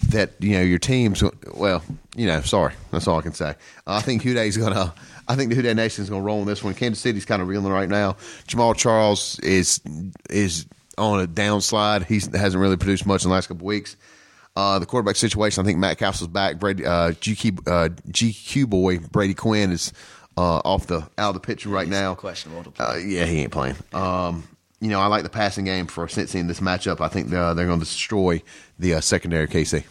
that 0.10 0.32
you 0.40 0.52
know 0.52 0.62
your 0.62 0.78
team's 0.80 1.24
well, 1.54 1.84
you 2.16 2.28
know. 2.28 2.42
Sorry, 2.42 2.74
that's 2.92 3.08
all 3.08 3.18
I 3.18 3.22
can 3.22 3.34
say. 3.34 3.50
Uh, 3.50 3.54
I 3.96 4.02
think 4.02 4.22
Who 4.24 4.34
Dey's 4.34 4.58
gonna. 4.58 4.94
I 5.28 5.36
think 5.36 5.50
the 5.50 5.56
Who 5.56 5.62
Dey 5.62 5.74
Nation's 5.74 6.10
gonna 6.10 6.22
roll 6.22 6.42
on 6.42 6.48
this 6.48 6.64
one. 6.64 6.74
Kansas 6.74 7.02
City's 7.02 7.26
kind 7.26 7.42
of 7.42 7.48
reeling 7.48 7.72
right 7.72 7.90
now. 7.90 8.14
Jamaal 8.48 8.76
Charles 8.76 9.40
is 9.40 9.80
is 10.30 10.66
on 10.98 11.22
a 11.22 11.28
downslide. 11.28 12.06
He 12.06 12.16
hasn't 12.16 12.62
really 12.62 12.78
produced 12.78 13.06
much 13.06 13.24
in 13.24 13.30
the 13.30 13.36
last 13.36 13.48
couple 13.48 13.66
weeks. 13.66 13.96
Uh, 14.56 14.80
the 14.80 14.86
quarterback 14.86 15.18
situation, 15.18 15.62
I 15.62 15.66
think 15.66 15.80
Matt 15.80 15.98
Cassel's 15.98 16.30
back. 16.30 16.60
Brady, 16.60 16.86
uh, 16.86 17.12
GQ, 17.12 17.68
uh, 17.68 17.90
GQ 18.10 18.70
boy 18.70 19.00
Brady 19.00 19.34
Quinn 19.34 19.72
is 19.72 19.92
uh, 20.38 20.62
off 20.66 20.88
the 20.88 21.08
out 21.18 21.30
of 21.30 21.34
the 21.36 21.40
picture 21.40 21.70
right 21.70 21.88
now. 21.88 22.16
questionable. 22.16 22.74
Uh, 22.78 22.96
yeah, 22.96 23.26
he 23.26 23.42
ain't 23.42 23.52
playing. 23.52 23.76
Um, 23.94 24.48
you 24.82 24.90
know, 24.90 25.00
I 25.00 25.08
like 25.08 25.24
the 25.24 25.30
passing 25.30 25.66
game 25.66 25.88
for 25.88 26.06
Cincy 26.08 26.36
in 26.36 26.48
this 26.48 26.60
matchup. 26.60 27.02
I 27.02 27.08
think 27.08 27.34
uh, 27.34 27.54
they're 27.54 27.66
going 27.66 27.80
to 27.80 27.86
destroy 27.86 28.42
the 28.78 28.96
uh, 28.96 29.02
secondary 29.02 29.48
KC. 29.48 29.84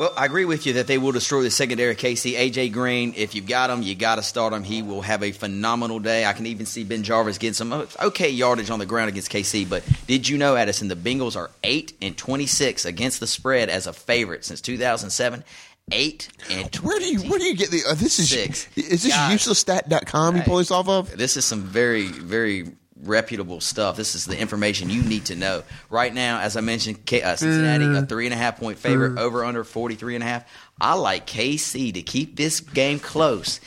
Well, 0.00 0.14
I 0.16 0.24
agree 0.24 0.46
with 0.46 0.66
you 0.66 0.72
that 0.74 0.86
they 0.86 0.96
will 0.96 1.12
destroy 1.12 1.42
the 1.42 1.50
secondary 1.50 1.94
KC. 1.94 2.32
AJ 2.32 2.72
Green, 2.72 3.12
if 3.18 3.34
you've 3.34 3.46
got 3.46 3.68
him, 3.68 3.82
you 3.82 3.94
got 3.94 4.14
to 4.14 4.22
start 4.22 4.54
him. 4.54 4.62
He 4.62 4.80
will 4.80 5.02
have 5.02 5.22
a 5.22 5.30
phenomenal 5.30 5.98
day. 5.98 6.24
I 6.24 6.32
can 6.32 6.46
even 6.46 6.64
see 6.64 6.86
BenJarvus 6.86 7.38
getting 7.38 7.52
some 7.52 7.86
okay 8.00 8.30
yardage 8.30 8.70
on 8.70 8.78
the 8.78 8.86
ground 8.86 9.10
against 9.10 9.30
KC. 9.30 9.68
But 9.68 9.84
did 10.06 10.26
you 10.26 10.38
know, 10.38 10.56
Addison, 10.56 10.88
the 10.88 10.96
Bengals 10.96 11.36
are 11.36 11.50
eight 11.64 11.92
and 12.00 12.16
twenty 12.16 12.46
six 12.46 12.86
against 12.86 13.20
the 13.20 13.26
spread 13.26 13.68
as 13.68 13.86
a 13.86 13.92
favorite 13.92 14.46
since 14.46 14.62
two 14.62 14.78
thousand 14.78 15.10
seven. 15.10 15.44
Eight 15.92 16.28
and 16.50 16.70
26. 16.72 16.80
Where 16.82 16.98
do 16.98 17.04
you 17.04 17.30
where 17.30 17.38
do 17.38 17.44
you 17.44 17.56
get 17.56 17.70
the? 17.70 17.82
Uh, 17.88 17.94
this 17.94 18.18
is 18.18 18.30
Six. 18.30 18.68
is 18.76 19.02
this 19.02 19.14
uselessstat.com 19.14 20.36
you 20.36 20.42
pull 20.42 20.58
this 20.58 20.70
off 20.70 20.88
of? 20.88 21.16
This 21.16 21.36
is 21.36 21.44
some 21.44 21.62
very, 21.62 22.06
very 22.06 22.70
reputable 23.02 23.60
stuff. 23.60 23.96
This 23.96 24.14
is 24.14 24.26
the 24.26 24.38
information 24.38 24.90
you 24.90 25.02
need 25.02 25.24
to 25.26 25.36
know. 25.36 25.62
Right 25.88 26.12
now, 26.12 26.40
as 26.40 26.56
I 26.56 26.60
mentioned, 26.60 27.04
K- 27.06 27.22
uh, 27.22 27.34
Cincinnati, 27.36 27.84
a 27.86 28.02
three 28.02 28.26
and 28.26 28.34
a 28.34 28.36
half 28.36 28.58
point 28.60 28.78
favorite, 28.78 29.18
over 29.18 29.44
under 29.44 29.64
43 29.64 30.16
and 30.16 30.24
a 30.24 30.26
half. 30.26 30.44
I 30.80 30.94
like 30.94 31.26
KC 31.26 31.94
to 31.94 32.02
keep 32.02 32.36
this 32.36 32.60
game 32.60 32.98
close. 33.00 33.60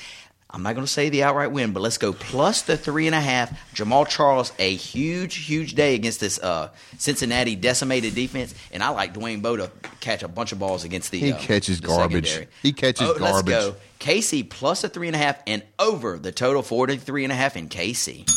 I'm 0.55 0.61
not 0.61 0.75
going 0.75 0.85
to 0.85 0.91
say 0.91 1.09
the 1.09 1.23
outright 1.23 1.51
win, 1.51 1.71
but 1.73 1.79
let's 1.81 1.97
go 1.97 2.13
plus 2.13 2.61
the 2.61 2.77
three 2.77 3.07
and 3.07 3.15
a 3.15 3.19
half. 3.19 3.49
Jamaal 3.73 4.07
Charles, 4.07 4.53
a 4.59 4.75
huge, 4.75 5.37
huge 5.45 5.73
day 5.73 5.95
against 5.95 6.19
this 6.19 6.37
uh, 6.37 6.69
Cincinnati 6.99 7.55
decimated 7.55 8.13
defense, 8.13 8.53
and 8.71 8.83
I 8.83 8.89
like 8.89 9.15
Dwayne 9.15 9.41
Bowe 9.41 9.55
to 9.57 9.71
catch 9.99 10.21
a 10.21 10.27
bunch 10.27 10.51
of 10.51 10.59
balls 10.59 10.83
against 10.83 11.09
the. 11.09 11.19
He 11.19 11.31
uh, 11.33 11.39
catches 11.39 11.81
the 11.81 11.87
garbage. 11.87 12.27
secondary. 12.27 12.51
He 12.61 12.71
catches 12.71 13.09
Oh, 13.09 13.15
Let's 13.19 13.41
go. 13.41 13.75
KC 13.99 14.47
plus 14.47 14.83
a 14.83 14.89
three 14.89 15.07
and 15.07 15.15
a 15.15 15.19
half 15.19 15.39
and 15.47 15.63
over 15.79 16.19
the 16.19 16.31
total 16.31 16.61
43 16.61 17.23
and 17.23 17.31
a 17.33 17.35
half 17.35 17.57
in 17.57 17.67
KC. 17.69 18.29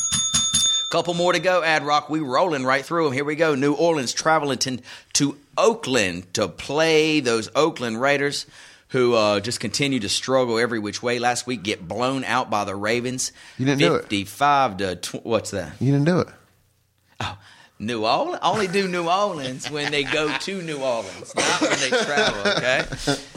Couple 0.92 1.12
more 1.14 1.32
to 1.32 1.40
go, 1.40 1.62
Ad 1.64 1.82
Rock. 1.84 2.08
We 2.08 2.20
rolling 2.20 2.64
right 2.64 2.84
through 2.84 3.04
them. 3.04 3.12
Here 3.12 3.24
we 3.24 3.34
go. 3.34 3.54
New 3.56 3.74
Orleans 3.74 4.12
traveling 4.12 4.58
to, 4.58 4.78
to 5.14 5.36
Oakland 5.58 6.32
to 6.34 6.46
play 6.48 7.18
those 7.20 7.50
Oakland 7.56 8.00
Raiders, 8.00 8.46
who 8.96 9.12
uh, 9.12 9.40
just 9.40 9.60
continue 9.60 10.00
to 10.00 10.08
struggle 10.08 10.58
every 10.58 10.78
which 10.78 11.02
way. 11.02 11.18
Last 11.18 11.46
week, 11.46 11.62
get 11.62 11.86
blown 11.86 12.24
out 12.24 12.48
by 12.48 12.64
the 12.64 12.74
Ravens. 12.74 13.30
You 13.58 13.66
didn't 13.66 13.80
do 13.80 13.94
it. 13.96 14.00
Fifty-five 14.00 14.78
to 14.78 14.96
tw- 14.96 15.22
what's 15.22 15.50
that? 15.50 15.74
You 15.80 15.92
didn't 15.92 16.06
do 16.06 16.20
it. 16.20 16.28
New 17.78 18.06
Orleans 18.06 18.38
only 18.42 18.68
do 18.68 18.88
New 18.88 19.06
Orleans 19.06 19.70
when 19.70 19.92
they 19.92 20.02
go 20.02 20.34
to 20.38 20.62
New 20.62 20.78
Orleans, 20.78 21.34
not 21.36 21.60
when 21.60 21.78
they 21.78 21.90
travel. 21.90 22.52
Okay, 22.52 22.84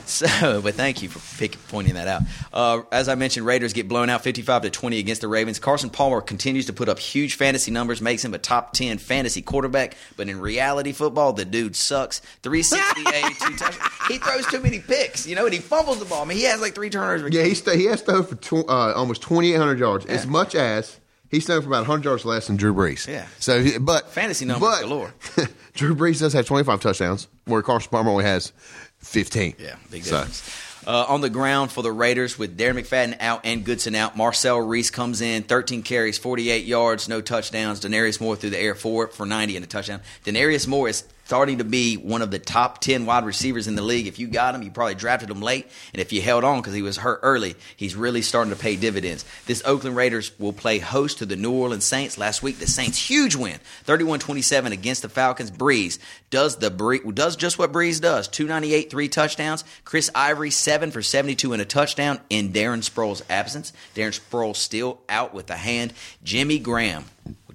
so 0.05 0.61
but 0.61 0.75
thank 0.75 1.01
you 1.01 1.09
for 1.09 1.19
pick, 1.37 1.57
pointing 1.67 1.95
that 1.95 2.07
out. 2.07 2.21
Uh, 2.53 2.81
as 2.89 3.09
I 3.09 3.15
mentioned, 3.15 3.45
Raiders 3.45 3.73
get 3.73 3.89
blown 3.89 4.09
out 4.09 4.23
fifty-five 4.23 4.61
to 4.61 4.69
twenty 4.69 4.99
against 4.99 5.19
the 5.19 5.27
Ravens. 5.27 5.59
Carson 5.59 5.89
Palmer 5.89 6.21
continues 6.21 6.67
to 6.67 6.73
put 6.73 6.87
up 6.87 6.99
huge 6.99 7.35
fantasy 7.35 7.69
numbers, 7.69 8.01
makes 8.01 8.23
him 8.23 8.33
a 8.33 8.37
top 8.37 8.71
ten 8.71 8.97
fantasy 8.97 9.41
quarterback. 9.41 9.97
But 10.15 10.29
in 10.29 10.39
reality 10.39 10.93
football, 10.93 11.33
the 11.33 11.43
dude 11.43 11.75
sucks. 11.75 12.21
Three 12.41 12.63
sixty-eight, 12.63 13.35
two 13.41 13.57
touchdowns. 13.57 13.91
He 14.07 14.19
throws 14.19 14.45
too 14.45 14.61
many 14.61 14.79
picks, 14.79 15.27
you 15.27 15.35
know, 15.35 15.43
and 15.45 15.53
he 15.53 15.59
fumbles 15.59 15.99
the 15.99 16.05
ball. 16.05 16.21
I 16.21 16.25
mean, 16.25 16.37
he 16.37 16.45
has 16.45 16.61
like 16.61 16.75
three 16.75 16.89
turnovers. 16.89 17.33
Yeah, 17.33 17.43
he 17.43 17.55
st- 17.55 17.77
he 17.77 17.85
has 17.87 18.01
thrown 18.01 18.23
for 18.25 18.35
tw- 18.35 18.69
uh, 18.69 18.93
almost 18.93 19.21
twenty 19.21 19.51
eight 19.53 19.57
hundred 19.57 19.79
yards, 19.79 20.05
as 20.05 20.25
much 20.25 20.55
as 20.55 20.97
he's 21.29 21.45
thrown 21.45 21.61
for 21.61 21.67
about 21.67 21.85
hundred 21.85 22.05
yards 22.05 22.25
less 22.25 22.47
than 22.47 22.57
Drew 22.57 22.73
Brees. 22.73 23.07
Yeah. 23.07 23.27
So, 23.39 23.79
but 23.79 24.09
Fantasy 24.09 24.45
numbers 24.45 24.69
but, 24.69 24.81
galore. 24.81 25.13
Drew 25.73 25.95
Brees 25.95 26.19
does 26.19 26.33
have 26.33 26.45
twenty 26.45 26.63
five 26.63 26.81
touchdowns, 26.81 27.27
where 27.45 27.61
Carson 27.61 27.89
Palmer 27.89 28.11
only 28.11 28.25
has 28.25 28.51
fifteen. 28.97 29.55
Yeah, 29.59 29.75
big 29.91 30.03
So, 30.03 30.17
difference. 30.17 30.65
Uh, 30.87 31.05
on 31.07 31.21
the 31.21 31.29
ground 31.29 31.71
for 31.71 31.83
the 31.83 31.91
Raiders 31.91 32.39
with 32.39 32.57
Darren 32.57 32.79
McFadden 32.79 33.17
out 33.19 33.41
and 33.43 33.63
Goodson 33.63 33.93
out. 33.95 34.15
Marcel 34.17 34.59
Reese 34.59 34.89
comes 34.89 35.21
in, 35.21 35.43
13 35.43 35.83
carries, 35.83 36.17
48 36.17 36.65
yards, 36.65 37.07
no 37.09 37.19
touchdowns. 37.21 37.81
Denarius 37.81 38.19
Moore 38.19 38.35
through 38.37 38.51
the 38.51 38.59
air, 38.59 38.73
four 38.75 39.07
for 39.07 39.25
90 39.25 39.57
and 39.57 39.65
a 39.65 39.67
touchdown. 39.67 39.99
Denarius 40.23 40.67
Moore 40.67 40.87
is 40.87 41.03
starting 41.29 41.59
to 41.59 41.63
be 41.63 41.93
one 41.95 42.23
of 42.23 42.31
the 42.31 42.39
top 42.39 42.81
10 42.81 43.05
wide 43.05 43.23
receivers 43.23 43.67
in 43.67 43.75
the 43.75 43.83
league. 43.83 44.07
If 44.07 44.17
you 44.17 44.25
got 44.25 44.55
him, 44.55 44.63
you 44.63 44.71
probably 44.71 44.95
drafted 44.95 45.29
him 45.29 45.43
late. 45.43 45.67
And 45.93 46.01
if 46.01 46.11
you 46.11 46.23
held 46.23 46.43
on 46.43 46.59
because 46.59 46.73
he 46.73 46.81
was 46.81 46.97
hurt 46.97 47.19
early, 47.21 47.55
he's 47.75 47.95
really 47.95 48.23
starting 48.23 48.51
to 48.51 48.59
pay 48.59 48.75
dividends. 48.75 49.23
This 49.45 49.61
Oakland 49.63 49.95
Raiders 49.95 50.31
will 50.39 50.53
play 50.53 50.79
host 50.79 51.19
to 51.19 51.27
the 51.27 51.35
New 51.35 51.51
Orleans 51.51 51.85
Saints. 51.85 52.17
Last 52.17 52.41
week, 52.41 52.57
the 52.57 52.65
Saints, 52.65 52.97
huge 52.97 53.35
win, 53.35 53.59
31-27 53.85 54.71
against 54.71 55.03
the 55.03 55.09
Falcons. 55.09 55.51
Brees 55.51 55.99
does 56.31 56.55
the 56.55 56.71
does 57.13 57.35
just 57.35 57.59
what 57.59 57.71
Brees 57.71 58.01
does. 58.01 58.27
298, 58.27 58.89
three 58.89 59.07
touchdowns. 59.07 59.63
Chris 59.85 60.09
Ivory, 60.15 60.49
seven 60.49 60.89
for 60.89 61.03
72 61.03 61.53
and 61.53 61.61
a 61.61 61.65
touchdown 61.65 62.19
in 62.31 62.49
Darren 62.49 62.79
Sproles' 62.79 63.21
absence. 63.29 63.71
Darren 63.93 64.19
Sproles 64.19 64.55
still 64.55 65.01
out 65.07 65.35
with 65.35 65.51
a 65.51 65.57
hand. 65.57 65.93
Jimmy 66.23 66.57
Graham. 66.57 67.05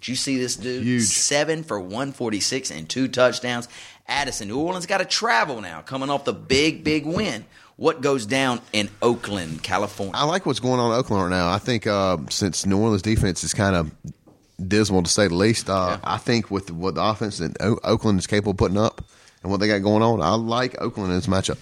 Would 0.05 0.09
you 0.11 0.17
see 0.17 0.37
this 0.37 0.57
dude? 0.57 0.85
Huge. 0.85 1.05
Seven 1.05 1.63
for 1.63 1.81
146 1.81 2.71
and 2.71 2.87
two 2.87 3.09
touchdowns. 3.09 3.69
Addison, 4.07 4.49
New 4.49 4.61
Orleans 4.61 4.85
got 4.85 4.99
to 4.99 5.07
travel 5.07 5.63
now, 5.63 5.81
coming 5.81 6.11
off 6.11 6.27
the 6.27 6.35
big, 6.35 6.85
big 6.85 7.07
win. 7.07 7.47
What 7.77 8.03
goes 8.03 8.27
down 8.27 8.61
in 8.75 8.91
Oakland, 9.01 9.63
California? 9.63 10.13
I 10.15 10.25
like 10.25 10.45
what's 10.45 10.61
going 10.61 10.79
on 10.79 10.93
in 10.93 10.99
Oakland 10.99 11.23
right 11.23 11.31
now. 11.31 11.51
I 11.51 11.57
think 11.57 11.87
uh, 11.87 12.19
since 12.29 12.67
New 12.67 12.79
Orleans 12.79 13.01
defense 13.01 13.45
is 13.45 13.55
kind 13.55 13.75
of 13.75 13.91
dismal 14.69 15.05
to 15.05 15.11
say 15.11 15.29
the 15.29 15.35
least, 15.37 15.71
uh, 15.71 15.97
I 16.05 16.19
think 16.19 16.51
with 16.51 16.71
what 16.71 16.97
the 16.97 17.03
offense 17.03 17.39
that 17.39 17.57
o- 17.63 17.81
Oakland 17.83 18.19
is 18.19 18.27
capable 18.27 18.51
of 18.51 18.59
putting 18.59 18.77
up 18.77 19.03
and 19.43 19.51
what 19.51 19.59
they 19.59 19.69
got 19.69 19.79
going 19.79 20.03
on, 20.03 20.21
I 20.21 20.35
like 20.35 20.79
Oakland 20.83 21.13
in 21.13 21.17
this 21.17 21.29
matchup. 21.29 21.57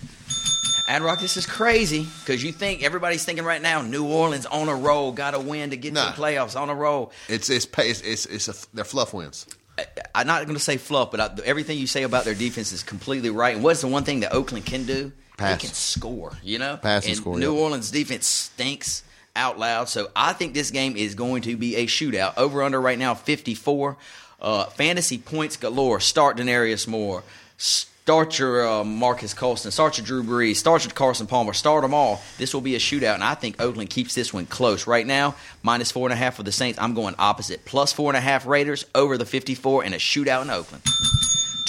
Ad 0.93 1.01
Rock, 1.01 1.21
this 1.21 1.39
is 1.39 1.47
crazy 1.47 2.07
because 2.21 2.45
you 2.45 2.53
think 2.53 2.83
everybody's 2.83 3.25
thinking 3.25 3.47
right 3.47 3.63
now, 3.63 3.81
New 3.81 4.05
Orleans 4.07 4.45
on 4.45 4.69
a 4.69 4.75
roll, 4.75 5.11
got 5.11 5.31
to 5.31 5.41
win 5.41 5.71
to 5.71 5.77
get 5.79 5.95
Nah. 5.95 6.11
to 6.11 6.17
the 6.21 6.23
playoffs 6.23 6.55
on 6.55 6.69
a 6.69 6.75
roll. 6.75 7.13
It's 7.31 7.49
it's 7.49 7.67
it's 7.79 8.01
it's, 8.03 8.27
it's 8.27 8.49
a, 8.49 8.55
they're 8.75 8.85
fluff 8.85 9.15
wins. 9.15 9.47
I- 9.79 9.87
I'm 10.15 10.27
not 10.27 10.45
going 10.45 10.55
to 10.55 10.63
say 10.63 10.77
fluff, 10.77 11.11
but 11.11 11.19
I, 11.19 11.31
everything 11.47 11.79
you 11.79 11.87
say 11.87 12.03
about 12.03 12.27
their 12.27 12.35
defense 12.35 12.73
is 12.73 12.83
completely 12.83 13.31
right. 13.31 13.55
And 13.55 13.65
what's 13.65 13.81
the 13.81 13.89
one 13.89 14.05
thing 14.05 14.21
that 14.21 14.35
Oakland 14.35 14.67
can 14.67 14.85
do? 14.85 15.13
Pass. 15.39 15.63
They 15.63 15.67
can 15.69 15.75
score. 15.75 16.33
You 16.43 16.59
know, 16.59 16.77
Pass 16.77 17.07
and 17.07 17.17
score, 17.17 17.39
New 17.39 17.55
yeah. 17.55 17.61
Orleans 17.63 17.91
defense 17.91 18.27
stinks 18.27 19.03
out 19.35 19.59
loud. 19.59 19.89
So 19.89 20.11
I 20.15 20.35
think 20.35 20.53
this 20.53 20.71
game 20.71 20.95
is 20.99 21.15
going 21.15 21.41
to 21.45 21.57
be 21.57 21.77
a 21.77 21.87
shootout. 21.87 22.37
Over 22.37 22.63
under 22.63 22.79
right 22.79 22.99
now 22.99 23.15
54. 23.15 23.97
Uh, 24.43 24.65
fantasy 24.67 25.17
points 25.17 25.57
galore. 25.57 26.01
Start 26.01 26.37
Denarius 26.37 26.87
Moore. 26.87 27.23
Start 27.57 27.89
your 28.39 28.67
uh, 28.67 28.85
Marques 28.85 29.33
Colston. 29.33 29.71
Start 29.71 29.99
your 29.99 30.05
Drew 30.05 30.23
Brees. 30.25 30.57
Start 30.57 30.85
your 30.85 30.93
Carson 30.93 31.27
Palmer. 31.27 31.53
Start 31.53 31.83
them 31.83 31.95
all. 31.95 32.21
This 32.37 32.53
will 32.53 32.61
be 32.61 32.75
a 32.75 32.79
shootout, 32.79 33.15
and 33.15 33.23
I 33.23 33.35
think 33.35 33.61
Oakland 33.61 33.91
keeps 33.91 34.15
this 34.15 34.33
one 34.33 34.47
close. 34.47 34.87
Right 34.87 35.07
now, 35.07 35.37
minus 35.63 35.93
four 35.93 36.09
and 36.09 36.13
a 36.13 36.17
half 36.17 36.37
for 36.37 36.43
the 36.43 36.53
Saints. 36.53 36.79
I'm 36.81 36.95
going 36.95 37.15
opposite. 37.19 37.65
Plus 37.65 37.93
four 37.93 38.11
and 38.11 38.17
a 38.17 38.21
half 38.21 38.47
Raiders 38.47 38.87
over 38.95 39.17
the 39.17 39.25
54 39.25 39.85
and 39.85 39.95
a 39.95 39.99
shootout 39.99 40.43
in 40.43 40.51
Oakland. 40.51 40.83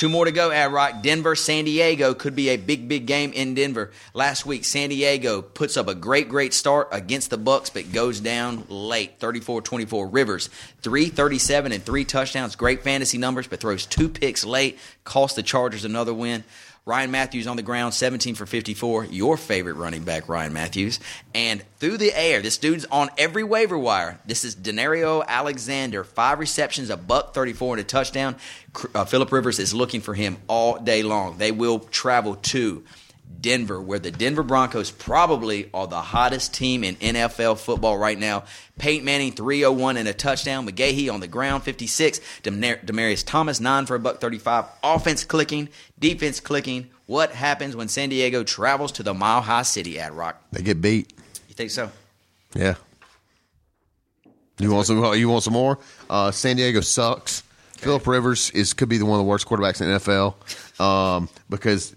Two 0.04 0.10
more 0.10 0.26
to 0.26 0.34
go, 0.34 0.52
Ad 0.52 0.74
Rock. 0.74 1.02
Denver, 1.02 1.34
San 1.34 1.64
Diego 1.64 2.14
could 2.14 2.36
be 2.36 2.50
a 2.50 2.58
big, 2.58 2.90
big 2.90 3.06
game 3.06 3.32
in 3.32 3.54
Denver. 3.54 3.92
Last 4.14 4.46
week, 4.46 4.66
San 4.66 4.90
Diego 4.90 5.42
puts 5.42 5.78
up 5.78 5.88
a 5.88 5.96
great, 5.96 6.28
great 6.28 6.54
start 6.54 6.90
against 6.92 7.30
the 7.30 7.38
Bucs, 7.38 7.74
but 7.74 7.94
goes 7.94 8.20
down 8.20 8.66
late, 8.68 9.18
34-24. 9.22 10.10
Rivers, 10.12 10.50
337 10.82 11.72
and 11.72 11.82
three 11.82 12.04
touchdowns. 12.04 12.58
Great 12.58 12.84
fantasy 12.84 13.18
numbers, 13.18 13.48
but 13.48 13.62
throws 13.62 13.86
two 13.86 14.10
picks 14.10 14.44
late. 14.44 14.78
Cost 15.06 15.38
the 15.38 15.42
Chargers 15.42 15.86
another 15.86 16.14
win. 16.14 16.44
Ryan 16.86 17.12
Mathews 17.12 17.48
on 17.48 17.56
the 17.56 17.62
ground, 17.62 17.94
17 17.94 18.36
for 18.36 18.46
54. 18.46 19.06
Your 19.06 19.38
favorite 19.38 19.76
running 19.76 20.04
back, 20.04 20.28
Ryan 20.28 20.52
Mathews. 20.52 21.00
And 21.34 21.64
through 21.78 21.96
the 21.96 22.12
air, 22.14 22.42
this 22.42 22.58
dude's 22.58 22.86
on 22.92 23.10
every 23.18 23.46
waiver 23.46 23.78
wire. 23.78 24.20
This 24.26 24.44
is 24.44 24.54
Danario 24.54 25.26
Alexander, 25.26 26.04
five 26.04 26.40
receptions, 26.40 26.90
a 26.90 26.98
buck 26.98 27.34
34 27.34 27.76
and 27.76 27.82
a 27.82 27.84
touchdown. 27.86 28.36
Uh, 28.94 29.06
Philip 29.06 29.32
Rivers 29.32 29.60
is 29.60 29.74
looking 29.74 30.02
for 30.02 30.14
him 30.14 30.36
all 30.50 30.78
day 30.78 31.04
long. 31.04 31.38
They 31.38 31.54
will 31.54 31.80
travel 31.80 32.36
to 32.36 32.84
Denver, 33.44 33.80
where 33.80 34.00
the 34.00 34.10
Denver 34.10 34.42
Broncos 34.42 34.90
probably 34.90 35.70
are 35.74 35.86
the 35.86 36.02
hottest 36.02 36.54
team 36.54 36.84
in 36.84 36.96
NFL 36.96 37.60
football 37.60 37.98
right 37.98 38.18
now. 38.18 38.46
Peyton 38.80 39.06
Manning, 39.06 39.34
301 39.34 39.98
and 39.98 40.08
a 40.08 40.14
touchdown. 40.14 40.66
McGahee 40.66 41.14
on 41.14 41.20
the 41.20 41.28
ground, 41.28 41.62
56. 41.62 42.22
Demaryius 42.42 43.24
Thomas, 43.24 43.60
9 43.60 43.86
for 43.86 43.96
a 43.96 44.00
buck 44.00 44.20
35. 44.20 44.66
Offense 44.82 45.26
clicking, 45.26 45.70
defense 46.00 46.40
clicking. 46.40 46.90
What 47.06 47.32
happens 47.32 47.76
when 47.76 47.90
San 47.90 48.10
Diego 48.10 48.44
travels 48.44 48.94
to 48.94 49.04
the 49.04 49.14
Mile 49.14 49.42
High 49.42 49.64
City 49.64 50.00
Ad 50.00 50.14
Rock? 50.14 50.42
They 50.54 50.64
get 50.64 50.82
beat. 50.82 51.14
You 51.50 51.54
think 51.54 51.70
so? 51.70 51.92
Yeah. 52.56 52.76
You 54.58 54.72
want 54.72 54.88
some? 54.88 55.04
You 55.16 55.28
want 55.28 55.44
some 55.44 55.54
more? 55.54 55.80
Uh, 56.10 56.32
San 56.32 56.56
Diego 56.56 56.80
sucks. 56.80 57.44
Philip 57.76 58.08
Rivers 58.08 58.50
is 58.52 58.74
could 58.74 58.88
be 58.88 58.98
the 58.98 59.06
one 59.06 59.20
of 59.20 59.26
the 59.26 59.30
worst 59.30 59.46
quarterbacks 59.46 59.82
in 59.82 59.90
the 59.90 60.00
NFL 60.00 60.36
um, 60.80 61.30
because 61.50 61.94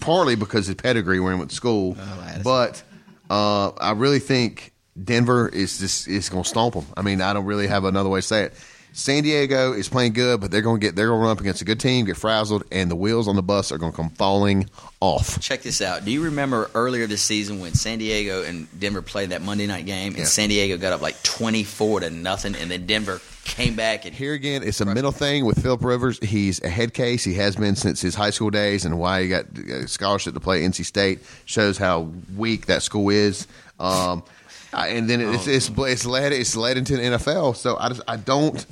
partly 0.00 0.34
because 0.36 0.66
his 0.66 0.74
pedigree 0.76 1.20
where 1.20 1.32
he 1.32 1.38
went 1.38 1.50
to 1.50 1.56
school, 1.56 1.96
Oh, 1.98 2.40
but 2.44 2.82
uh, 3.30 3.70
I 3.70 3.92
really 3.92 4.18
think 4.18 4.72
Denver 5.02 5.48
is 5.48 5.78
just 5.78 6.08
is 6.08 6.28
going 6.28 6.42
to 6.42 6.48
stomp 6.48 6.74
them. 6.74 6.86
I 6.96 7.02
mean, 7.02 7.20
I 7.20 7.32
don't 7.32 7.44
really 7.44 7.66
have 7.68 7.84
another 7.84 8.08
way 8.08 8.18
to 8.20 8.26
say 8.26 8.42
it. 8.44 8.54
San 8.98 9.22
Diego 9.22 9.72
is 9.74 9.88
playing 9.88 10.12
good, 10.12 10.40
but 10.40 10.50
they're 10.50 10.60
going 10.60 10.80
to 10.80 10.84
get 10.86 10.96
they're 10.96 11.06
going 11.06 11.20
to 11.20 11.22
run 11.22 11.30
up 11.30 11.40
against 11.40 11.62
a 11.62 11.64
good 11.64 11.78
team, 11.78 12.04
get 12.04 12.16
frazzled, 12.16 12.64
and 12.72 12.90
the 12.90 12.96
wheels 12.96 13.28
on 13.28 13.36
the 13.36 13.42
bus 13.42 13.70
are 13.70 13.78
going 13.78 13.92
to 13.92 13.96
come 13.96 14.10
falling 14.10 14.68
off. 15.00 15.40
Check 15.40 15.62
this 15.62 15.80
out. 15.80 16.04
Do 16.04 16.10
you 16.10 16.24
remember 16.24 16.68
earlier 16.74 17.06
this 17.06 17.22
season 17.22 17.60
when 17.60 17.74
San 17.74 17.98
Diego 17.98 18.42
and 18.42 18.66
Denver 18.78 19.00
played 19.00 19.30
that 19.30 19.40
Monday 19.40 19.68
night 19.68 19.86
game, 19.86 20.08
and 20.08 20.18
Yeah. 20.18 20.24
San 20.24 20.48
Diego 20.48 20.76
got 20.78 20.92
up 20.92 21.00
like 21.00 21.22
twenty-four 21.22 22.00
to 22.00 22.10
nothing, 22.10 22.56
and 22.56 22.68
then 22.68 22.86
Denver 22.86 23.20
came 23.44 23.76
back 23.76 24.04
and 24.04 24.14
Here 24.14 24.34
again, 24.34 24.62
it's 24.62 24.80
a 24.80 24.84
mental 24.84 25.12
thing 25.12 25.44
with 25.46 25.62
Philip 25.62 25.82
Rivers. 25.84 26.18
He's 26.20 26.60
a 26.64 26.68
head 26.68 26.92
case. 26.92 27.22
He 27.24 27.34
has 27.34 27.54
been 27.56 27.76
since 27.76 28.00
his 28.00 28.16
high 28.16 28.30
school 28.30 28.50
days, 28.50 28.84
and 28.84 28.98
why 28.98 29.22
he 29.22 29.28
got 29.28 29.44
a 29.56 29.86
scholarship 29.86 30.34
to 30.34 30.40
play 30.40 30.62
NC 30.62 30.84
State 30.84 31.20
shows 31.44 31.78
how 31.78 32.10
weak 32.36 32.66
that 32.66 32.82
school 32.82 33.10
is. 33.10 33.46
Um, 33.78 34.24
I- 34.72 34.88
and 34.88 35.08
then 35.08 35.20
it's, 35.20 35.46
it's 35.46 35.70
it's 35.76 36.06
led 36.06 36.32
it's 36.32 36.56
led 36.56 36.76
into 36.76 36.96
the 36.96 37.02
NFL. 37.02 37.56
So 37.56 37.76
I 37.78 37.88
just 37.88 38.02
I 38.08 38.16
don't. 38.16 38.64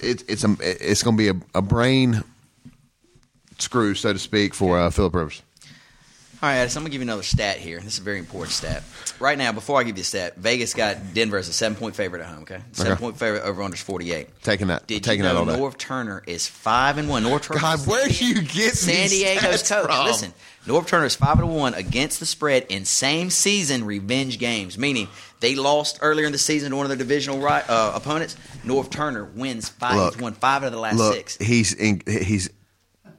It's 0.00 0.22
it's 0.28 0.44
a 0.44 0.56
it's 0.60 1.02
going 1.02 1.16
to 1.16 1.22
be 1.22 1.28
a, 1.28 1.58
a 1.58 1.62
brain 1.62 2.22
screw, 3.58 3.94
so 3.94 4.12
to 4.12 4.18
speak, 4.18 4.54
for 4.54 4.78
uh, 4.78 4.90
Philip 4.90 5.14
Rivers. 5.14 5.42
All 6.42 6.48
right, 6.48 6.56
Addis, 6.56 6.76
I'm 6.76 6.82
gonna 6.82 6.90
give 6.90 7.00
you 7.00 7.06
another 7.06 7.22
stat 7.22 7.58
here. 7.58 7.78
This 7.78 7.94
is 7.94 7.98
a 8.00 8.02
very 8.02 8.18
important 8.18 8.50
stat. 8.52 8.82
Right 9.20 9.38
now, 9.38 9.52
before 9.52 9.78
I 9.78 9.84
give 9.84 9.96
you 9.96 10.00
a 10.00 10.04
stat, 10.04 10.36
Vegas 10.38 10.74
got 10.74 11.14
Denver 11.14 11.36
as 11.38 11.48
a 11.48 11.52
seven 11.52 11.76
point 11.78 11.94
favorite 11.94 12.20
at 12.20 12.26
home. 12.26 12.42
Okay, 12.42 12.60
seven 12.72 12.96
point 12.96 13.16
favorite 13.16 13.44
over 13.44 13.62
under 13.62 13.76
48. 13.76 14.42
Taking 14.42 14.66
that, 14.66 14.88
Did 14.88 15.04
taking 15.04 15.18
you 15.24 15.30
that 15.32 15.34
know 15.34 15.44
day. 15.44 15.56
Norv 15.56 15.78
Turner 15.78 16.20
is 16.26 16.48
five 16.48 16.98
and 16.98 17.08
one? 17.08 17.22
Norv 17.22 17.42
Turner, 17.42 17.60
God, 17.60 17.86
where 17.86 18.08
do 18.08 18.26
you 18.26 18.42
get 18.42 18.74
San 18.74 19.08
these 19.08 19.20
Diego's 19.22 19.62
coach? 19.68 19.86
from? 19.86 20.04
Listen, 20.04 20.34
Norv 20.66 20.86
Turner 20.86 21.06
is 21.06 21.16
five 21.16 21.38
and 21.40 21.54
one 21.54 21.74
against 21.74 22.20
the 22.20 22.26
spread 22.26 22.66
in 22.68 22.84
same 22.84 23.30
season 23.30 23.84
revenge 23.84 24.38
games, 24.38 24.78
meaning 24.78 25.08
they 25.40 25.56
lost 25.56 25.98
earlier 26.02 26.26
in 26.26 26.32
the 26.32 26.38
season 26.38 26.70
to 26.70 26.76
one 26.76 26.84
of 26.84 26.88
their 26.88 26.98
divisional 26.98 27.40
ri 27.40 27.60
uh, 27.68 27.92
opponents. 27.94 28.36
Norv 28.64 28.88
Turner 28.90 29.24
wins 29.24 29.68
five. 29.68 29.96
Look, 29.96 30.14
he's 30.14 30.22
won 30.22 30.34
five 30.34 30.62
out 30.62 30.66
of 30.66 30.72
the 30.72 30.78
last 30.78 30.98
Look, 30.98 31.14
six. 31.14 31.36
he's 31.38 31.74
in, 31.74 32.02
he's 32.06 32.48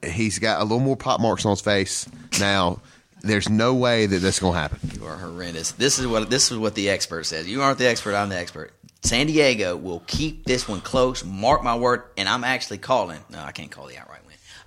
he's 0.03 0.39
got 0.39 0.61
a 0.61 0.63
little 0.63 0.79
more 0.79 0.95
pop 0.97 1.19
marks 1.19 1.45
on 1.45 1.51
his 1.51 1.61
face 1.61 2.07
now. 2.39 2.79
There's 3.21 3.49
no 3.49 3.73
way 3.73 4.05
that 4.05 4.17
that's 4.17 4.39
going 4.39 4.53
to 4.53 4.59
happen. 4.59 4.79
You 4.99 5.05
are 5.05 5.15
horrendous. 5.15 5.71
This 5.73 5.97
is 5.97 6.07
what 6.07 6.29
this 6.29 6.51
is 6.51 6.57
what 6.57 6.75
the 6.75 6.89
expert 6.89 7.25
says. 7.25 7.47
You 7.49 7.61
aren't 7.61 7.77
the 7.77 7.87
expert. 7.87 8.15
I'm 8.15 8.29
the 8.29 8.37
expert. 8.37 8.73
San 9.01 9.27
Diego 9.27 9.75
will 9.75 10.01
keep 10.07 10.45
this 10.45 10.67
one 10.67 10.79
close. 10.81 11.23
Mark 11.25 11.63
my 11.63 11.75
word. 11.75 12.03
And 12.17 12.27
I'm 12.27 12.43
actually 12.43 12.77
calling. 12.79 13.19
No, 13.29 13.39
I 13.39 13.51
can't 13.51 13.71
call 13.71 13.87
the 13.87 13.97
outright. 13.97 14.12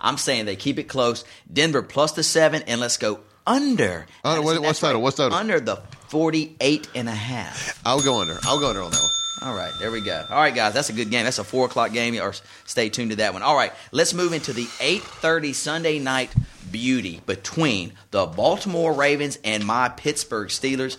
I'm 0.06 0.16
saying 0.18 0.46
they 0.46 0.56
keep 0.56 0.78
it 0.78 0.84
close. 0.84 1.24
Denver 1.52 1.82
plus 1.82 2.12
the 2.12 2.22
seven, 2.22 2.62
and 2.66 2.80
let's 2.80 2.96
go 2.96 3.20
under. 3.46 4.06
Uh, 4.24 4.28
under- 4.30 4.42
what- 4.42 4.62
what's 4.62 4.82
right. 4.82 4.94
What's 4.96 5.16
total? 5.16 5.36
Under 5.36 5.60
the 5.60 5.76
48 6.08 6.88
and 6.94 7.08
a 7.08 7.12
half. 7.14 7.80
I'll 7.84 8.00
go 8.02 8.20
under. 8.20 8.38
I'll 8.44 8.58
go 8.60 8.68
under 8.68 8.82
on 8.82 8.90
that 8.90 9.00
one. 9.00 9.10
All 9.42 9.54
right, 9.54 9.72
there 9.78 9.90
we 9.90 10.00
go. 10.00 10.24
All 10.30 10.36
right, 10.38 10.54
guys, 10.54 10.72
that's 10.72 10.88
a 10.88 10.94
good 10.94 11.10
game. 11.10 11.24
That's 11.24 11.38
a 11.38 11.44
four 11.44 11.66
o'clock 11.66 11.92
game. 11.92 12.18
Or 12.18 12.32
stay 12.64 12.88
tuned 12.88 13.10
to 13.10 13.16
that 13.16 13.34
one. 13.34 13.42
All 13.42 13.54
right, 13.54 13.72
let's 13.92 14.14
move 14.14 14.32
into 14.32 14.52
the 14.54 14.66
eight 14.80 15.02
thirty 15.02 15.52
Sunday 15.52 15.98
night 15.98 16.30
beauty 16.72 17.20
between 17.26 17.92
the 18.12 18.24
Baltimore 18.26 18.92
Ravens 18.94 19.38
and 19.44 19.64
my 19.66 19.90
Pittsburgh 19.90 20.48
Steelers. 20.48 20.96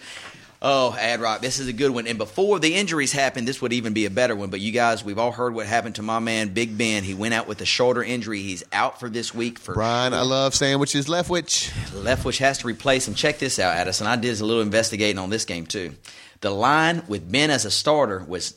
Oh, 0.60 0.95
Ad 0.99 1.20
Rock, 1.22 1.41
this 1.41 1.60
is 1.60 1.68
a 1.68 1.74
good 1.74 1.91
one. 1.91 2.08
And 2.08 2.18
before 2.18 2.60
the 2.60 2.74
injuries 2.76 3.12
happened, 3.12 3.47
this 3.47 3.62
would 3.62 3.74
even 3.74 3.93
be 3.93 4.05
a 4.05 4.10
better 4.10 4.36
one. 4.36 4.49
But 4.49 4.60
you 4.60 4.72
guys, 4.72 5.03
we've 5.05 5.20
all 5.20 5.32
heard 5.32 5.53
what 5.53 5.68
happened 5.68 5.95
to 5.95 6.01
my 6.01 6.18
man 6.18 6.49
Big 6.49 6.76
Ben. 6.78 7.03
He 7.03 7.14
went 7.14 7.36
out 7.36 7.47
with 7.47 7.62
a 7.62 7.66
shoulder 7.66 8.03
injury. 8.03 8.41
He's 8.41 8.64
out 8.74 8.99
for 8.99 9.08
this 9.08 9.36
week 9.36 9.60
for 9.60 9.76
Brian, 9.76 10.16
I 10.16 10.22
love 10.22 10.55
sandwiches. 10.55 11.05
Leftwich. 11.08 11.70
Leftwich 11.91 12.39
has 12.39 12.58
to 12.60 12.68
replace 12.68 13.08
him. 13.08 13.14
Check 13.14 13.38
this 13.38 13.60
out, 13.60 13.76
Addison. 13.76 14.08
I 14.08 14.16
did 14.16 14.39
a 14.39 14.45
little 14.45 14.64
investigating 14.64 15.20
on 15.20 15.30
this 15.30 15.45
game 15.45 15.68
too. 15.68 15.93
The 16.41 16.49
line 16.49 17.03
with 17.08 17.32
Ben 17.32 17.51
as 17.51 17.66
a 17.66 17.72
starter 17.72 18.24
was 18.28 18.55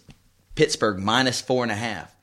Pittsburgh 0.54 0.98
minus 0.98 1.40
four 1.42 1.62
and 1.62 1.72
a 1.72 1.76
half. 1.76 2.14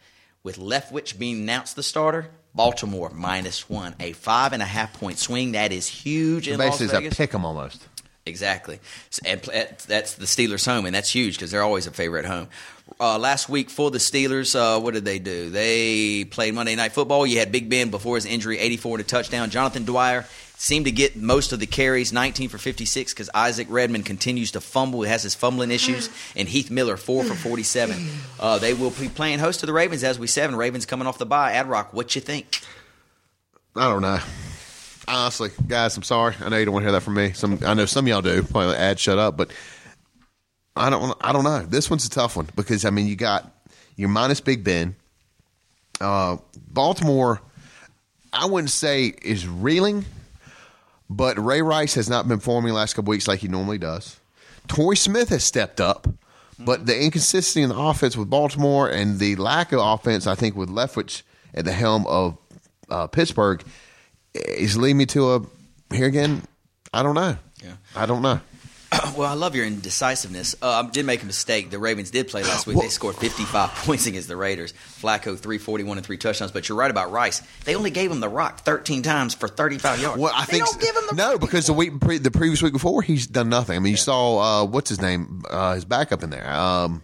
With 0.42 0.58
Leftwich 0.58 1.20
being 1.20 1.42
announced 1.44 1.76
the 1.76 1.84
starter, 1.84 2.32
Baltimore 2.56 3.12
minus 3.12 3.70
one. 3.70 3.94
A 4.00 4.14
five 4.14 4.54
and 4.54 4.62
a 4.64 4.66
half 4.66 4.94
point 5.00 5.20
swing. 5.20 5.52
That 5.52 5.72
is 5.72 5.86
huge 5.88 6.48
in 6.48 6.58
Basically, 6.58 6.88
Las 6.88 6.94
it's 6.94 6.94
a 6.94 7.02
Vegas. 7.02 7.18
pick 7.18 7.34
'em 7.36 7.46
almost. 7.46 7.88
Exactly. 8.28 8.80
And 9.26 9.42
pl- 9.42 9.54
that's 9.88 10.16
the 10.16 10.26
Steelers' 10.26 10.66
home, 10.66 10.86
and 10.86 10.94
that's 10.94 11.10
huge 11.10 11.36
because 11.36 11.52
they're 11.52 11.64
always 11.64 11.88
a 11.88 11.92
favorite 11.92 12.26
at 12.26 12.32
home. 12.32 12.48
Uh, 13.00 13.18
last 13.18 13.50
week 13.50 13.70
for 13.70 13.92
the 13.92 13.98
Steelers, 13.98 14.56
uh, 14.56 14.80
what 14.80 14.94
did 14.94 15.06
they 15.06 15.20
do? 15.20 15.50
They 15.50 16.24
played 16.26 16.54
Monday 16.54 16.76
Night 16.76 16.94
Football. 16.94 17.28
You 17.28 17.40
had 17.40 17.52
Big 17.52 17.70
Ben 17.70 17.90
before 17.90 18.16
his 18.16 18.26
injury, 18.26 18.60
84 18.60 19.00
to 19.00 19.04
touchdown. 19.04 19.50
Jonathan 19.50 19.84
Dwyer 19.84 20.26
seemed 20.58 20.86
to 20.86 20.92
get 20.92 21.16
most 21.16 21.54
of 21.54 21.60
the 21.60 21.68
carries, 21.68 22.12
19 22.12 22.50
for 22.50 22.58
56, 22.58 23.14
because 23.14 23.30
Isaac 23.34 23.68
Redman 23.70 24.04
continues 24.04 24.52
to 24.52 24.62
fumble. 24.62 25.04
He 25.04 25.10
has 25.10 25.24
his 25.24 25.36
fumbling 25.36 25.72
issues. 25.72 26.10
And 26.36 26.48
Heath 26.48 26.72
Miller, 26.72 26.98
4 26.98 27.24
for 27.24 27.36
47. 27.36 28.08
Uh, 28.40 28.60
they 28.60 28.76
will 28.76 28.92
be 28.92 29.10
playing 29.10 29.40
host 29.40 29.62
to 29.62 29.66
the 29.66 29.74
Ravens, 29.74 30.04
as 30.04 30.20
we 30.20 30.28
said, 30.28 30.48
and 30.48 30.56
Ravens 30.58 30.86
coming 30.86 31.08
off 31.08 31.18
the 31.18 31.26
bye. 31.26 31.54
Ad 31.54 31.68
Rock, 31.68 31.92
what 31.92 32.14
you 32.14 32.22
think? 32.22 32.62
I 33.76 33.90
don't 33.90 34.04
know. 34.04 34.20
Honestly, 35.08 35.50
guys, 35.68 35.96
I'm 35.96 36.04
sorry. 36.04 36.36
I 36.42 36.50
know 36.50 36.58
you 36.58 36.66
don't 36.66 36.74
want 36.74 36.84
to 36.84 36.88
hear 36.88 36.92
that 36.94 37.02
from 37.02 37.14
me. 37.14 37.32
Some, 37.32 37.60
I 37.66 37.74
know 37.74 37.86
some 37.86 38.06
of 38.06 38.10
y'all 38.10 38.22
do. 38.22 38.44
Probably 38.44 38.76
ad 38.76 39.00
shut 39.00 39.18
up, 39.18 39.38
but 39.38 39.52
I 40.76 40.90
don't. 40.90 41.18
I 41.22 41.32
don't 41.32 41.44
know. 41.44 41.64
This 41.64 41.90
one's 41.90 42.06
a 42.06 42.10
tough 42.10 42.36
one 42.36 42.50
because 42.56 42.84
I 42.84 42.90
mean, 42.90 43.08
you 43.08 43.16
got 43.16 43.50
you're 43.96 44.10
minus 44.10 44.42
Big 44.42 44.64
Ben. 44.64 44.96
Uh, 46.00 46.38
Baltimore, 46.70 47.42
I 48.32 48.46
wouldn't 48.46 48.70
say 48.70 49.14
is 49.22 49.48
reeling, 49.48 50.06
but 51.10 51.44
Ray 51.44 51.62
Rice 51.62 51.96
has 51.96 52.10
not 52.10 52.28
been 52.28 52.40
forming 52.40 52.70
the 52.70 52.76
last 52.76 52.94
couple 52.94 53.10
weeks 53.12 53.28
like 53.28 53.40
he 53.40 53.48
normally 53.48 53.78
does. 53.78 54.20
Torrey 54.68 54.98
Smith 54.98 55.30
has 55.30 55.44
stepped 55.44 55.82
up, 55.82 56.08
but 56.60 56.86
the 56.86 57.02
inconsistency 57.02 57.62
in 57.62 57.70
the 57.70 57.78
offense 57.78 58.16
with 58.16 58.30
Baltimore 58.30 58.90
and 58.90 59.18
the 59.18 59.36
lack 59.38 59.72
of 59.72 59.80
offense, 59.80 60.28
I 60.28 60.36
think, 60.36 60.56
with 60.56 60.70
Leftwich 60.70 61.24
at 61.54 61.66
the 61.66 61.72
helm 61.72 62.06
of 62.08 62.38
uh, 62.90 63.08
Pittsburgh, 63.08 63.64
is 64.48 64.78
lead 64.78 64.94
me 64.96 65.06
to 65.08 65.34
a 65.34 65.42
here 65.94 66.08
again. 66.08 66.44
I 66.94 67.04
don't 67.04 67.16
know. 67.16 67.38
Yeah. 67.64 67.74
I 67.96 68.06
don't 68.06 68.22
know. 68.22 68.42
Well, 69.18 69.28
I 69.28 69.34
love 69.34 69.56
your 69.56 69.66
indecisiveness. 69.66 70.56
Uh, 70.62 70.84
I 70.86 70.90
did 70.90 71.06
make 71.06 71.22
a 71.22 71.26
mistake. 71.26 71.72
The 71.72 71.80
Ravens 71.80 72.10
did 72.10 72.28
play 72.30 72.44
last 72.44 72.68
week. 72.68 72.80
They 72.80 72.88
scored 72.88 73.16
55 73.16 73.70
points 73.86 74.06
against 74.06 74.28
the 74.28 74.38
Raiders. 74.38 74.74
Flacco, 74.74 75.38
341 75.38 75.98
and 75.98 76.06
three 76.06 76.18
touchdowns. 76.18 76.52
But 76.52 76.70
you're 76.70 76.78
right 76.78 76.90
about 76.90 77.12
Rice. 77.12 77.42
They 77.66 77.76
only 77.76 77.90
gave 77.90 78.12
him 78.12 78.20
the 78.22 78.30
rock 78.30 78.60
13 78.60 79.04
times 79.04 79.34
for 79.34 79.48
35 79.48 80.02
yards. 80.02 80.22
Well, 80.22 80.32
I 80.34 80.46
they 80.46 80.54
think 80.54 80.66
don't 80.66 80.82
give 80.82 80.96
him 80.96 81.04
the 81.10 81.16
no 81.16 81.38
because 81.38 81.68
the 81.68 81.74
week 81.74 82.00
pre, 82.00 82.18
the 82.18 82.32
previous 82.32 82.62
week 82.62 82.74
before 82.74 83.02
he's 83.02 83.28
done 83.28 83.50
nothing. 83.50 83.76
I 83.76 83.80
mean, 83.80 83.92
you 83.92 83.98
saw 83.98 84.62
uh, 84.62 84.66
what's 84.66 84.90
his 84.90 85.02
name, 85.02 85.44
uh, 85.50 85.74
his 85.76 85.84
backup 85.84 86.24
in 86.24 86.30
there, 86.30 86.50
um, 86.50 87.04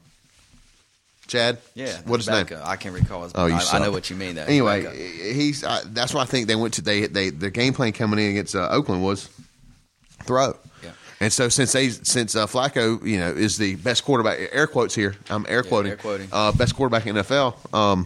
Chad. 1.34 1.58
Yeah, 1.74 1.98
what 2.06 2.20
is 2.20 2.28
his 2.28 2.50
name? 2.50 2.60
I 2.64 2.76
can't 2.76 2.94
recall. 2.94 3.24
His, 3.24 3.32
Oh, 3.34 3.48
you 3.48 3.56
I, 3.56 3.66
I 3.74 3.80
know 3.80 3.92
what 3.92 4.10
you 4.12 4.16
mean. 4.16 4.36
Though. 4.36 4.44
Anyway, 4.44 5.34
he's 5.34 5.64
uh, 5.64 5.82
that's 5.88 6.14
why 6.14 6.22
I 6.22 6.26
think 6.26 6.48
they 6.48 6.56
went 6.56 6.76
to 6.76 6.84
they 6.84 7.08
they 7.08 7.32
the 7.32 7.50
game 7.50 7.74
plan 7.74 7.92
coming 7.92 8.20
in 8.20 8.30
against 8.32 8.56
uh, 8.56 8.68
Oakland 8.70 9.04
was 9.04 9.30
throw. 10.26 10.56
Yeah. 10.84 10.92
And 11.20 11.34
so 11.34 11.50
since 11.50 11.72
they 11.72 11.90
since 11.90 12.36
uh, 12.36 12.46
Flacco 12.46 13.04
you 13.04 13.18
know 13.18 13.32
is 13.32 13.58
the 13.58 13.76
best 13.78 14.06
quarterback 14.06 14.38
air 14.52 14.68
quotes 14.68 14.94
here 14.94 15.16
I'm 15.32 15.46
air 15.50 15.64
quoting 15.64 15.92
air 15.94 15.98
quoting. 15.98 16.30
Uh, 16.32 16.52
best 16.52 16.76
quarterback 16.76 17.08
in 17.08 17.16
NFL. 17.16 17.74
Um, 17.74 18.06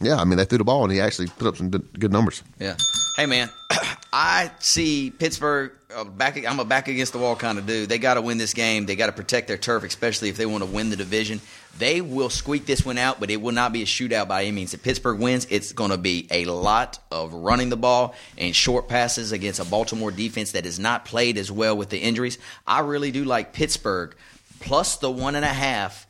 yeah, 0.00 0.16
I 0.16 0.24
mean 0.24 0.36
they 0.36 0.44
threw 0.44 0.58
the 0.58 0.64
ball 0.64 0.82
and 0.82 0.92
he 0.92 1.00
actually 1.00 1.28
put 1.28 1.46
up 1.46 1.56
some 1.56 1.70
good, 1.70 1.86
good 1.98 2.12
numbers. 2.12 2.42
Yeah. 2.58 2.76
Hey, 3.16 3.26
man, 3.26 3.48
I 4.12 4.50
see 4.58 5.10
Pittsburgh 5.10 5.72
back. 6.04 6.44
I'm 6.44 6.60
a 6.60 6.64
back 6.64 6.88
against 6.88 7.12
the 7.12 7.18
wall 7.18 7.36
kind 7.36 7.58
of 7.58 7.66
dude. 7.66 7.88
They 7.88 7.98
got 7.98 8.14
to 8.14 8.22
win 8.22 8.38
this 8.38 8.54
game. 8.54 8.86
They 8.86 8.96
got 8.96 9.06
to 9.06 9.12
protect 9.12 9.48
their 9.48 9.56
turf, 9.56 9.84
especially 9.84 10.28
if 10.28 10.36
they 10.36 10.46
want 10.46 10.64
to 10.64 10.70
win 10.70 10.90
the 10.90 10.96
division. 10.96 11.40
They 11.78 12.00
will 12.00 12.30
squeak 12.30 12.64
this 12.66 12.84
one 12.84 12.96
out, 12.96 13.20
but 13.20 13.30
it 13.30 13.40
will 13.40 13.52
not 13.52 13.72
be 13.72 13.82
a 13.82 13.86
shootout 13.86 14.28
by 14.28 14.42
any 14.42 14.52
means. 14.52 14.72
If 14.72 14.82
Pittsburgh 14.82 15.18
wins, 15.18 15.46
it's 15.50 15.72
going 15.72 15.90
to 15.90 15.98
be 15.98 16.26
a 16.30 16.46
lot 16.46 16.98
of 17.10 17.34
running 17.34 17.68
the 17.68 17.76
ball 17.76 18.14
and 18.38 18.56
short 18.56 18.88
passes 18.88 19.32
against 19.32 19.60
a 19.60 19.64
Baltimore 19.64 20.10
defense 20.10 20.52
that 20.52 20.64
has 20.64 20.78
not 20.78 21.04
played 21.04 21.36
as 21.36 21.52
well 21.52 21.76
with 21.76 21.90
the 21.90 21.98
injuries. 21.98 22.38
I 22.66 22.80
really 22.80 23.10
do 23.10 23.24
like 23.24 23.52
Pittsburgh 23.52 24.14
plus 24.60 24.96
the 24.96 25.10
one 25.10 25.34
and 25.34 25.44
a 25.44 25.48
half 25.48 26.05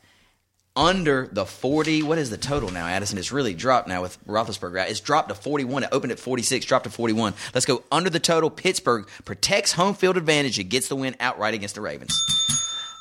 under 0.77 1.27
the 1.31 1.45
40. 1.45 2.03
What 2.03 2.19
is 2.19 2.29
the 2.29 2.37
total 2.37 2.69
now, 2.69 2.85
Addison? 2.85 3.17
It's 3.17 3.31
really 3.31 3.55
dropped 3.55 3.87
now 3.87 4.03
with 4.03 4.23
Roethlisberger. 4.25 4.87
It's 4.87 4.99
dropped 4.99 5.29
to 5.29 5.35
41. 5.35 5.83
It 5.83 5.89
opened 5.91 6.11
at 6.11 6.19
46, 6.19 6.65
dropped 6.65 6.85
to 6.85 6.91
41. 6.91 7.33
Let's 7.53 7.65
go 7.65 7.83
under 7.91 8.11
the 8.11 8.19
total. 8.19 8.51
Pittsburgh 8.51 9.09
protects 9.25 9.73
home 9.73 9.95
field 9.95 10.15
advantage 10.15 10.59
and 10.59 10.69
gets 10.69 10.87
the 10.87 10.95
win 10.95 11.15
outright 11.19 11.55
against 11.55 11.75
the 11.75 11.81
Ravens. 11.81 12.15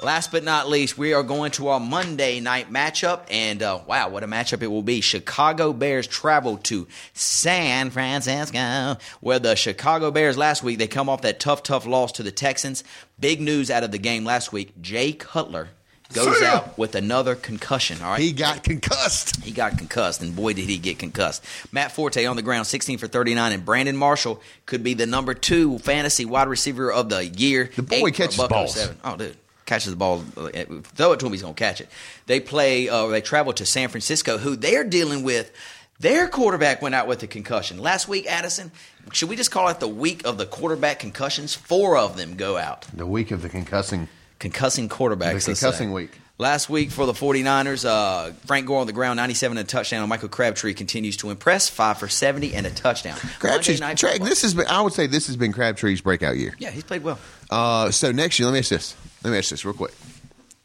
Last 0.03 0.31
but 0.31 0.45
not 0.45 0.69
least, 0.69 0.99
we 0.99 1.15
are 1.15 1.23
going 1.23 1.53
to 1.53 1.69
our 1.69 1.81
Monday 1.81 2.39
night 2.41 2.71
matchup, 2.71 3.23
and 3.31 3.63
uh, 3.63 3.81
wow, 3.87 4.11
what 4.11 4.23
a 4.23 4.27
matchup 4.27 4.63
it 4.63 4.67
will 4.67 4.83
be! 4.83 5.01
Chicago 5.01 5.73
Bears 5.73 6.07
travel 6.07 6.59
to 6.59 6.87
San 7.15 7.89
Francisco, 7.89 8.99
where 9.21 9.39
the 9.39 9.57
Chicago 9.57 10.11
Bears 10.11 10.37
last 10.37 10.63
week 10.63 10.77
they 10.79 10.87
come 10.87 11.09
off 11.09 11.23
that 11.23 11.41
tough, 11.41 11.63
tough 11.63 11.87
loss 11.87 12.13
to 12.13 12.23
the 12.23 12.31
Texans. 12.31 12.85
Big 13.19 13.41
news 13.41 13.71
out 13.71 13.85
of 13.85 13.91
the 13.91 13.99
game 13.99 14.27
last 14.27 14.53
week: 14.53 14.79
Jay 14.83 15.15
Cutler 15.15 15.71
goes 16.13 16.39
Sam! 16.39 16.57
out 16.59 16.79
with 16.79 16.95
another 16.95 17.35
concussion. 17.35 18.01
All 18.03 18.11
right, 18.13 18.21
He 18.21 18.33
got 18.33 18.63
concussed. 18.63 19.43
he 19.45 19.51
got 19.51 19.77
concussed, 19.79 20.23
and 20.23 20.35
boy, 20.35 20.53
did 20.53 20.69
he 20.69 20.79
get 20.79 20.99
concussed. 20.99 21.45
Matt 21.73 21.93
Forte 21.93 22.25
on 22.27 22.37
the 22.37 22.43
ground, 22.43 22.67
16 22.67 22.99
for 22.99 23.07
39, 23.09 23.53
and 23.53 23.65
Brandon 23.65 23.97
Marshall 23.97 24.41
could 24.67 24.83
be 24.83 24.95
the 24.95 25.07
number 25.07 25.35
two 25.35 25.79
fantasy 25.81 26.25
wide 26.25 26.49
receiver 26.49 26.91
of 26.93 27.09
the 27.09 27.27
year. 27.27 27.71
The 27.75 27.83
boy 27.83 27.97
Eight 27.97 28.01
for 28.01 28.09
a 28.09 28.13
catches 28.13 28.37
buck 28.39 28.51
balls. 28.51 28.75
07. 28.75 28.97
Oh, 29.05 29.17
dude. 29.17 29.37
Catches 29.67 29.91
the 29.91 29.97
ball, 29.97 30.23
uh, 30.37 30.49
throw 30.95 31.11
it 31.13 31.19
to 31.19 31.27
him, 31.27 31.33
he's 31.33 31.43
going 31.43 31.55
to 31.55 31.59
catch 31.59 31.81
it. 31.81 31.89
They 32.27 32.39
play, 32.39 32.89
uh, 32.89 33.09
they 33.09 33.21
travel 33.21 33.53
to 33.55 33.67
San 33.67 33.89
Francisco, 33.89 34.39
who 34.39 34.55
they're 34.55 34.85
dealing 34.85 35.25
with. 35.25 35.51
Their 35.99 36.29
quarterback 36.29 36.83
went 36.83 36.95
out 36.95 37.09
with 37.09 37.21
a 37.25 37.27
concussion. 37.27 37.79
Last 37.79 38.07
week, 38.07 38.27
Addison, 38.27 38.71
should 39.13 39.29
we 39.29 39.35
just 39.35 39.51
call 39.51 39.67
it 39.69 39.81
the 39.81 39.89
week 39.89 40.25
of 40.25 40.39
the 40.39 40.47
quarterback 40.47 41.01
concussions? 41.01 41.55
Four 41.57 41.97
of 41.97 42.17
them 42.17 42.37
go 42.37 42.57
out 42.57 42.83
The 42.95 43.07
week 43.07 43.33
of 43.33 43.43
the 43.43 43.49
concussing. 43.49 44.07
Concussing 44.41 44.89
quarterbacks. 44.89 45.47
The 45.47 45.53
concussing 45.53 45.93
week. 45.93 46.19
Last 46.39 46.69
week 46.69 46.91
for 46.91 47.07
the 47.07 47.15
49ers, 47.15 47.87
uh, 47.89 48.33
Frank 48.45 48.67
Gore 48.67 48.81
on 48.81 48.87
the 48.87 48.93
ground, 48.93 49.17
97 49.17 49.57
and 49.57 49.67
a 49.67 49.71
touchdown. 49.71 50.07
Michael 50.07 50.29
Crabtree 50.29 50.75
continues 50.75 51.17
to 51.19 51.31
impress, 51.31 51.71
5 51.71 51.99
for 51.99 52.09
70 52.09 52.55
and 52.55 52.67
a 52.67 52.71
touchdown. 52.71 53.17
Crabtree's, 53.39 53.81
Monday 53.81 53.93
Night 53.93 53.99
Tra- 53.99 54.11
Football. 54.11 54.29
this 54.29 54.43
has 54.43 54.53
been. 54.53 54.67
I 54.67 54.83
would 54.83 54.93
say 54.93 55.07
this 55.07 55.29
has 55.29 55.37
been 55.39 55.55
Crabtree's 55.55 56.03
breakout 56.03 56.37
year. 56.37 56.55
Yeah, 56.59 56.71
he's 56.71 56.85
played 56.85 57.03
well. 57.03 57.19
Uh, 57.49 57.91
so 57.91 58.13
next 58.13 58.39
year, 58.39 58.47
let 58.47 58.53
me 58.53 58.59
ask 58.59 58.69
this. 58.69 58.95
Let 59.25 59.31
me 59.31 59.39
ask 59.39 59.49
this 59.49 59.65
real 59.65 59.73
quick. 59.73 59.95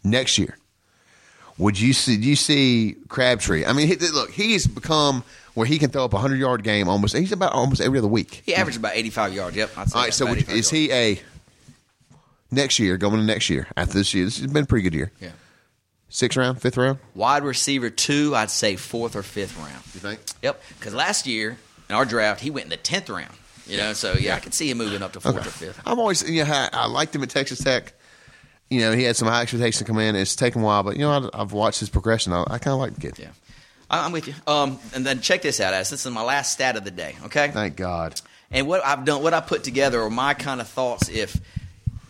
Next 0.03 0.37
year, 0.37 0.57
would 1.57 1.79
you 1.79 1.93
see? 1.93 2.17
Do 2.17 2.27
you 2.27 2.35
see 2.35 2.97
Crabtree? 3.07 3.63
I 3.65 3.71
mean, 3.71 3.87
he, 3.87 3.95
look, 3.95 4.31
he's 4.31 4.67
become 4.67 5.23
where 5.53 5.65
he 5.65 5.79
can 5.79 5.89
throw 5.89 6.03
up 6.03 6.13
a 6.13 6.17
hundred 6.17 6.39
yard 6.39 6.63
game 6.63 6.89
almost. 6.89 7.15
He's 7.15 7.31
about 7.31 7.53
almost 7.53 7.79
every 7.79 7.99
other 7.99 8.07
week. 8.09 8.41
He 8.45 8.55
averaged 8.55 8.77
about 8.77 8.95
85 8.95 9.33
yards. 9.33 9.55
Yep. 9.55 9.69
I'd 9.77 9.89
say 9.89 9.97
All 9.97 10.03
right. 10.03 10.13
So 10.13 10.25
would, 10.25 10.37
is 10.39 10.47
yards. 10.49 10.69
he 10.69 10.91
a 10.91 11.19
next 12.51 12.79
year 12.79 12.97
going 12.97 13.17
to 13.17 13.23
next 13.23 13.49
year 13.49 13.67
after 13.75 13.93
this 13.93 14.13
year? 14.13 14.25
This 14.25 14.39
has 14.39 14.51
been 14.51 14.63
a 14.63 14.67
pretty 14.67 14.83
good 14.83 14.93
year. 14.95 15.11
Yeah. 15.19 15.31
Sixth 16.09 16.37
round, 16.37 16.61
fifth 16.61 16.77
round. 16.77 16.99
Wide 17.15 17.43
receiver 17.43 17.89
two, 17.89 18.35
I'd 18.35 18.51
say 18.51 18.75
fourth 18.75 19.15
or 19.15 19.23
fifth 19.23 19.57
round. 19.57 19.71
You 19.93 19.99
think? 20.01 20.19
Yep. 20.41 20.61
Because 20.77 20.93
last 20.93 21.25
year 21.25 21.57
in 21.89 21.95
our 21.95 22.03
draft, 22.05 22.41
he 22.41 22.49
went 22.51 22.65
in 22.65 22.69
the 22.69 22.77
10th 22.77 23.09
round. 23.13 23.33
You 23.67 23.77
know, 23.77 23.93
so 23.93 24.13
yeah, 24.13 24.35
I 24.35 24.39
can 24.39 24.51
see 24.51 24.69
him 24.69 24.79
moving 24.79 25.01
up 25.01 25.13
to 25.13 25.21
fourth 25.21 25.37
or 25.47 25.49
fifth. 25.49 25.81
I'm 25.85 25.99
always, 25.99 26.29
you 26.29 26.43
know, 26.43 26.51
I, 26.51 26.69
I 26.73 26.85
liked 26.87 27.15
him 27.15 27.23
at 27.23 27.29
Texas 27.29 27.59
Tech. 27.59 27.93
You 28.69 28.81
know, 28.81 28.91
he 28.91 29.03
had 29.03 29.15
some 29.15 29.27
high 29.29 29.41
expectations 29.43 29.77
to 29.79 29.85
come 29.85 29.99
in. 29.99 30.15
It's 30.15 30.35
taken 30.35 30.61
a 30.61 30.65
while, 30.65 30.83
but 30.83 30.95
you 30.97 31.03
know, 31.03 31.29
I, 31.33 31.41
I've 31.41 31.53
watched 31.53 31.79
his 31.79 31.89
progression. 31.89 32.33
I, 32.33 32.41
I 32.43 32.57
kind 32.57 32.73
of 32.73 32.79
like 32.79 32.95
the 32.95 33.01
kid. 33.01 33.19
Yeah. 33.19 33.27
I- 33.89 34.05
I'm 34.05 34.11
with 34.11 34.27
you. 34.27 34.33
Um, 34.47 34.79
and 34.93 35.05
then 35.05 35.21
check 35.21 35.41
this 35.43 35.61
out, 35.61 35.73
Ass. 35.73 35.89
This 35.89 36.05
is 36.05 36.11
my 36.11 36.23
last 36.23 36.51
stat 36.51 36.75
of 36.75 36.83
the 36.83 36.91
day. 36.91 37.15
Okay. 37.25 37.51
Thank 37.51 37.77
God. 37.77 38.19
And 38.49 38.67
what 38.67 38.83
I've 38.85 39.05
done, 39.05 39.23
what 39.23 39.33
I 39.33 39.39
put 39.39 39.63
together 39.63 40.01
are 40.01 40.09
my 40.09 40.33
kind 40.33 40.59
of 40.59 40.67
thoughts 40.67 41.07
if, 41.07 41.37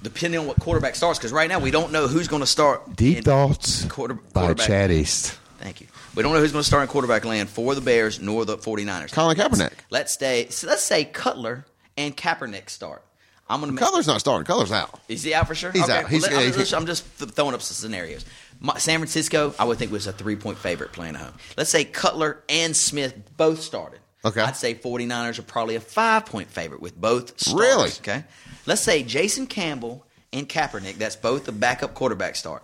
depending 0.01 0.39
on 0.39 0.47
what 0.47 0.59
quarterback 0.59 0.95
starts, 0.95 1.19
because 1.19 1.31
right 1.31 1.49
now 1.49 1.59
we 1.59 1.71
don't 1.71 1.91
know 1.91 2.07
who's 2.07 2.27
going 2.27 2.41
to 2.41 2.47
start. 2.47 2.95
Deep 2.95 3.23
thoughts 3.23 3.85
quarter, 3.85 4.15
by 4.15 4.41
quarterback. 4.41 4.67
Chad 4.67 4.91
East. 4.91 5.37
Thank 5.59 5.81
you. 5.81 5.87
We 6.15 6.23
don't 6.23 6.33
know 6.33 6.39
who's 6.39 6.51
going 6.51 6.63
to 6.63 6.67
start 6.67 6.81
in 6.83 6.87
quarterback 6.89 7.23
land 7.23 7.49
for 7.49 7.75
the 7.75 7.81
Bears 7.81 8.19
nor 8.19 8.45
the 8.45 8.57
49ers. 8.57 9.13
Colin 9.13 9.37
Kaepernick. 9.37 9.73
Let's 9.89 10.11
stay. 10.11 10.47
So 10.49 10.67
let's 10.67 10.83
say 10.83 11.05
Cutler 11.05 11.65
and 11.97 12.15
Kaepernick 12.17 12.69
start. 12.69 13.03
I'm 13.47 13.59
going 13.61 13.75
to 13.75 13.79
Color's 13.83 14.07
not 14.07 14.19
starting. 14.21 14.45
Color's 14.45 14.71
out. 14.71 14.99
Is 15.09 15.23
he 15.23 15.33
out 15.33 15.45
for 15.47 15.55
sure? 15.55 15.71
He's 15.71 15.83
Okay, 15.83 15.99
out. 15.99 16.09
He's- 16.09 16.21
well, 16.29 16.39
I'm, 16.39 16.53
just, 16.53 16.73
I'm 16.73 16.85
just 16.85 17.03
throwing 17.05 17.53
up 17.53 17.61
some 17.61 17.75
scenarios. 17.75 18.25
My, 18.61 18.77
San 18.77 18.99
Francisco, 18.99 19.53
I 19.59 19.65
would 19.65 19.77
think 19.77 19.91
was 19.91 20.07
a 20.07 20.13
three 20.13 20.35
point 20.37 20.57
favorite 20.57 20.93
playing 20.93 21.15
at 21.15 21.21
home. 21.21 21.33
Let's 21.57 21.69
say 21.69 21.83
Cutler 21.83 22.41
and 22.47 22.75
Smith 22.75 23.13
both 23.37 23.61
started. 23.61 23.99
Okay. 24.23 24.39
I'd 24.41 24.55
say 24.55 24.73
49ers 24.75 25.39
are 25.39 25.43
probably 25.43 25.75
a 25.75 25.79
five 25.79 26.25
point 26.25 26.49
favorite 26.49 26.81
with 26.81 26.95
both 26.99 27.39
starters. 27.39 27.59
Really? 27.59 27.89
Okay. 27.89 28.23
Let's 28.65 28.81
say 28.81 29.03
Jason 29.03 29.47
Campbell 29.47 30.05
and 30.33 30.47
Kaepernick, 30.47 30.95
that's 30.95 31.15
both 31.15 31.45
the 31.45 31.51
backup 31.51 31.93
quarterback 31.93 32.35
start. 32.35 32.63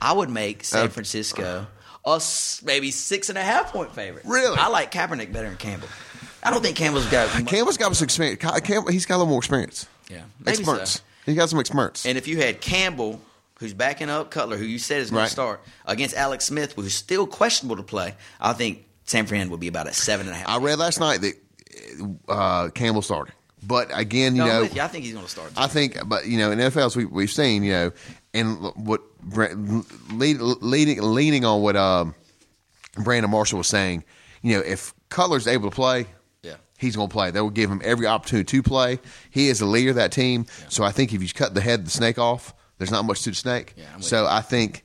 I 0.00 0.12
would 0.12 0.30
make 0.30 0.64
San 0.64 0.86
Uh, 0.86 0.88
Francisco 0.88 1.66
a 2.04 2.22
maybe 2.64 2.90
six 2.90 3.28
and 3.28 3.36
a 3.38 3.42
half 3.42 3.72
point 3.72 3.94
favorite. 3.94 4.24
Really? 4.24 4.56
I 4.56 4.68
like 4.68 4.92
Kaepernick 4.92 5.32
better 5.32 5.48
than 5.48 5.56
Campbell. 5.58 5.88
I 6.42 6.50
don't 6.50 6.62
think 6.62 6.76
Campbell's 6.76 7.06
got. 7.06 7.28
Campbell's 7.46 7.76
got 7.76 7.94
some 7.96 8.04
experience. 8.04 8.40
Campbell, 8.40 8.90
he's 8.92 9.04
got 9.06 9.16
a 9.16 9.18
little 9.18 9.30
more 9.30 9.38
experience. 9.40 9.86
Yeah, 10.08 10.22
maybe 10.44 10.62
so. 10.64 10.84
He's 11.26 11.36
got 11.36 11.50
some 11.50 11.58
experience. 11.58 12.06
And 12.06 12.16
if 12.16 12.26
you 12.28 12.38
had 12.38 12.60
Campbell, 12.60 13.20
who's 13.58 13.74
backing 13.74 14.08
up 14.08 14.30
Cutler, 14.30 14.56
who 14.56 14.64
you 14.64 14.78
said 14.78 15.00
is 15.02 15.10
going 15.10 15.18
Right. 15.22 15.26
to 15.26 15.30
start, 15.32 15.60
against 15.84 16.14
Alex 16.16 16.44
Smith, 16.46 16.72
who's 16.74 16.94
still 16.94 17.26
questionable 17.26 17.76
to 17.76 17.82
play, 17.82 18.14
I 18.40 18.52
think 18.54 18.86
San 19.04 19.26
Fran 19.26 19.50
will 19.50 19.58
be 19.58 19.68
about 19.68 19.88
a 19.88 19.92
seven 19.92 20.26
and 20.26 20.34
a 20.34 20.38
half. 20.38 20.48
I 20.48 20.58
read 20.58 20.78
last 20.78 21.00
night 21.00 21.20
that 21.22 21.34
uh, 22.28 22.68
Campbell 22.70 23.02
started, 23.02 23.34
but 23.62 23.90
again, 23.92 24.36
you 24.36 24.42
no, 24.42 24.46
know, 24.46 24.62
you. 24.62 24.80
I 24.80 24.88
think 24.88 25.04
he's 25.04 25.14
going 25.14 25.24
to 25.24 25.30
start. 25.30 25.52
I 25.56 25.66
think, 25.66 25.98
but 26.06 26.26
you 26.26 26.38
know, 26.38 26.50
in 26.50 26.58
NFLs 26.58 26.96
we, 26.96 27.04
we've 27.04 27.30
seen, 27.30 27.62
you 27.62 27.72
know, 27.72 27.92
and 28.34 28.58
what 28.76 29.02
leading 30.10 31.02
leaning 31.02 31.44
on 31.44 31.62
what 31.62 31.76
um, 31.76 32.14
Brandon 32.96 33.30
Marshall 33.30 33.58
was 33.58 33.66
saying, 33.66 34.04
you 34.42 34.56
know, 34.56 34.60
if 34.60 34.94
Cutler's 35.08 35.46
able 35.46 35.70
to 35.70 35.74
play, 35.74 36.06
yeah. 36.42 36.54
he's 36.78 36.96
going 36.96 37.08
to 37.08 37.12
play. 37.12 37.30
They 37.30 37.40
will 37.40 37.50
give 37.50 37.70
him 37.70 37.80
every 37.84 38.06
opportunity 38.06 38.44
to 38.44 38.62
play. 38.62 39.00
He 39.30 39.48
is 39.48 39.58
the 39.58 39.66
leader 39.66 39.90
of 39.90 39.96
that 39.96 40.12
team. 40.12 40.46
So 40.68 40.84
I 40.84 40.92
think 40.92 41.12
if 41.12 41.22
you 41.22 41.28
cut 41.28 41.54
the 41.54 41.60
head 41.60 41.80
of 41.80 41.84
the 41.86 41.90
snake 41.90 42.18
off, 42.18 42.54
there's 42.78 42.90
not 42.90 43.04
much 43.04 43.22
to 43.22 43.30
the 43.30 43.36
snake. 43.36 43.74
Yeah, 43.76 43.86
so 44.00 44.26
I 44.26 44.40
think 44.40 44.84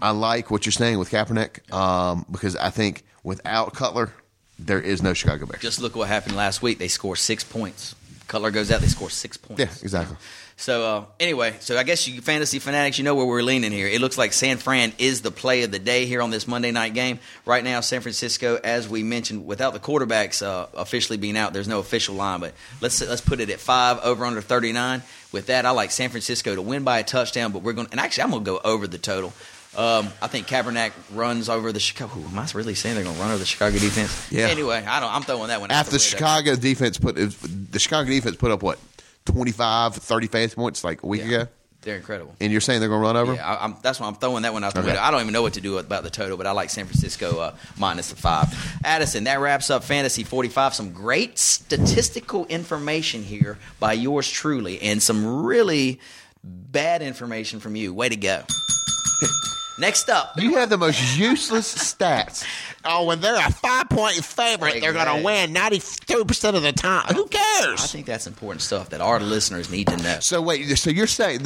I 0.00 0.10
like 0.10 0.50
what 0.50 0.66
you're 0.66 0.72
saying 0.72 0.98
with 0.98 1.10
Kaepernick 1.10 1.72
um, 1.72 2.26
because 2.30 2.56
I 2.56 2.70
think 2.70 3.04
without 3.22 3.74
Cutler, 3.74 4.12
there 4.58 4.80
is 4.80 5.02
no 5.02 5.14
Chicago 5.14 5.46
Bears. 5.46 5.62
Just 5.62 5.80
look 5.80 5.96
what 5.96 6.08
happened 6.08 6.36
last 6.36 6.62
week. 6.62 6.78
They 6.78 6.88
score 6.88 7.16
six 7.16 7.42
points. 7.42 7.94
Cutler 8.26 8.50
goes 8.50 8.70
out, 8.70 8.80
they 8.80 8.86
score 8.86 9.10
six 9.10 9.36
points. 9.36 9.60
yeah, 9.60 9.68
exactly. 9.82 10.16
So 10.56 10.84
uh, 10.84 11.04
anyway, 11.18 11.56
so 11.58 11.76
I 11.76 11.82
guess 11.82 12.06
you 12.06 12.20
fantasy 12.20 12.60
fanatics, 12.60 12.96
you 12.96 13.04
know 13.04 13.16
where 13.16 13.26
we're 13.26 13.42
leaning 13.42 13.72
here. 13.72 13.88
It 13.88 14.00
looks 14.00 14.16
like 14.16 14.32
San 14.32 14.58
Fran 14.58 14.92
is 14.98 15.20
the 15.20 15.32
play 15.32 15.64
of 15.64 15.72
the 15.72 15.80
day 15.80 16.06
here 16.06 16.22
on 16.22 16.30
this 16.30 16.46
Monday 16.46 16.70
night 16.70 16.94
game. 16.94 17.18
Right 17.44 17.64
now, 17.64 17.80
San 17.80 18.00
Francisco, 18.02 18.60
as 18.62 18.88
we 18.88 19.02
mentioned, 19.02 19.46
without 19.46 19.72
the 19.72 19.80
quarterbacks 19.80 20.46
uh, 20.46 20.66
officially 20.74 21.18
being 21.18 21.36
out, 21.36 21.52
there's 21.52 21.66
no 21.66 21.80
official 21.80 22.14
line. 22.14 22.38
But 22.40 22.54
let's 22.80 23.00
let's 23.00 23.20
put 23.20 23.40
it 23.40 23.50
at 23.50 23.58
five 23.58 23.98
over 24.04 24.24
under 24.24 24.40
39. 24.40 25.02
With 25.32 25.46
that, 25.46 25.66
I 25.66 25.70
like 25.70 25.90
San 25.90 26.10
Francisco 26.10 26.54
to 26.54 26.62
win 26.62 26.84
by 26.84 27.00
a 27.00 27.04
touchdown. 27.04 27.50
But 27.50 27.62
we're 27.62 27.72
going 27.72 27.88
and 27.90 27.98
actually 27.98 28.22
I'm 28.22 28.30
going 28.30 28.44
to 28.44 28.50
go 28.52 28.60
over 28.64 28.86
the 28.86 28.98
total. 28.98 29.32
Um, 29.76 30.08
I 30.22 30.28
think 30.28 30.46
Kaepernick 30.46 30.92
runs 31.12 31.48
over 31.48 31.72
the 31.72 31.80
Chicago. 31.80 32.20
Ooh, 32.20 32.24
am 32.26 32.38
I 32.38 32.46
really 32.54 32.74
saying 32.74 32.94
they're 32.94 33.04
going 33.04 33.16
to 33.16 33.20
run 33.20 33.30
over 33.30 33.38
the 33.38 33.44
Chicago 33.46 33.78
defense? 33.78 34.30
Yeah. 34.30 34.46
Anyway, 34.48 34.84
I 34.86 35.00
don't. 35.00 35.12
I'm 35.12 35.22
throwing 35.22 35.48
that 35.48 35.60
one 35.60 35.70
out 35.70 35.76
After 35.78 35.92
the 35.92 35.94
window. 35.96 36.04
Chicago 36.16 36.56
defense 36.56 36.98
put 36.98 37.16
the 37.16 37.78
Chicago 37.78 38.08
defense 38.08 38.36
put 38.36 38.50
up 38.50 38.62
what 38.62 38.78
25, 39.26 39.96
30 39.96 40.26
fantasy 40.28 40.54
points 40.54 40.84
like 40.84 41.02
a 41.02 41.06
week 41.06 41.22
Yeah. 41.22 41.26
ago, 41.42 41.48
They're 41.80 41.96
incredible. 41.96 42.34
and 42.40 42.52
you're 42.52 42.60
saying 42.60 42.80
they're 42.80 42.88
going 42.88 43.00
to 43.00 43.06
run 43.06 43.16
over? 43.16 43.34
Yeah, 43.34 43.46
I, 43.52 43.64
I'm, 43.64 43.76
that's 43.82 43.98
why 43.98 44.06
I'm 44.06 44.14
throwing 44.14 44.42
that 44.42 44.52
one 44.52 44.62
out 44.64 44.74
the 44.74 44.80
Okay. 44.80 44.88
window. 44.88 45.02
I 45.02 45.10
don't 45.10 45.20
even 45.22 45.32
know 45.32 45.42
what 45.42 45.54
to 45.54 45.60
do 45.60 45.78
about 45.78 46.02
the 46.04 46.10
total, 46.10 46.36
but 46.36 46.46
I 46.46 46.52
like 46.52 46.70
San 46.70 46.84
Francisco 46.86 47.40
uh, 47.40 47.54
minus 47.78 48.10
the 48.10 48.16
five. 48.16 48.54
Addison, 48.84 49.24
that 49.24 49.40
wraps 49.40 49.70
up 49.70 49.82
Fantasy 49.82 50.24
45. 50.24 50.74
Some 50.74 50.92
great 50.92 51.38
statistical 51.38 52.46
information 52.46 53.22
here 53.22 53.58
by 53.80 53.94
yours 53.94 54.30
truly, 54.30 54.80
and 54.82 55.02
some 55.02 55.42
really 55.44 56.00
bad 56.44 57.00
information 57.02 57.58
from 57.60 57.74
you. 57.76 57.92
Way 57.94 58.10
to 58.10 58.16
go. 58.16 58.42
Next 59.76 60.08
up, 60.08 60.40
You 60.40 60.54
have 60.56 60.70
the 60.70 60.78
most 60.78 61.18
useless 61.18 61.74
stats. 61.74 62.44
Oh, 62.84 63.06
when 63.06 63.20
they're 63.20 63.34
a 63.34 63.50
five 63.50 63.88
point 63.88 64.14
favorite, 64.14 64.80
they're 64.80 64.92
going 64.92 65.18
to 65.18 65.24
win 65.24 65.52
92% 65.52 66.54
of 66.54 66.62
the 66.62 66.72
time. 66.72 67.14
Who 67.14 67.26
cares? 67.26 67.80
I 67.82 67.86
think 67.86 68.06
that's 68.06 68.26
important 68.26 68.62
stuff 68.62 68.90
that 68.90 69.00
our 69.00 69.18
listeners 69.18 69.70
need 69.70 69.88
to 69.88 69.96
know. 69.96 70.18
So 70.20 70.40
wait, 70.40 70.64
so 70.78 70.90
you're 70.90 71.06
saying 71.06 71.44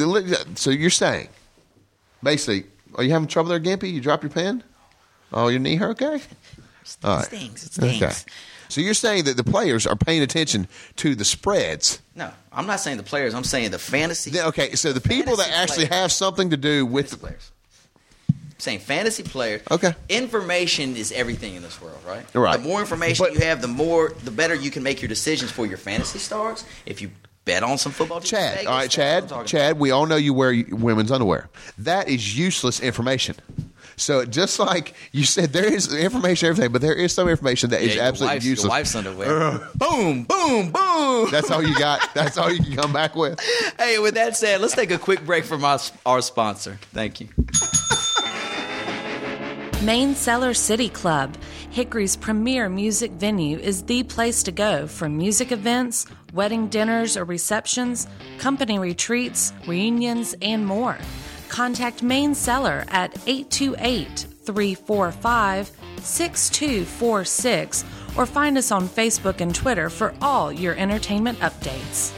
so 0.57 0.71
you're 0.71 0.91
saying 0.91 1.29
basically, 2.23 2.69
are 2.97 3.05
you 3.05 3.13
having 3.13 3.29
trouble 3.29 3.51
there, 3.51 3.61
Gimpy? 3.61 3.93
You 3.93 4.01
drop 4.01 4.23
your 4.23 4.31
pen? 4.31 4.63
Oh, 5.33 5.49
your 5.49 5.61
knee 5.61 5.77
hurt? 5.77 6.03
Okay. 6.03 6.23
All 7.05 7.17
right. 7.17 7.23
It 7.23 7.27
stings. 7.27 7.65
It 7.65 7.73
stings. 7.73 8.03
Okay. 8.03 8.15
So 8.69 8.81
you're 8.83 8.95
saying 8.95 9.25
that 9.25 9.37
the 9.37 9.45
players 9.45 9.87
are 9.87 9.97
paying 9.97 10.23
attention 10.23 10.69
to 10.97 11.15
the 11.15 11.25
spreads. 11.25 12.03
No, 12.15 12.31
I'm 12.53 12.67
not 12.67 12.81
saying 12.81 12.99
the 12.99 13.03
players. 13.03 13.35
I'm 13.35 13.45
saying 13.45 13.71
the 13.71 13.79
fantasy. 13.79 14.31
Then, 14.31 14.47
okay, 14.49 14.75
so 14.75 14.93
the 14.93 15.01
people 15.01 15.37
that 15.37 15.51
actually 15.51 15.87
players. 15.87 16.03
have 16.03 16.13
something 16.13 16.51
to 16.51 16.57
do 16.57 16.85
with 16.85 17.11
the 17.11 17.17
players. 17.17 17.51
I'm 18.59 18.63
saying 18.63 18.79
fantasy 18.81 19.23
players. 19.23 19.63
Okay. 19.71 19.95
Information 20.09 20.97
is 20.97 21.13
everything 21.13 21.55
in 21.55 21.63
this 21.63 21.81
world, 21.81 21.99
right? 22.05 22.25
Right. 22.35 22.61
The 22.61 22.69
more 22.69 22.81
information 22.81 23.25
But- 23.25 23.35
you 23.35 23.41
have, 23.41 23.63
the 23.63 23.69
more, 23.69 24.13
the 24.25 24.33
better 24.33 24.53
you 24.55 24.73
can 24.73 24.83
make 24.83 25.01
your 25.01 25.09
decisions 25.09 25.53
for 25.53 25.65
your 25.65 25.79
fantasy 25.79 26.19
stars. 26.19 26.65
If 26.85 27.01
you 27.01 27.13
bet 27.45 27.63
on 27.63 27.79
some 27.79 27.93
football, 27.93 28.21
Chad. 28.21 28.55
Vegas, 28.55 28.67
All 28.67 28.75
right, 28.75 28.83
that's 28.83 28.95
Chad. 28.97 29.29
talking 29.29 29.47
Chad. 29.47 29.79
We 29.79 29.93
all 29.93 30.07
know 30.07 30.17
you 30.17 30.35
wear 30.35 30.53
women's 30.71 31.13
underwear. 31.13 31.49
That 31.79 32.09
is 32.09 32.37
useless 32.37 32.81
information. 32.81 33.37
So 33.97 34.25
just 34.25 34.59
like 34.59 34.93
you 35.13 35.23
said, 35.25 35.53
there 35.53 35.73
is 35.73 35.95
information, 35.95 36.49
everything, 36.49 36.73
but 36.73 36.83
there 36.83 36.95
is 36.95 37.13
some 37.13 37.29
information 37.29 37.71
that 37.71 37.77
about. 37.77 37.89
is 37.89 37.95
your 37.95 38.05
absolutely 38.05 38.35
wife's, 38.37 38.45
useless. 38.47 38.65
Your 38.65 38.71
wife's 38.71 38.95
underwear. 38.97 39.69
boom, 39.77 40.25
boom, 40.25 40.73
boom. 40.73 41.29
That's 41.31 41.51
all 41.53 41.63
you 41.63 41.77
got. 41.79 42.13
That's 42.13 42.37
all 42.39 42.53
you 42.53 42.63
can 42.63 42.75
come 42.77 42.93
back 42.93 43.15
with. 43.15 43.39
Hey, 43.79 44.01
with 44.01 44.15
that 44.15 44.37
said, 44.37 44.61
let's 44.61 44.75
take 44.75 44.91
a 44.91 44.99
quick 44.99 45.25
break 45.25 45.45
from 45.45 45.65
our, 45.65 45.79
our 46.05 46.21
sponsor. 46.23 46.79
Thank 46.93 47.21
you. 47.21 47.29
Main 49.83 50.17
Cellar 50.17 50.55
City 50.55 50.89
Club, 50.89 51.37
Hickory's 51.71 52.17
premier 52.17 52.69
music 52.69 53.13
venue, 53.13 53.59
is 53.59 53.85
the 53.85 54.03
place 54.03 54.43
to 54.43 54.51
go 54.51 54.89
for 54.89 55.09
music 55.09 55.53
events, 55.53 56.05
wedding 56.33 56.67
dinners 56.67 57.17
or 57.17 57.23
receptions, 57.23 58.09
company 58.39 58.81
retreats, 58.81 59.53
reunions, 59.69 60.35
and 60.43 60.67
more. 60.67 60.99
Contact 61.49 62.03
Main 62.03 62.35
Cellar 62.35 62.87
at 62.89 63.17
828 63.29 64.27
345 64.43 65.71
6246 66.01 67.85
or 68.17 68.27
find 68.27 68.59
us 68.59 68.73
on 68.73 68.89
Facebook 68.89 69.41
and 69.41 69.55
Twitter 69.55 69.89
for 69.89 70.13
all 70.21 70.53
your 70.53 70.75
entertainment 70.75 71.39
updates. 71.39 72.13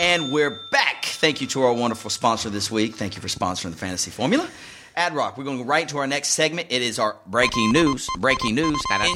And 0.00 0.32
we're 0.32 0.50
back. 0.72 1.04
Thank 1.04 1.40
you 1.40 1.46
to 1.48 1.62
our 1.62 1.72
wonderful 1.72 2.10
sponsor 2.10 2.50
this 2.50 2.68
week. 2.68 2.96
Thank 2.96 3.14
you 3.14 3.22
for 3.22 3.28
sponsoring 3.28 3.70
the 3.70 3.76
Fantasy 3.76 4.10
Formula. 4.10 4.48
Ad 4.94 5.14
Rock, 5.14 5.38
we're 5.38 5.44
going 5.44 5.66
right 5.66 5.88
to 5.88 5.98
our 5.98 6.06
next 6.06 6.28
segment. 6.30 6.68
It 6.70 6.82
is 6.82 6.98
our 6.98 7.16
breaking 7.26 7.72
news. 7.72 8.06
Breaking 8.18 8.54
news. 8.54 8.78
Thank 8.90 9.12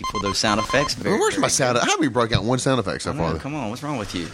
you 0.00 0.06
for 0.10 0.20
those 0.20 0.38
sound 0.38 0.60
effects. 0.60 0.94
Very, 0.94 1.18
Where's 1.18 1.38
my 1.38 1.48
sound? 1.48 1.78
How 1.78 1.86
have 1.86 1.98
we 2.00 2.08
broke 2.08 2.32
out 2.32 2.44
one 2.44 2.58
sound 2.58 2.78
effect 2.80 3.02
so 3.02 3.14
far? 3.14 3.38
Come 3.38 3.54
on, 3.54 3.70
what's 3.70 3.82
wrong 3.82 3.96
with 3.98 4.14
you? 4.14 4.28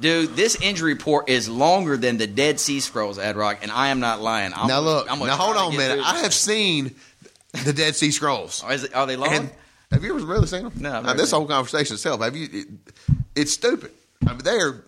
Dude, 0.00 0.34
this 0.34 0.56
injury 0.60 0.94
report 0.94 1.28
is 1.28 1.48
longer 1.48 1.96
than 1.96 2.16
the 2.16 2.26
Dead 2.26 2.58
Sea 2.58 2.80
Scrolls, 2.80 3.18
Ad 3.18 3.36
Rock, 3.36 3.58
and 3.62 3.70
I 3.70 3.88
am 3.88 4.00
not 4.00 4.20
lying. 4.20 4.52
I'm 4.56 4.66
now 4.66 4.80
look. 4.80 5.06
Now 5.06 5.14
hold 5.36 5.56
on 5.56 5.74
a 5.74 5.76
minute. 5.76 6.00
I 6.04 6.20
have 6.20 6.32
seen 6.34 6.94
the 7.64 7.72
Dead 7.72 7.94
Sea 7.94 8.10
Scrolls. 8.10 8.62
Are, 8.64 8.72
it- 8.72 8.94
are 8.94 9.06
they 9.06 9.16
long? 9.16 9.32
And 9.32 9.50
have 9.92 10.02
you 10.02 10.16
ever 10.16 10.24
really 10.24 10.46
seen 10.46 10.62
them? 10.64 10.72
No, 10.76 11.02
Now, 11.02 11.12
this 11.12 11.30
whole 11.32 11.46
conversation 11.46 11.94
itself. 11.94 12.22
Have 12.22 12.34
you? 12.34 12.48
It, 12.50 12.66
it's 13.36 13.52
stupid. 13.52 13.90
I 14.26 14.30
mean, 14.30 14.38
they're 14.42 14.84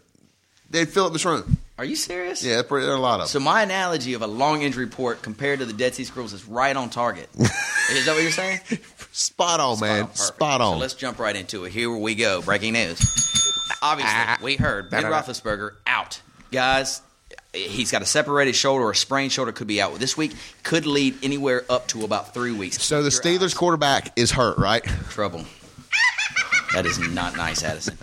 they'd 0.73 0.89
fill 0.89 1.07
up 1.07 1.13
this 1.13 1.25
room. 1.25 1.59
Are 1.79 1.85
you 1.85 1.97
serious? 1.97 2.45
Yeah, 2.45 2.63
there 2.63 2.91
are 2.91 2.95
a 2.95 3.01
lot 3.01 3.21
of 3.21 3.29
So 3.29 3.39
them. 3.39 3.45
my 3.45 3.63
analogy 3.63 4.15
of 4.15 4.23
a 4.23 4.27
long 4.27 4.63
injury 4.63 4.85
report 4.85 5.23
compared 5.23 5.59
to 5.61 5.65
the 5.65 5.73
Dead 5.73 5.95
Sea 5.95 6.05
Scrolls 6.05 6.33
is 6.33 6.45
right 6.47 6.77
on 6.77 6.91
target. 6.91 7.29
is 7.39 8.05
that 8.07 8.15
what 8.15 8.23
you're 8.23 8.31
saying? 8.31 8.61
Spot 9.13 9.59
on, 9.61 9.81
man. 9.81 10.03
Perfect. 10.03 10.19
Spot 10.19 10.61
on. 10.61 10.75
So 10.77 10.81
let's 10.81 10.95
jump 10.95 11.19
right 11.19 11.35
into 11.35 11.65
it. 11.65 11.73
Here 11.73 11.91
we 11.91 12.15
go. 12.15 12.43
Breaking 12.43 12.75
news. 12.75 13.01
Obviously, 13.83 14.15
Ah. 14.15 14.39
we 14.43 14.57
heard 14.57 14.91
Ben 14.91 15.03
Roethlisberger 15.05 15.73
out. 15.87 16.21
Guys, 16.53 17.01
he's 17.53 17.91
got 17.91 18.03
a 18.03 18.07
separated 18.07 18.55
shoulder 18.55 18.85
or 18.85 18.91
a 18.93 18.97
sprained 18.97 19.33
shoulder. 19.33 19.51
Could 19.51 19.67
be 19.67 19.81
out 19.83 19.95
this 19.99 20.17
week. 20.17 20.33
Could 20.63 20.87
lead 20.87 21.17
anywhere 21.25 21.65
up 21.69 21.89
to 21.89 22.05
about 22.05 22.33
three 22.33 22.53
weeks. 22.53 22.81
so 22.83 23.03
the 23.03 23.09
Steelers 23.11 23.43
eyes- 23.45 23.55
quarterback 23.55 24.13
is 24.17 24.31
hurt, 24.31 24.57
right? 24.59 24.85
trouble. 25.11 25.45
That 26.75 26.87
is 26.87 26.99
not 26.99 27.37
nice, 27.37 27.63
Addison. 27.65 27.99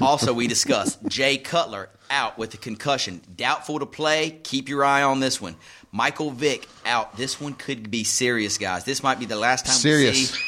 Also, 0.00 0.32
we 0.32 0.46
discussed 0.46 0.98
Jay 1.08 1.38
Cutler 1.38 1.88
out 2.10 2.38
with 2.38 2.54
a 2.54 2.56
concussion, 2.56 3.20
doubtful 3.36 3.78
to 3.78 3.86
play. 3.86 4.38
Keep 4.42 4.68
your 4.68 4.84
eye 4.84 5.02
on 5.02 5.20
this 5.20 5.40
one. 5.40 5.56
Michael 5.90 6.30
Vick 6.30 6.68
out. 6.86 7.16
This 7.16 7.40
one 7.40 7.54
could 7.54 7.90
be 7.90 8.04
serious, 8.04 8.58
guys. 8.58 8.84
This 8.84 9.02
might 9.02 9.18
be 9.18 9.26
the 9.26 9.36
last 9.36 9.66
time 9.66 9.74
we 9.74 9.80
Serious. 9.80 10.30
see. 10.30 10.40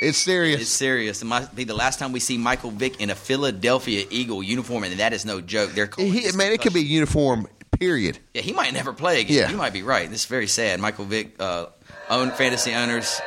It's 0.00 0.18
serious. 0.18 0.60
It's 0.60 0.70
serious. 0.70 1.22
It 1.22 1.26
might 1.26 1.54
be 1.54 1.62
the 1.62 1.74
last 1.74 2.00
time 2.00 2.10
we 2.10 2.18
see 2.18 2.36
Michael 2.36 2.72
Vick 2.72 3.00
in 3.00 3.08
a 3.10 3.14
Philadelphia 3.14 4.04
Eagle 4.10 4.42
uniform, 4.42 4.82
and 4.82 4.98
that 4.98 5.12
is 5.12 5.24
no 5.24 5.40
joke. 5.40 5.70
They're 5.72 5.86
calling 5.86 6.12
he, 6.12 6.30
man, 6.32 6.50
it 6.50 6.60
could 6.60 6.74
be 6.74 6.82
uniform. 6.82 7.46
Period. 7.78 8.18
Yeah, 8.34 8.42
he 8.42 8.52
might 8.52 8.72
never 8.72 8.92
play 8.92 9.20
again. 9.20 9.36
Yeah. 9.36 9.50
You 9.50 9.56
might 9.56 9.72
be 9.72 9.82
right. 9.82 10.10
This 10.10 10.20
is 10.20 10.26
very 10.26 10.46
sad. 10.46 10.78
Michael 10.80 11.04
Vick, 11.04 11.40
uh, 11.40 11.66
own 12.10 12.30
fantasy 12.32 12.74
owners. 12.74 13.20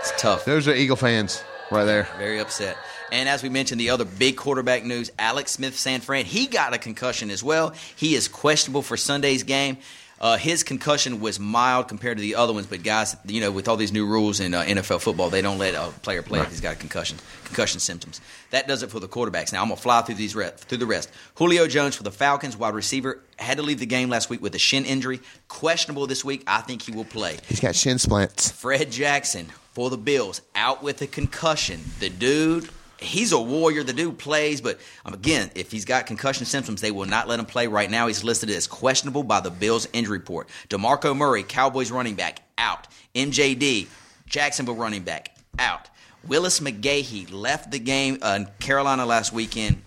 It's 0.00 0.12
tough. 0.20 0.44
Those 0.44 0.66
are 0.68 0.74
Eagle 0.74 0.96
fans 0.96 1.42
right 1.70 1.84
there. 1.84 2.08
Very 2.16 2.38
upset. 2.40 2.76
And 3.12 3.28
as 3.28 3.42
we 3.42 3.48
mentioned, 3.48 3.80
the 3.80 3.90
other 3.90 4.04
big 4.04 4.36
quarterback 4.36 4.84
news, 4.84 5.10
Alex 5.18 5.52
Smith 5.52 5.78
San 5.78 6.00
Fran, 6.00 6.24
he 6.24 6.46
got 6.46 6.74
a 6.74 6.78
concussion 6.78 7.30
as 7.30 7.42
well. 7.42 7.74
He 7.96 8.14
is 8.14 8.28
questionable 8.28 8.82
for 8.82 8.96
Sunday's 8.96 9.42
game. 9.42 9.78
Uh, 10.20 10.36
his 10.36 10.62
concussion 10.62 11.18
was 11.18 11.40
mild 11.40 11.88
compared 11.88 12.18
to 12.18 12.20
the 12.20 12.34
other 12.34 12.52
ones, 12.52 12.66
but 12.66 12.82
guys, 12.82 13.16
you 13.26 13.40
know, 13.40 13.50
with 13.50 13.68
all 13.68 13.76
these 13.78 13.90
new 13.90 14.06
rules 14.06 14.38
in 14.38 14.52
uh, 14.52 14.62
NFL 14.62 15.00
football, 15.00 15.30
they 15.30 15.40
don't 15.40 15.56
let 15.56 15.74
a 15.74 15.90
player 16.02 16.20
play 16.20 16.40
if 16.40 16.50
he's 16.50 16.60
got 16.60 16.74
a 16.74 16.76
concussion, 16.76 17.16
concussion 17.44 17.80
symptoms. 17.80 18.20
That 18.50 18.68
does 18.68 18.82
it 18.82 18.90
for 18.90 19.00
the 19.00 19.08
quarterbacks. 19.08 19.50
Now 19.50 19.62
I'm 19.62 19.68
gonna 19.68 19.80
fly 19.80 20.02
through 20.02 20.16
these 20.16 20.36
re- 20.36 20.50
through 20.54 20.76
the 20.76 20.84
rest. 20.84 21.10
Julio 21.36 21.66
Jones 21.66 21.96
for 21.96 22.02
the 22.02 22.10
Falcons, 22.10 22.54
wide 22.54 22.74
receiver, 22.74 23.22
had 23.38 23.56
to 23.56 23.62
leave 23.62 23.80
the 23.80 23.86
game 23.86 24.10
last 24.10 24.28
week 24.28 24.42
with 24.42 24.54
a 24.54 24.58
shin 24.58 24.84
injury, 24.84 25.20
questionable 25.48 26.06
this 26.06 26.22
week. 26.22 26.44
I 26.46 26.60
think 26.60 26.82
he 26.82 26.92
will 26.92 27.06
play. 27.06 27.38
He's 27.48 27.60
got 27.60 27.74
shin 27.74 27.98
splints. 27.98 28.50
Fred 28.50 28.92
Jackson 28.92 29.46
for 29.72 29.88
the 29.88 29.96
Bills 29.96 30.42
out 30.54 30.82
with 30.82 31.00
a 31.00 31.06
concussion. 31.06 31.80
The 31.98 32.10
dude, 32.10 32.68
he's 33.00 33.32
a 33.32 33.40
warrior. 33.40 33.82
The 33.82 33.92
dude 33.92 34.18
plays, 34.18 34.60
but 34.60 34.78
um, 35.04 35.14
again, 35.14 35.50
if 35.54 35.70
he's 35.72 35.84
got 35.84 36.06
concussion 36.06 36.46
symptoms, 36.46 36.80
they 36.80 36.90
will 36.90 37.06
not 37.06 37.28
let 37.28 37.38
him 37.38 37.46
play. 37.46 37.66
Right 37.66 37.90
now, 37.90 38.06
he's 38.06 38.24
listed 38.24 38.50
as 38.50 38.66
questionable 38.66 39.22
by 39.22 39.40
the 39.40 39.50
Bills 39.50 39.88
injury 39.92 40.18
report. 40.18 40.48
DeMarco 40.68 41.16
Murray, 41.16 41.42
Cowboys 41.42 41.90
running 41.90 42.14
back, 42.14 42.42
out. 42.58 42.86
MJD, 43.14 43.88
Jacksonville 44.26 44.76
running 44.76 45.02
back, 45.02 45.36
out. 45.58 45.88
Willis 46.26 46.60
McGahee 46.60 47.32
left 47.32 47.70
the 47.70 47.78
game 47.78 48.18
uh, 48.22 48.38
in 48.40 48.48
Carolina 48.58 49.06
last 49.06 49.32
weekend 49.32 49.82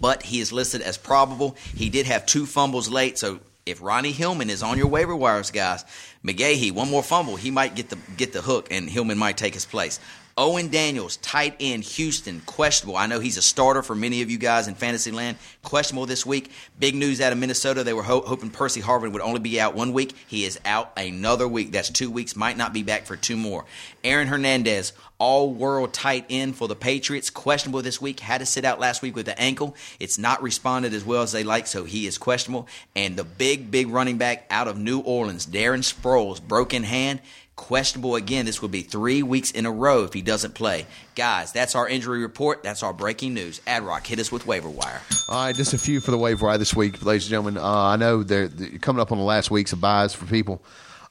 but 0.00 0.22
he 0.22 0.40
is 0.40 0.52
listed 0.52 0.80
as 0.80 0.96
probable. 0.96 1.56
He 1.74 1.88
did 1.88 2.06
have 2.06 2.26
two 2.26 2.46
fumbles 2.46 2.88
late, 2.88 3.18
so 3.18 3.40
if 3.66 3.82
Ronnie 3.82 4.12
Hillman 4.12 4.50
is 4.50 4.62
on 4.62 4.78
your 4.78 4.86
waiver 4.86 5.14
wires, 5.14 5.50
guys, 5.50 5.84
McGahee, 6.24 6.72
one 6.72 6.90
more 6.90 7.02
fumble, 7.02 7.36
he 7.36 7.50
might 7.50 7.74
get 7.74 7.90
the 7.90 7.98
get 8.16 8.32
the 8.32 8.42
hook, 8.42 8.68
and 8.70 8.88
Hillman 8.88 9.18
might 9.18 9.36
take 9.36 9.54
his 9.54 9.66
place. 9.66 10.00
Owen 10.38 10.68
Daniels, 10.68 11.16
tight 11.16 11.56
end, 11.58 11.82
Houston, 11.82 12.40
questionable. 12.46 12.96
I 12.96 13.06
know 13.06 13.18
he's 13.18 13.38
a 13.38 13.42
starter 13.42 13.82
for 13.82 13.96
many 13.96 14.22
of 14.22 14.30
you 14.30 14.38
guys 14.38 14.68
in 14.68 14.76
fantasy 14.76 15.10
land. 15.10 15.36
Questionable 15.64 16.06
this 16.06 16.24
week. 16.24 16.52
Big 16.78 16.94
news 16.94 17.20
out 17.20 17.32
of 17.32 17.38
Minnesota. 17.38 17.82
They 17.82 17.92
were 17.92 18.04
ho- 18.04 18.22
hoping 18.24 18.50
Percy 18.50 18.80
Harvin 18.80 19.10
would 19.10 19.20
only 19.20 19.40
be 19.40 19.60
out 19.60 19.74
one 19.74 19.92
week. 19.92 20.14
He 20.28 20.44
is 20.44 20.56
out 20.64 20.92
another 20.96 21.48
week. 21.48 21.72
That's 21.72 21.90
two 21.90 22.08
weeks. 22.08 22.36
Might 22.36 22.56
not 22.56 22.72
be 22.72 22.84
back 22.84 23.04
for 23.04 23.16
two 23.16 23.36
more. 23.36 23.64
Aaron 24.04 24.28
Hernandez, 24.28 24.92
all 25.18 25.52
world 25.52 25.92
tight 25.92 26.24
end 26.30 26.54
for 26.54 26.68
the 26.68 26.76
Patriots, 26.76 27.30
questionable 27.30 27.82
this 27.82 28.00
week. 28.00 28.20
Had 28.20 28.38
to 28.38 28.46
sit 28.46 28.64
out 28.64 28.78
last 28.78 29.02
week 29.02 29.16
with 29.16 29.26
the 29.26 29.36
ankle. 29.40 29.74
It's 29.98 30.18
not 30.18 30.40
responded 30.40 30.94
as 30.94 31.04
well 31.04 31.22
as 31.22 31.32
they 31.32 31.42
like, 31.42 31.66
so 31.66 31.82
he 31.82 32.06
is 32.06 32.16
questionable. 32.16 32.68
And 32.94 33.16
the 33.16 33.24
big, 33.24 33.72
big 33.72 33.88
running 33.88 34.18
back 34.18 34.46
out 34.50 34.68
of 34.68 34.78
New 34.78 35.00
Orleans, 35.00 35.48
Darren 35.48 35.80
Sproles, 35.80 36.40
broken 36.40 36.84
hand. 36.84 37.18
Questionable 37.58 38.14
again. 38.14 38.46
This 38.46 38.62
will 38.62 38.68
be 38.68 38.82
three 38.82 39.24
weeks 39.24 39.50
in 39.50 39.66
a 39.66 39.70
row 39.70 40.04
if 40.04 40.12
he 40.12 40.22
doesn't 40.22 40.54
play. 40.54 40.86
Guys, 41.16 41.50
that's 41.50 41.74
our 41.74 41.88
injury 41.88 42.22
report. 42.22 42.62
That's 42.62 42.84
our 42.84 42.92
breaking 42.92 43.34
news. 43.34 43.60
Ad 43.66 43.82
Rock, 43.82 44.06
hit 44.06 44.20
us 44.20 44.30
with 44.30 44.46
waiver 44.46 44.70
wire. 44.70 45.02
All 45.28 45.44
right, 45.44 45.56
just 45.56 45.74
a 45.74 45.78
few 45.78 45.98
for 45.98 46.12
the 46.12 46.18
waiver 46.18 46.46
wire 46.46 46.56
this 46.56 46.76
week, 46.76 47.04
ladies 47.04 47.24
and 47.24 47.30
gentlemen. 47.30 47.58
Uh, 47.58 47.66
I 47.66 47.96
know 47.96 48.22
they're, 48.22 48.46
they're 48.46 48.78
coming 48.78 49.00
up 49.00 49.10
on 49.10 49.18
the 49.18 49.24
last 49.24 49.50
weeks 49.50 49.72
of 49.72 49.80
byes 49.80 50.14
for 50.14 50.24
people. 50.26 50.62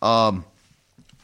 Um, 0.02 0.45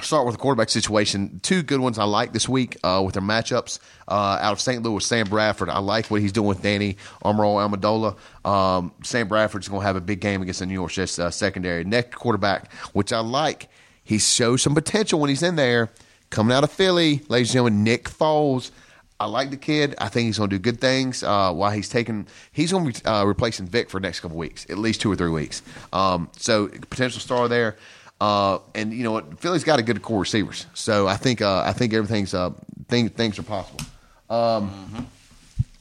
start 0.02 0.26
with 0.26 0.36
the 0.36 0.42
quarterback 0.42 0.70
situation. 0.70 1.40
Two 1.42 1.64
good 1.64 1.80
ones 1.80 1.98
I 1.98 2.04
like 2.04 2.34
this 2.34 2.50
week 2.50 2.76
uh, 2.84 3.02
with 3.04 3.14
their 3.14 3.24
matchups. 3.24 3.80
Uh, 4.06 4.40
out 4.42 4.52
of 4.52 4.60
St. 4.60 4.84
Louis, 4.84 5.06
Sam 5.06 5.30
Bradford. 5.30 5.70
I 5.70 5.80
like 5.80 6.12
what 6.12 6.20
he's 6.20 6.34
doing 6.34 6.50
with 6.50 6.62
Danny 6.62 6.98
Amaro 7.24 7.66
Amendola. 7.66 8.18
Um, 8.48 8.92
Sam 9.04 9.30
Bradford's 9.30 9.70
going 9.70 9.82
to 9.82 9.88
have 9.88 9.96
a 9.96 10.02
big 10.02 10.20
game 10.20 10.42
against 10.42 10.60
the 10.60 10.66
New 10.66 10.74
York 10.74 10.92
Jets 10.92 11.18
uh, 11.18 11.32
secondary. 11.32 11.86
Next 11.86 12.14
quarterback, 12.14 12.74
which 12.92 13.14
I 13.14 13.20
like, 13.20 13.70
he 14.04 14.18
shows 14.20 14.62
some 14.62 14.76
potential 14.76 15.20
when 15.20 15.30
he's 15.30 15.44
in 15.44 15.56
there. 15.56 15.90
Coming 16.30 16.56
out 16.56 16.64
of 16.64 16.72
Philly, 16.72 17.22
ladies 17.30 17.50
and 17.50 17.54
gentlemen, 17.54 17.84
Nick 17.84 18.06
Foles. 18.06 18.72
I 19.20 19.28
like 19.28 19.52
the 19.52 19.58
kid. 19.58 19.96
I 20.00 20.10
think 20.10 20.26
he's 20.26 20.38
going 20.38 20.50
to 20.50 20.58
do 20.58 20.60
good 20.60 20.82
things. 20.82 21.24
Uh, 21.24 21.54
while 21.54 21.72
he's 21.72 21.88
taking, 21.88 22.28
he's 22.52 22.72
going 22.72 22.92
to 22.92 23.02
be 23.02 23.06
uh, 23.08 23.24
replacing 23.24 23.68
Vick 23.68 23.90
for 23.90 24.00
the 24.00 24.08
next 24.08 24.20
couple 24.20 24.36
weeks, 24.36 24.66
at 24.70 24.78
least 24.78 25.00
two 25.00 25.12
or 25.12 25.16
three 25.16 25.30
weeks. 25.30 25.62
Um, 25.94 26.30
so 26.38 26.68
potential 26.68 27.22
star 27.22 27.48
there. 27.48 27.78
Uh, 28.20 28.60
and 28.76 28.94
you 28.94 29.04
know 29.04 29.12
what? 29.12 29.40
Philly's 29.40 29.64
got 29.64 29.80
a 29.80 29.84
good 29.84 30.02
core 30.02 30.20
receivers, 30.20 30.66
so 30.74 31.08
I 31.08 31.18
think 31.18 31.42
uh, 31.42 31.64
I 31.66 31.74
think 31.74 31.94
everything's 31.94 32.34
uh, 32.34 32.52
thing, 32.88 33.10
things 33.10 33.38
are 33.38 33.44
possible. 33.44 33.82
Um, 34.30 35.08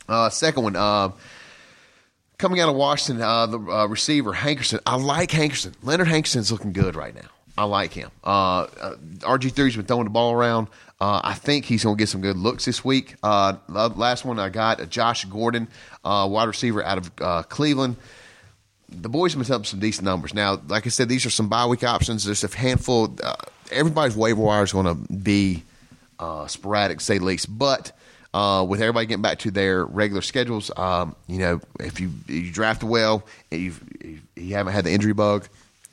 uh, 0.08 0.28
second 0.28 0.64
one, 0.64 1.12
coming 2.38 2.60
out 2.60 2.68
of 2.68 2.74
Washington, 2.74 3.18
the 3.50 3.58
receiver 3.88 4.32
Hankerson. 4.32 4.80
I 4.84 4.96
like 4.96 5.30
Hankerson. 5.30 5.74
Leonard 5.82 6.08
Hankerson's 6.08 6.50
looking 6.50 6.72
good 6.72 6.96
right 6.96 7.14
now. 7.14 7.28
I 7.56 7.64
like 7.64 7.92
him. 7.92 8.10
Uh, 8.24 8.62
uh, 8.80 8.96
RG 9.20 9.52
3s 9.52 9.76
been 9.76 9.84
throwing 9.84 10.04
the 10.04 10.10
ball 10.10 10.32
around. 10.32 10.68
Uh, 11.00 11.20
I 11.22 11.34
think 11.34 11.64
he's 11.64 11.84
going 11.84 11.96
to 11.96 11.98
get 11.98 12.08
some 12.08 12.20
good 12.20 12.36
looks 12.36 12.64
this 12.64 12.84
week. 12.84 13.16
Uh, 13.22 13.54
last 13.68 14.24
one 14.24 14.38
I 14.38 14.48
got, 14.48 14.80
uh, 14.80 14.86
Josh 14.86 15.24
Gordon, 15.26 15.68
uh, 16.04 16.28
wide 16.30 16.44
receiver 16.48 16.82
out 16.82 16.98
of 16.98 17.48
Cleveland. 17.48 17.96
The 18.88 19.08
boys 19.08 19.34
have 19.34 19.46
been 19.46 19.54
up 19.54 19.66
some 19.66 19.80
decent 19.80 20.04
numbers. 20.04 20.34
Now, 20.34 20.60
like 20.68 20.86
I 20.86 20.90
said, 20.90 21.08
these 21.08 21.26
are 21.26 21.30
some 21.30 21.48
bye 21.48 21.66
week 21.66 21.82
options. 21.82 22.24
There's 22.24 22.44
a 22.44 22.56
handful. 22.56 23.16
Everybody's 23.70 24.16
waiver 24.16 24.40
wire 24.40 24.62
is 24.62 24.72
going 24.72 24.86
to 24.86 24.94
be 25.12 25.64
sporadic, 26.46 27.00
say 27.00 27.18
the 27.18 27.24
least. 27.24 27.46
But 27.58 27.92
uh, 28.34 28.64
with 28.68 28.80
everybody 28.80 29.06
getting 29.06 29.22
back 29.22 29.38
to 29.40 29.50
their 29.50 29.84
regular 29.84 30.22
schedules, 30.22 30.70
um, 30.76 31.16
you 31.26 31.38
know, 31.38 31.60
if 31.80 32.00
you 32.00 32.10
you 32.28 32.50
draft 32.50 32.82
well, 32.82 33.24
if 33.50 33.82
you 34.36 34.54
haven't 34.54 34.72
had 34.72 34.84
the 34.84 34.90
injury 34.92 35.12
bug, 35.12 35.48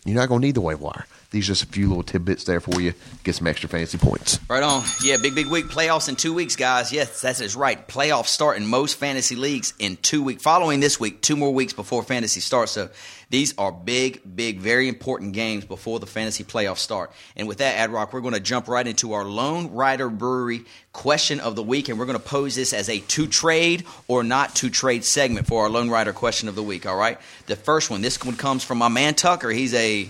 you're 0.05 0.15
not 0.15 0.29
going 0.29 0.41
to 0.41 0.47
need 0.47 0.55
the 0.55 0.61
waiver 0.61 0.83
wire. 0.83 1.05
These 1.31 1.45
are 1.45 1.53
just 1.53 1.63
a 1.63 1.67
few 1.67 1.87
little 1.87 2.01
tidbits 2.01 2.45
there 2.45 2.59
for 2.59 2.81
you. 2.81 2.95
Get 3.23 3.35
some 3.35 3.45
extra 3.45 3.69
fantasy 3.69 3.99
points. 3.99 4.39
Right 4.49 4.63
on. 4.63 4.83
Yeah, 5.03 5.17
big, 5.17 5.35
big 5.35 5.45
week. 5.45 5.65
Playoffs 5.65 6.09
in 6.09 6.15
two 6.15 6.33
weeks, 6.33 6.55
guys. 6.55 6.91
Yes, 6.91 7.21
that's 7.21 7.55
right. 7.55 7.87
Playoffs 7.87 8.27
start 8.27 8.57
in 8.57 8.65
most 8.65 8.97
fantasy 8.97 9.35
leagues 9.35 9.75
in 9.77 9.97
two 9.97 10.23
weeks. 10.23 10.41
Following 10.41 10.79
this 10.79 10.99
week, 10.99 11.21
two 11.21 11.35
more 11.35 11.53
weeks 11.53 11.71
before 11.71 12.01
fantasy 12.01 12.39
starts. 12.39 12.71
So 12.71 12.89
these 13.29 13.53
are 13.59 13.71
big, 13.71 14.21
big, 14.35 14.59
very 14.59 14.87
important 14.87 15.33
games 15.33 15.65
before 15.65 15.99
the 15.99 16.07
fantasy 16.07 16.43
playoffs 16.43 16.79
start. 16.79 17.11
And 17.35 17.47
with 17.47 17.59
that, 17.59 17.75
Ad 17.75 17.91
Rock, 17.91 18.11
we're 18.11 18.21
going 18.21 18.33
to 18.33 18.39
jump 18.39 18.67
right 18.67 18.87
into 18.87 19.13
our 19.13 19.23
Lone 19.23 19.71
Rider 19.71 20.09
Brewery 20.09 20.65
question 20.93 21.39
of 21.39 21.55
the 21.55 21.61
week. 21.61 21.89
And 21.89 21.99
we're 21.99 22.07
going 22.07 22.17
to 22.17 22.23
pose 22.23 22.55
this 22.55 22.73
as 22.73 22.89
a 22.89 23.01
to 23.01 23.27
trade 23.27 23.85
or 24.07 24.23
not 24.23 24.55
to 24.55 24.71
trade 24.71 25.05
segment 25.05 25.45
for 25.45 25.61
our 25.61 25.69
Lone 25.69 25.91
Rider 25.91 26.11
question 26.11 26.49
of 26.49 26.55
the 26.55 26.63
week. 26.63 26.87
All 26.87 26.97
right. 26.97 27.19
The 27.45 27.55
first 27.55 27.91
one, 27.91 28.01
this 28.01 28.19
one 28.23 28.35
comes 28.35 28.63
from 28.63 28.79
my 28.79 28.87
man 28.87 29.13
Tucker. 29.13 29.51
He's 29.51 29.75
a 29.75 30.09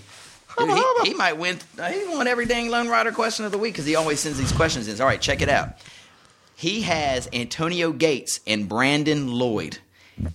Dude, 0.66 0.76
he, 0.76 0.84
he 1.10 1.14
might 1.14 1.36
win. 1.38 1.58
Uh, 1.78 1.90
he 1.90 2.06
won 2.08 2.26
every 2.26 2.46
dang 2.46 2.70
Lone 2.70 2.88
Rider 2.88 3.12
question 3.12 3.44
of 3.44 3.52
the 3.52 3.58
week 3.58 3.74
because 3.74 3.86
he 3.86 3.96
always 3.96 4.20
sends 4.20 4.38
these 4.38 4.52
questions 4.52 4.88
in. 4.88 5.00
All 5.00 5.06
right, 5.06 5.20
check 5.20 5.42
it 5.42 5.48
out. 5.48 5.78
He 6.56 6.82
has 6.82 7.28
Antonio 7.32 7.92
Gates 7.92 8.40
and 8.46 8.68
Brandon 8.68 9.28
Lloyd. 9.32 9.78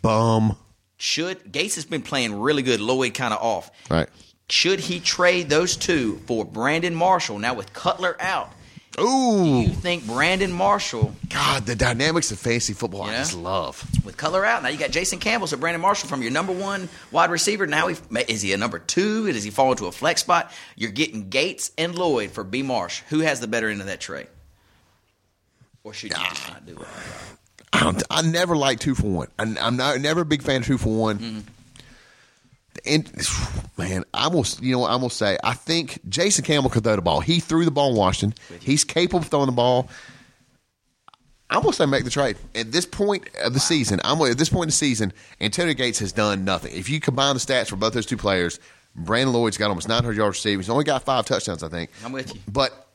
Bum. 0.01 0.57
Should 0.97 1.51
Gates 1.51 1.75
has 1.75 1.85
been 1.85 2.01
playing 2.01 2.39
really 2.39 2.63
good, 2.63 2.79
Lloyd 2.79 3.13
kind 3.13 3.33
of 3.33 3.41
off. 3.41 3.69
Right. 3.89 4.09
Should 4.49 4.79
he 4.79 4.99
trade 4.99 5.49
those 5.49 5.75
two 5.75 6.17
for 6.25 6.45
Brandon 6.45 6.95
Marshall 6.95 7.39
now 7.39 7.53
with 7.53 7.73
Cutler 7.73 8.15
out? 8.19 8.51
Ooh. 8.99 9.61
You 9.61 9.69
think 9.69 10.05
Brandon 10.05 10.51
Marshall 10.51 11.13
God, 11.29 11.65
the 11.65 11.75
dynamics 11.75 12.31
of 12.31 12.39
fantasy 12.39 12.73
football 12.73 13.03
I 13.03 13.17
just 13.17 13.35
love. 13.35 13.83
with 14.05 14.15
color 14.15 14.45
out? 14.45 14.63
Now 14.63 14.69
you 14.69 14.77
got 14.77 14.91
Jason 14.91 15.19
Campbell, 15.19 15.47
so 15.47 15.57
Brandon 15.57 15.81
Marshall 15.81 16.07
from 16.07 16.21
your 16.21 16.31
number 16.31 16.53
one 16.53 16.87
wide 17.11 17.29
receiver. 17.29 17.67
Now 17.67 17.87
he, 17.87 17.97
is 18.27 18.41
he 18.41 18.53
a 18.53 18.57
number 18.57 18.79
two? 18.79 19.31
Does 19.31 19.43
he 19.43 19.49
fall 19.49 19.71
into 19.71 19.87
a 19.87 19.91
flex 19.91 20.21
spot? 20.21 20.51
You're 20.75 20.91
getting 20.91 21.29
Gates 21.29 21.71
and 21.77 21.95
Lloyd 21.95 22.31
for 22.31 22.43
B 22.43 22.61
Marsh. 22.61 23.01
Who 23.09 23.19
has 23.19 23.39
the 23.39 23.47
better 23.47 23.69
end 23.69 23.81
of 23.81 23.87
that 23.87 23.99
trade? 23.99 24.27
Or 25.83 25.93
should 25.93 26.11
you 26.11 26.17
just 26.17 26.49
not 26.49 26.65
do 26.65 26.77
it? 26.77 26.87
I, 27.73 27.83
don't, 27.83 28.03
I 28.09 28.21
never 28.21 28.55
like 28.55 28.79
two 28.79 28.95
for 28.95 29.07
one. 29.07 29.27
I, 29.37 29.55
I'm 29.59 29.75
not 29.77 29.99
never 29.99 30.21
a 30.21 30.25
big 30.25 30.41
fan 30.41 30.61
of 30.61 30.67
two 30.67 30.77
for 30.77 30.97
one. 30.97 31.19
Mm-hmm. 31.19 31.39
And 32.87 33.11
man, 33.77 34.03
I 34.13 34.27
will. 34.27 34.45
You 34.61 34.77
know? 34.77 34.85
I'm 34.85 34.99
gonna 34.99 35.09
say. 35.09 35.37
I 35.43 35.53
think 35.53 35.99
Jason 36.07 36.43
Campbell 36.45 36.69
could 36.69 36.83
throw 36.83 36.95
the 36.95 37.01
ball. 37.01 37.21
He 37.21 37.39
threw 37.39 37.65
the 37.65 37.71
ball 37.71 37.91
in 37.91 37.97
Washington. 37.97 38.37
He's 38.61 38.83
capable 38.83 39.19
of 39.19 39.27
throwing 39.27 39.47
the 39.47 39.51
ball. 39.51 39.89
I'm 41.49 41.61
gonna 41.61 41.73
say 41.73 41.85
make 41.85 42.03
the 42.03 42.09
trade 42.09 42.37
at 42.55 42.71
this 42.71 42.85
point 42.85 43.29
of 43.43 43.53
the 43.53 43.59
season. 43.59 44.01
I'm 44.03 44.19
at 44.21 44.37
this 44.37 44.49
point 44.49 44.63
in 44.63 44.69
the 44.69 44.73
season. 44.73 45.13
Antonio 45.39 45.73
Gates 45.73 45.99
has 45.99 46.11
done 46.11 46.43
nothing. 46.43 46.75
If 46.75 46.89
you 46.89 46.99
combine 46.99 47.35
the 47.35 47.39
stats 47.39 47.69
for 47.69 47.75
both 47.75 47.93
those 47.93 48.07
two 48.07 48.17
players, 48.17 48.59
Brandon 48.95 49.33
Lloyd's 49.33 49.57
got 49.57 49.69
almost 49.69 49.87
900 49.87 50.17
yards 50.17 50.37
receiving. 50.37 50.59
He's 50.59 50.69
only 50.69 50.85
got 50.85 51.03
five 51.03 51.25
touchdowns, 51.25 51.61
I 51.61 51.69
think. 51.69 51.91
I'm 52.03 52.11
with 52.11 52.33
you. 52.33 52.41
But 52.51 52.87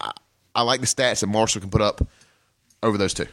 I, 0.00 0.12
I 0.54 0.62
like 0.62 0.80
the 0.80 0.86
stats 0.86 1.20
that 1.20 1.26
Marshall 1.26 1.60
can 1.60 1.70
put 1.70 1.82
up 1.82 2.06
over 2.82 2.96
those 2.96 3.12
two. 3.12 3.26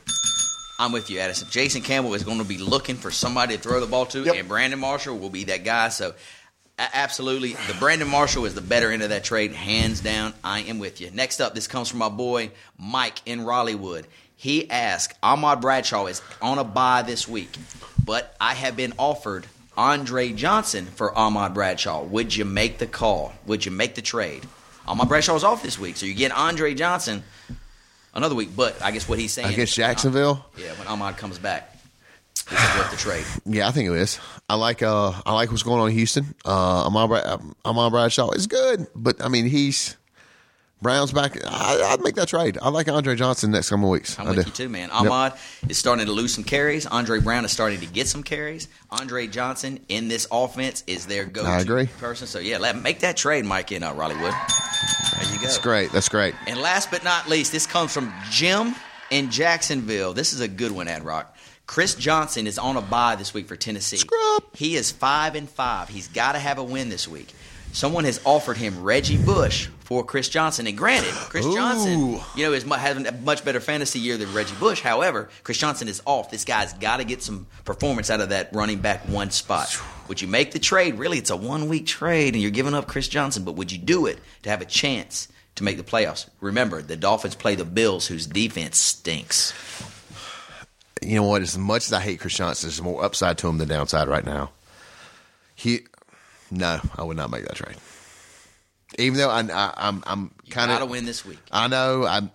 I'm 0.80 0.92
with 0.92 1.10
you, 1.10 1.20
Addison. 1.20 1.48
Jason 1.50 1.82
Campbell 1.82 2.14
is 2.16 2.24
going 2.24 2.40
to 2.40 2.44
be 2.44 2.58
looking 2.58 2.96
for 2.98 3.10
somebody 3.12 3.56
to 3.56 3.62
throw 3.62 3.80
the 3.80 3.86
ball 3.88 4.06
to, 4.08 4.24
Yep. 4.24 4.36
and 4.36 4.48
Brandon 4.48 4.80
Marshall 4.80 5.18
will 5.18 5.30
be 5.30 5.46
that 5.46 5.64
guy. 5.64 5.90
So, 5.90 6.14
absolutely, 6.78 7.54
the 7.54 7.76
Brandon 7.80 8.08
Marshall 8.10 8.46
is 8.46 8.56
the 8.56 8.62
better 8.62 8.92
end 8.92 9.02
of 9.02 9.10
that 9.10 9.24
trade, 9.24 9.54
hands 9.54 10.02
down. 10.02 10.34
I 10.44 10.62
am 10.62 10.80
with 10.80 11.00
you. 11.00 11.10
Next 11.12 11.40
up, 11.40 11.56
this 11.56 11.68
comes 11.68 11.88
from 11.90 12.00
my 12.00 12.10
boy 12.10 12.52
Mike 12.78 13.22
in 13.26 13.46
Raleighwood. 13.46 14.06
He 14.36 14.70
asked, 14.70 15.18
Ahmad 15.24 15.62
Bradshaw 15.62 16.08
is 16.08 16.22
on 16.42 16.58
a 16.60 16.64
bye 16.66 17.04
this 17.04 17.26
week, 17.28 17.56
but 18.04 18.36
I 18.42 18.54
have 18.54 18.76
been 18.76 18.94
offered 18.98 19.48
Andre 19.78 20.34
Johnson 20.34 20.86
for 20.88 21.18
Ahmad 21.18 21.54
Bradshaw. 21.54 22.04
Would 22.04 22.36
you 22.36 22.44
make 22.44 22.78
the 22.80 22.88
call? 22.88 23.34
Would 23.46 23.66
you 23.66 23.72
make 23.72 23.96
the 23.96 24.02
trade? 24.02 24.46
Ahmad 24.88 25.08
Bradshaw 25.08 25.36
is 25.36 25.44
off 25.46 25.64
this 25.64 25.80
week, 25.80 25.96
so 25.96 26.06
you 26.06 26.14
get 26.14 26.32
Andre 26.34 26.74
Johnson 26.74 27.24
another 28.16 28.36
week. 28.36 28.50
But 28.56 28.82
I 28.82 28.92
guess 28.92 29.08
what 29.08 29.20
he's 29.20 29.34
saying 29.34 29.54
Against 29.54 29.76
Jacksonville? 29.76 30.46
yeah, 30.58 30.74
when 30.74 30.88
Ahmad 30.88 31.18
comes 31.18 31.38
back, 31.40 31.72
this 32.50 32.60
is 32.60 32.76
worth 32.78 32.92
the 32.92 32.98
trade. 32.98 33.26
Yeah, 33.46 33.68
I 33.68 33.72
think 33.72 33.90
it 33.90 33.96
is. 33.96 34.20
I 34.50 34.56
like 34.56 34.82
uh 34.84 35.14
I 35.26 35.34
like 35.34 35.50
what's 35.52 35.64
going 35.64 35.82
on 35.82 35.90
in 35.90 35.96
Houston. 35.96 36.34
Uh 36.46 36.86
Amon, 36.88 37.08
Brad, 37.10 37.40
Amon 37.66 37.92
Bradshaw 37.92 38.32
is 38.32 38.48
good, 38.48 38.88
but 38.96 39.24
I 39.24 39.28
mean 39.30 39.46
he's 39.46 39.96
Brown's 40.82 41.12
back. 41.14 41.38
I, 41.46 41.82
I'd 41.94 42.02
make 42.02 42.16
that 42.16 42.28
trade. 42.28 42.58
I 42.62 42.70
like 42.70 42.88
Andre 42.90 43.16
Johnson 43.16 43.52
next 43.52 43.70
couple 43.70 43.86
of 43.86 43.92
weeks. 43.92 44.20
I'm 44.20 44.28
I 44.28 44.32
with 44.32 44.46
do. 44.46 44.50
you 44.50 44.56
too, 44.56 44.70
man. 44.70 44.90
Yep. 44.90 45.02
Ahmad 45.02 45.34
is 45.70 45.78
starting 45.78 46.06
to 46.06 46.12
lose 46.12 46.34
some 46.34 46.44
carries. 46.44 46.86
Andre 46.86 47.20
Brown 47.20 47.46
is 47.46 47.52
starting 47.52 47.80
to 47.80 47.86
get 47.88 48.08
some 48.08 48.24
carries. 48.24 48.68
Andre 48.92 49.26
Johnson 49.28 49.80
in 49.88 50.10
this 50.10 50.28
offense 50.32 50.84
is 50.86 51.06
their 51.08 51.26
go-to 51.26 51.88
person. 51.98 52.28
So 52.28 52.40
yeah, 52.40 52.58
let 52.58 52.80
make 52.82 53.00
that 53.00 53.18
trade, 53.18 53.46
Mike 53.46 53.72
in 53.72 53.84
uh, 53.84 53.94
Raleighwood. 53.94 54.34
There 54.34 55.34
you 55.34 55.36
go. 55.38 55.42
That's 55.44 55.58
great. 55.58 55.92
That's 55.92 56.10
great. 56.10 56.36
And 56.46 56.60
last 56.60 56.92
but 56.92 57.04
not 57.04 57.30
least, 57.30 57.52
this 57.52 57.66
comes 57.66 57.94
from 57.94 58.14
Jim 58.30 58.76
in 59.10 59.32
Jacksonville. 59.32 60.14
This 60.14 60.34
is 60.34 60.42
a 60.42 60.48
good 60.48 60.72
one, 60.72 60.88
Ad 60.88 61.04
Rock. 61.04 61.36
Chris 61.68 61.96
Johnson 61.96 62.46
is 62.46 62.60
on 62.60 62.76
a 62.78 62.82
bye 62.82 63.16
this 63.16 63.34
week 63.34 63.48
for 63.48 63.56
Tennessee. 63.56 63.98
Scrub. 63.98 64.44
He 64.54 64.76
is 64.76 64.92
five 64.92 65.36
and 65.36 65.50
five. 65.50 65.90
He's 65.90 66.10
got 66.10 66.34
to 66.34 66.40
have 66.40 66.60
a 66.60 66.64
win 66.64 66.90
this 66.90 67.08
week. 67.08 67.34
Someone 67.72 68.04
has 68.04 68.22
offered 68.24 68.58
him 68.58 68.84
Reggie 68.84 69.18
Bush 69.18 69.70
for 69.86 70.04
Chris 70.04 70.28
Johnson. 70.30 70.66
And 70.66 70.76
granted, 70.76 71.12
Chris 71.12 71.46
Johnson, 71.46 72.20
you 72.36 72.44
know, 72.44 72.54
is 72.54 72.64
having 72.64 73.06
a 73.06 73.12
much 73.12 73.46
better 73.46 73.60
fantasy 73.60 74.00
year 74.00 74.18
than 74.18 74.34
Reggie 74.34 74.56
Bush. 74.56 74.82
However, 74.82 75.30
Chris 75.44 75.60
Johnson 75.60 75.88
is 75.88 76.02
off. 76.06 76.32
This 76.32 76.44
guy's 76.44 76.74
got 76.74 76.98
to 76.98 77.04
get 77.04 77.22
some 77.22 77.46
performance 77.66 78.10
out 78.10 78.20
of 78.20 78.30
that 78.30 78.50
running 78.52 78.80
back 78.80 79.08
one 79.08 79.30
spot. 79.30 79.80
Would 80.08 80.22
you 80.22 80.28
make 80.28 80.52
the 80.52 80.60
trade? 80.60 80.96
Really, 80.96 81.20
it's 81.20 81.30
a 81.30 81.38
one 81.38 81.70
week 81.70 81.86
trade, 81.86 82.34
and 82.34 82.42
you're 82.42 82.52
giving 82.52 82.74
up 82.74 82.88
Chris 82.88 83.08
Johnson. 83.08 83.44
But 83.44 83.54
would 83.54 83.72
you 83.72 83.78
do 83.78 84.08
it 84.08 84.20
to 84.42 84.50
have 84.50 84.62
a 84.62 84.66
chance 84.66 85.28
to 85.56 85.64
make 85.64 85.78
the 85.78 85.84
playoffs? 85.84 86.28
Remember, 86.42 86.82
the 86.82 86.96
Dolphins 86.98 87.36
play 87.36 87.54
the 87.54 87.64
Bills, 87.64 88.08
whose 88.08 88.26
defense 88.26 88.80
stinks. 88.80 89.54
You 91.02 91.18
know 91.18 91.28
what? 91.28 91.44
As 91.44 91.58
much 91.58 91.86
as 91.86 91.94
I 91.94 92.02
hate 92.02 92.20
Chris 92.20 92.36
Johnson, 92.36 92.68
there's 92.68 92.82
more 92.82 93.04
upside 93.04 93.38
to 93.40 93.48
him 93.48 93.60
than 93.60 93.68
downside 93.68 94.08
right 94.08 94.26
now. 94.26 94.50
He, 95.54 95.82
no, 96.50 96.80
I 96.98 97.04
would 97.04 97.18
not 97.18 97.30
make 97.30 97.44
that 97.44 97.56
trade. 97.56 97.78
Even 98.98 99.18
though 99.20 99.30
I, 99.30 99.42
I, 99.42 99.74
I'm, 99.78 100.04
I'm 100.08 100.32
You 100.46 100.52
kind 100.52 100.70
got 100.70 100.80
to 100.80 100.86
win 100.86 101.06
this 101.06 101.26
week. 101.26 101.40
I 101.52 101.68
know, 101.68 102.06
I'm. 102.06 102.32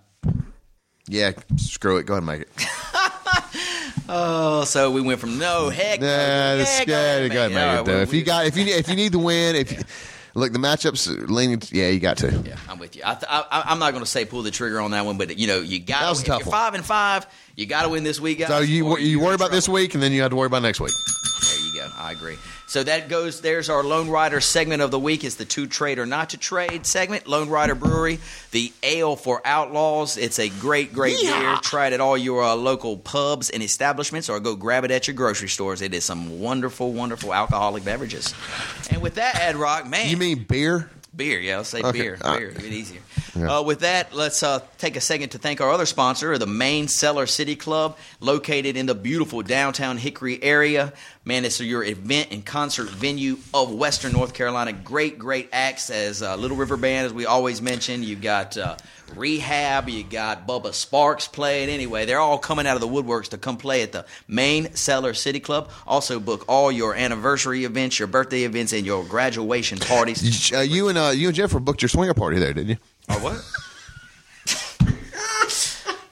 Yeah, 1.08 1.32
screw 1.56 1.96
it. 1.96 2.04
Go 2.06 2.14
ahead 2.14 2.22
and 2.22 2.26
make 2.26 2.42
it. 2.42 2.48
Oh, 4.12 4.64
so 4.64 4.90
we 4.90 5.00
went 5.00 5.20
from 5.20 5.38
no 5.38 5.68
heck. 5.70 6.00
no, 6.00 6.06
Yeah, 6.06 6.16
yeah, 6.16 6.56
that's 6.56 6.84
go 6.84 6.92
ahead 6.94 7.22
and 7.22 7.28
make 7.32 7.38
it. 7.52 7.54
Right, 7.54 7.84
though. 7.84 8.00
If 8.00 8.12
you 8.12 8.24
got, 8.24 8.46
if 8.46 8.56
you 8.56 8.64
if 8.74 8.88
you 8.88 8.96
need 8.96 9.12
the 9.12 9.20
win, 9.20 9.54
if 9.54 9.70
you, 9.70 9.78
look, 10.34 10.52
the 10.52 10.58
matchups 10.58 11.28
leaning. 11.30 11.62
Yeah, 11.70 11.88
you 11.90 12.00
got 12.00 12.16
to. 12.18 12.32
Yeah, 12.44 12.56
I'm 12.68 12.80
with 12.80 12.96
you. 12.96 13.02
I 13.04 13.14
th- 13.14 13.26
I, 13.28 13.44
I- 13.48 13.62
I'm 13.70 13.78
not 13.78 13.92
going 13.92 14.02
to 14.02 14.10
say 14.10 14.24
pull 14.24 14.42
the 14.42 14.50
trigger 14.50 14.80
on 14.80 14.90
that 14.92 15.04
one, 15.06 15.16
but 15.16 15.38
you 15.38 15.46
know 15.46 15.60
you 15.60 15.78
got. 15.78 16.00
That 16.00 16.08
was 16.08 16.22
tough 16.24 16.40
you're 16.42 16.50
five 16.50 16.74
and 16.74 16.84
five, 16.84 17.24
you 17.54 17.66
got 17.66 17.82
to 17.84 17.88
win 17.88 18.02
this 18.02 18.18
week. 18.20 18.40
Guys, 18.40 18.48
So 18.48 18.58
you 18.58 18.98
you 18.98 19.20
worry 19.20 19.36
about 19.36 19.52
this 19.52 19.68
week, 19.68 19.94
and 19.94 20.02
then 20.02 20.10
you 20.10 20.22
have 20.22 20.30
to 20.30 20.36
worry 20.36 20.46
about 20.46 20.62
next 20.62 20.80
week. 20.80 20.92
There 21.42 21.60
you 21.60 21.74
go. 21.74 21.88
I 21.96 22.10
agree. 22.10 22.36
So 22.70 22.84
that 22.84 23.08
goes. 23.08 23.40
There's 23.40 23.68
our 23.68 23.82
Lone 23.82 24.08
Rider 24.08 24.40
segment 24.40 24.80
of 24.80 24.92
the 24.92 24.98
week. 25.00 25.24
It's 25.24 25.34
the 25.34 25.44
to 25.44 25.66
trade 25.66 25.98
or 25.98 26.06
not 26.06 26.30
to 26.30 26.36
trade 26.38 26.86
segment. 26.86 27.26
Lone 27.26 27.48
Rider 27.48 27.74
Brewery, 27.74 28.20
the 28.52 28.72
ale 28.84 29.16
for 29.16 29.42
outlaws. 29.44 30.16
It's 30.16 30.38
a 30.38 30.50
great, 30.50 30.92
great 30.92 31.18
beer. 31.20 31.56
Try 31.62 31.88
it 31.88 31.94
at 31.94 32.00
all 32.00 32.16
your 32.16 32.44
uh, 32.44 32.54
local 32.54 32.96
pubs 32.96 33.50
and 33.50 33.60
establishments, 33.60 34.28
or 34.28 34.38
go 34.38 34.54
grab 34.54 34.84
it 34.84 34.92
at 34.92 35.08
your 35.08 35.16
grocery 35.16 35.48
stores. 35.48 35.82
It 35.82 35.92
is 35.94 36.04
some 36.04 36.38
wonderful, 36.38 36.92
wonderful 36.92 37.34
alcoholic 37.34 37.84
beverages. 37.84 38.32
And 38.88 39.02
with 39.02 39.16
that, 39.16 39.40
Ed 39.40 39.56
Rock, 39.56 39.88
man, 39.88 40.08
You 40.08 40.16
mean 40.16 40.44
beer? 40.44 40.88
Beer, 41.16 41.40
yeah, 41.40 41.56
I'll 41.56 41.64
say 41.64 41.80
Okay, 41.80 41.90
beer. 41.90 42.18
beer, 42.22 42.50
a 42.50 42.54
bit 42.54 42.66
easier. 42.66 43.00
Yeah. 43.34 43.58
Uh, 43.58 43.62
with 43.62 43.80
that, 43.80 44.14
let's 44.14 44.42
uh, 44.42 44.60
take 44.78 44.96
a 44.96 45.00
second 45.00 45.30
to 45.30 45.38
thank 45.38 45.60
our 45.60 45.70
other 45.70 45.86
sponsor, 45.86 46.36
the 46.38 46.46
Main 46.46 46.88
Cellar 46.88 47.26
City 47.26 47.56
Club, 47.56 47.96
located 48.20 48.76
in 48.76 48.86
the 48.86 48.94
beautiful 48.94 49.42
downtown 49.42 49.98
Hickory 49.98 50.42
area. 50.42 50.92
Man, 51.24 51.44
it's 51.44 51.60
your 51.60 51.84
event 51.84 52.28
and 52.30 52.44
concert 52.44 52.88
venue 52.88 53.36
of 53.52 53.72
Western 53.72 54.12
North 54.12 54.34
Carolina. 54.34 54.72
Great, 54.72 55.18
great 55.18 55.48
acts 55.52 55.90
as 55.90 56.22
uh, 56.22 56.34
Little 56.36 56.56
River 56.56 56.76
Band, 56.76 57.06
as 57.06 57.12
we 57.12 57.26
always 57.26 57.60
mention. 57.60 58.02
You've 58.02 58.22
got 58.22 58.56
uh, 58.56 58.76
Rehab, 59.14 59.88
you 59.88 60.02
got 60.02 60.46
Bubba 60.46 60.72
Sparks 60.72 61.28
playing. 61.28 61.68
Anyway, 61.68 62.06
they're 62.06 62.18
all 62.18 62.38
coming 62.38 62.66
out 62.66 62.74
of 62.74 62.80
the 62.80 62.88
woodworks 62.88 63.28
to 63.28 63.38
come 63.38 63.56
play 63.56 63.82
at 63.82 63.92
the 63.92 64.06
Main 64.28 64.74
Cellar 64.74 65.14
City 65.14 65.40
Club. 65.40 65.70
Also, 65.86 66.18
book 66.20 66.44
all 66.48 66.72
your 66.72 66.94
anniversary 66.94 67.64
events, 67.64 67.98
your 67.98 68.08
birthday 68.08 68.44
events, 68.44 68.72
and 68.72 68.86
your 68.86 69.04
graduation 69.04 69.78
parties. 69.78 70.52
Uh, 70.52 70.60
you 70.60 70.88
and 70.88 70.98
uh, 70.98 71.10
you 71.14 71.28
and 71.28 71.36
Jennifer 71.36 71.60
booked 71.60 71.82
your 71.82 71.88
swinger 71.88 72.14
party 72.14 72.38
there, 72.38 72.52
didn't 72.52 72.70
you? 72.70 72.76
What? 73.18 73.44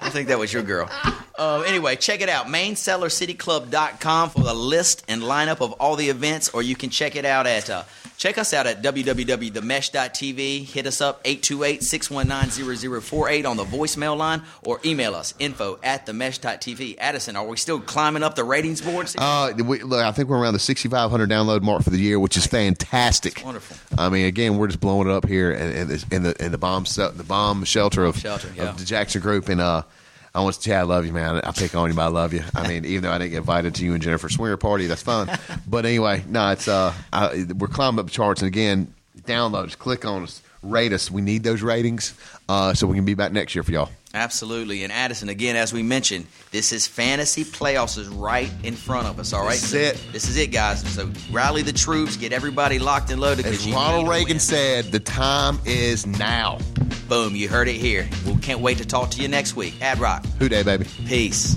I 0.00 0.10
think 0.10 0.28
that 0.28 0.38
was 0.38 0.52
your 0.52 0.62
girl. 0.62 0.90
Um, 1.38 1.64
anyway, 1.64 1.96
check 1.96 2.20
it 2.20 2.28
out. 2.28 2.46
MainCellarCityClub.com 2.46 4.30
for 4.30 4.40
the 4.40 4.54
list 4.54 5.04
and 5.06 5.22
lineup 5.22 5.60
of 5.60 5.72
all 5.74 5.96
the 5.96 6.08
events, 6.08 6.48
or 6.50 6.62
you 6.62 6.74
can 6.74 6.90
check 6.90 7.14
it 7.14 7.24
out 7.24 7.46
at 7.46 7.70
uh, 7.70 7.84
check 8.18 8.36
us 8.36 8.52
out 8.52 8.66
at 8.66 8.82
www.themesh.tv. 8.82 10.64
Hit 10.64 10.86
us 10.86 11.00
up 11.00 11.24
828-619-0048 11.24 13.48
on 13.48 13.56
the 13.56 13.64
voicemail 13.64 14.14
line, 14.16 14.42
or 14.62 14.78
email 14.84 15.14
us 15.14 15.32
info 15.38 15.78
at 15.82 16.04
themesh.tv. 16.04 16.96
Addison, 16.98 17.36
are 17.36 17.46
we 17.46 17.56
still 17.56 17.80
climbing 17.80 18.22
up 18.22 18.34
the 18.34 18.44
ratings 18.44 18.82
boards? 18.82 19.16
Uh, 19.16 19.54
we, 19.64 19.82
look, 19.82 20.04
I 20.04 20.12
think 20.12 20.28
we're 20.28 20.38
around 20.38 20.52
the 20.52 20.58
6,500 20.58 21.30
download 21.30 21.62
mark 21.62 21.82
for 21.82 21.88
the 21.90 21.98
year, 21.98 22.20
which 22.20 22.36
is 22.36 22.46
fantastic. 22.46 23.40
wonderful. 23.44 23.78
I 23.96 24.10
mean, 24.10 24.26
again, 24.26 24.58
we're 24.58 24.66
just 24.66 24.80
blowing 24.80 25.08
it 25.08 25.12
up 25.12 25.26
here 25.26 25.52
in, 25.52 25.90
in 26.10 26.24
the 26.24 26.34
in 26.44 26.52
the 26.52 26.58
bomb 26.58 26.84
the 26.84 27.24
bomb 27.26 27.64
shelter 27.64 28.04
of, 28.04 28.18
Shelter, 28.18 28.52
yeah. 28.56 28.70
of 28.70 28.78
the 28.78 28.84
Jackson 28.84 29.22
Group, 29.22 29.48
and 29.48 29.60
uh, 29.60 29.82
I 30.34 30.40
want 30.42 30.54
to 30.56 30.62
say 30.62 30.74
I 30.74 30.82
love 30.82 31.06
you, 31.06 31.12
man. 31.12 31.40
I 31.42 31.52
pick 31.52 31.74
on 31.74 31.88
you, 31.88 31.94
but 31.94 32.02
I 32.02 32.08
love 32.08 32.32
you. 32.32 32.42
I 32.54 32.68
mean, 32.68 32.84
even 32.84 33.02
though 33.02 33.12
I 33.12 33.18
didn't 33.18 33.30
get 33.30 33.38
invited 33.38 33.74
to 33.76 33.84
you 33.84 33.94
and 33.94 34.02
Jennifer's 34.02 34.34
swinger 34.34 34.56
party, 34.56 34.86
that's 34.86 35.02
fun. 35.02 35.30
but 35.66 35.86
anyway, 35.86 36.24
no, 36.28 36.50
it's 36.50 36.68
uh, 36.68 36.92
I, 37.12 37.46
we're 37.56 37.68
climbing 37.68 38.00
up 38.00 38.10
charts, 38.10 38.42
and 38.42 38.48
again, 38.48 38.94
download 39.22 39.66
us, 39.66 39.74
click 39.74 40.04
on 40.04 40.22
us, 40.22 40.42
rate 40.62 40.92
us. 40.92 41.10
We 41.10 41.22
need 41.22 41.42
those 41.42 41.62
ratings 41.62 42.14
uh, 42.48 42.74
so 42.74 42.86
we 42.86 42.96
can 42.96 43.04
be 43.04 43.14
back 43.14 43.32
next 43.32 43.54
year 43.54 43.62
for 43.62 43.72
y'all. 43.72 43.90
Absolutely. 44.14 44.84
And 44.84 44.92
Addison, 44.92 45.28
again, 45.28 45.54
as 45.54 45.72
we 45.72 45.82
mentioned, 45.82 46.26
this 46.50 46.72
is 46.72 46.86
fantasy 46.86 47.44
playoffs 47.44 47.98
is 47.98 48.08
right 48.08 48.50
in 48.62 48.74
front 48.74 49.06
of 49.06 49.18
us. 49.20 49.32
All 49.32 49.42
right, 49.44 49.50
This 49.52 49.64
is 49.64 49.74
it. 49.74 50.06
This 50.12 50.28
is 50.28 50.36
it, 50.38 50.46
guys. 50.50 50.82
So 50.94 51.10
rally 51.30 51.62
the 51.62 51.72
troops, 51.74 52.16
get 52.16 52.32
everybody 52.32 52.78
locked 52.78 53.10
and 53.10 53.20
loaded. 53.20 53.44
As 53.44 53.70
Ronald 53.70 54.08
Reagan 54.08 54.38
said, 54.40 54.86
the 54.86 55.00
time 55.00 55.58
is 55.66 56.06
now. 56.06 56.58
Boom, 57.08 57.36
you 57.36 57.48
heard 57.48 57.68
it 57.68 57.76
here. 57.76 58.08
We 58.26 58.36
can't 58.36 58.60
wait 58.60 58.78
to 58.78 58.84
talk 58.86 59.10
to 59.10 59.22
you 59.22 59.28
next 59.28 59.56
week. 59.56 59.74
Ad 59.82 59.98
Rock, 59.98 60.24
Who 60.38 60.48
Dey, 60.48 60.62
baby? 60.62 60.86
peace. 61.06 61.56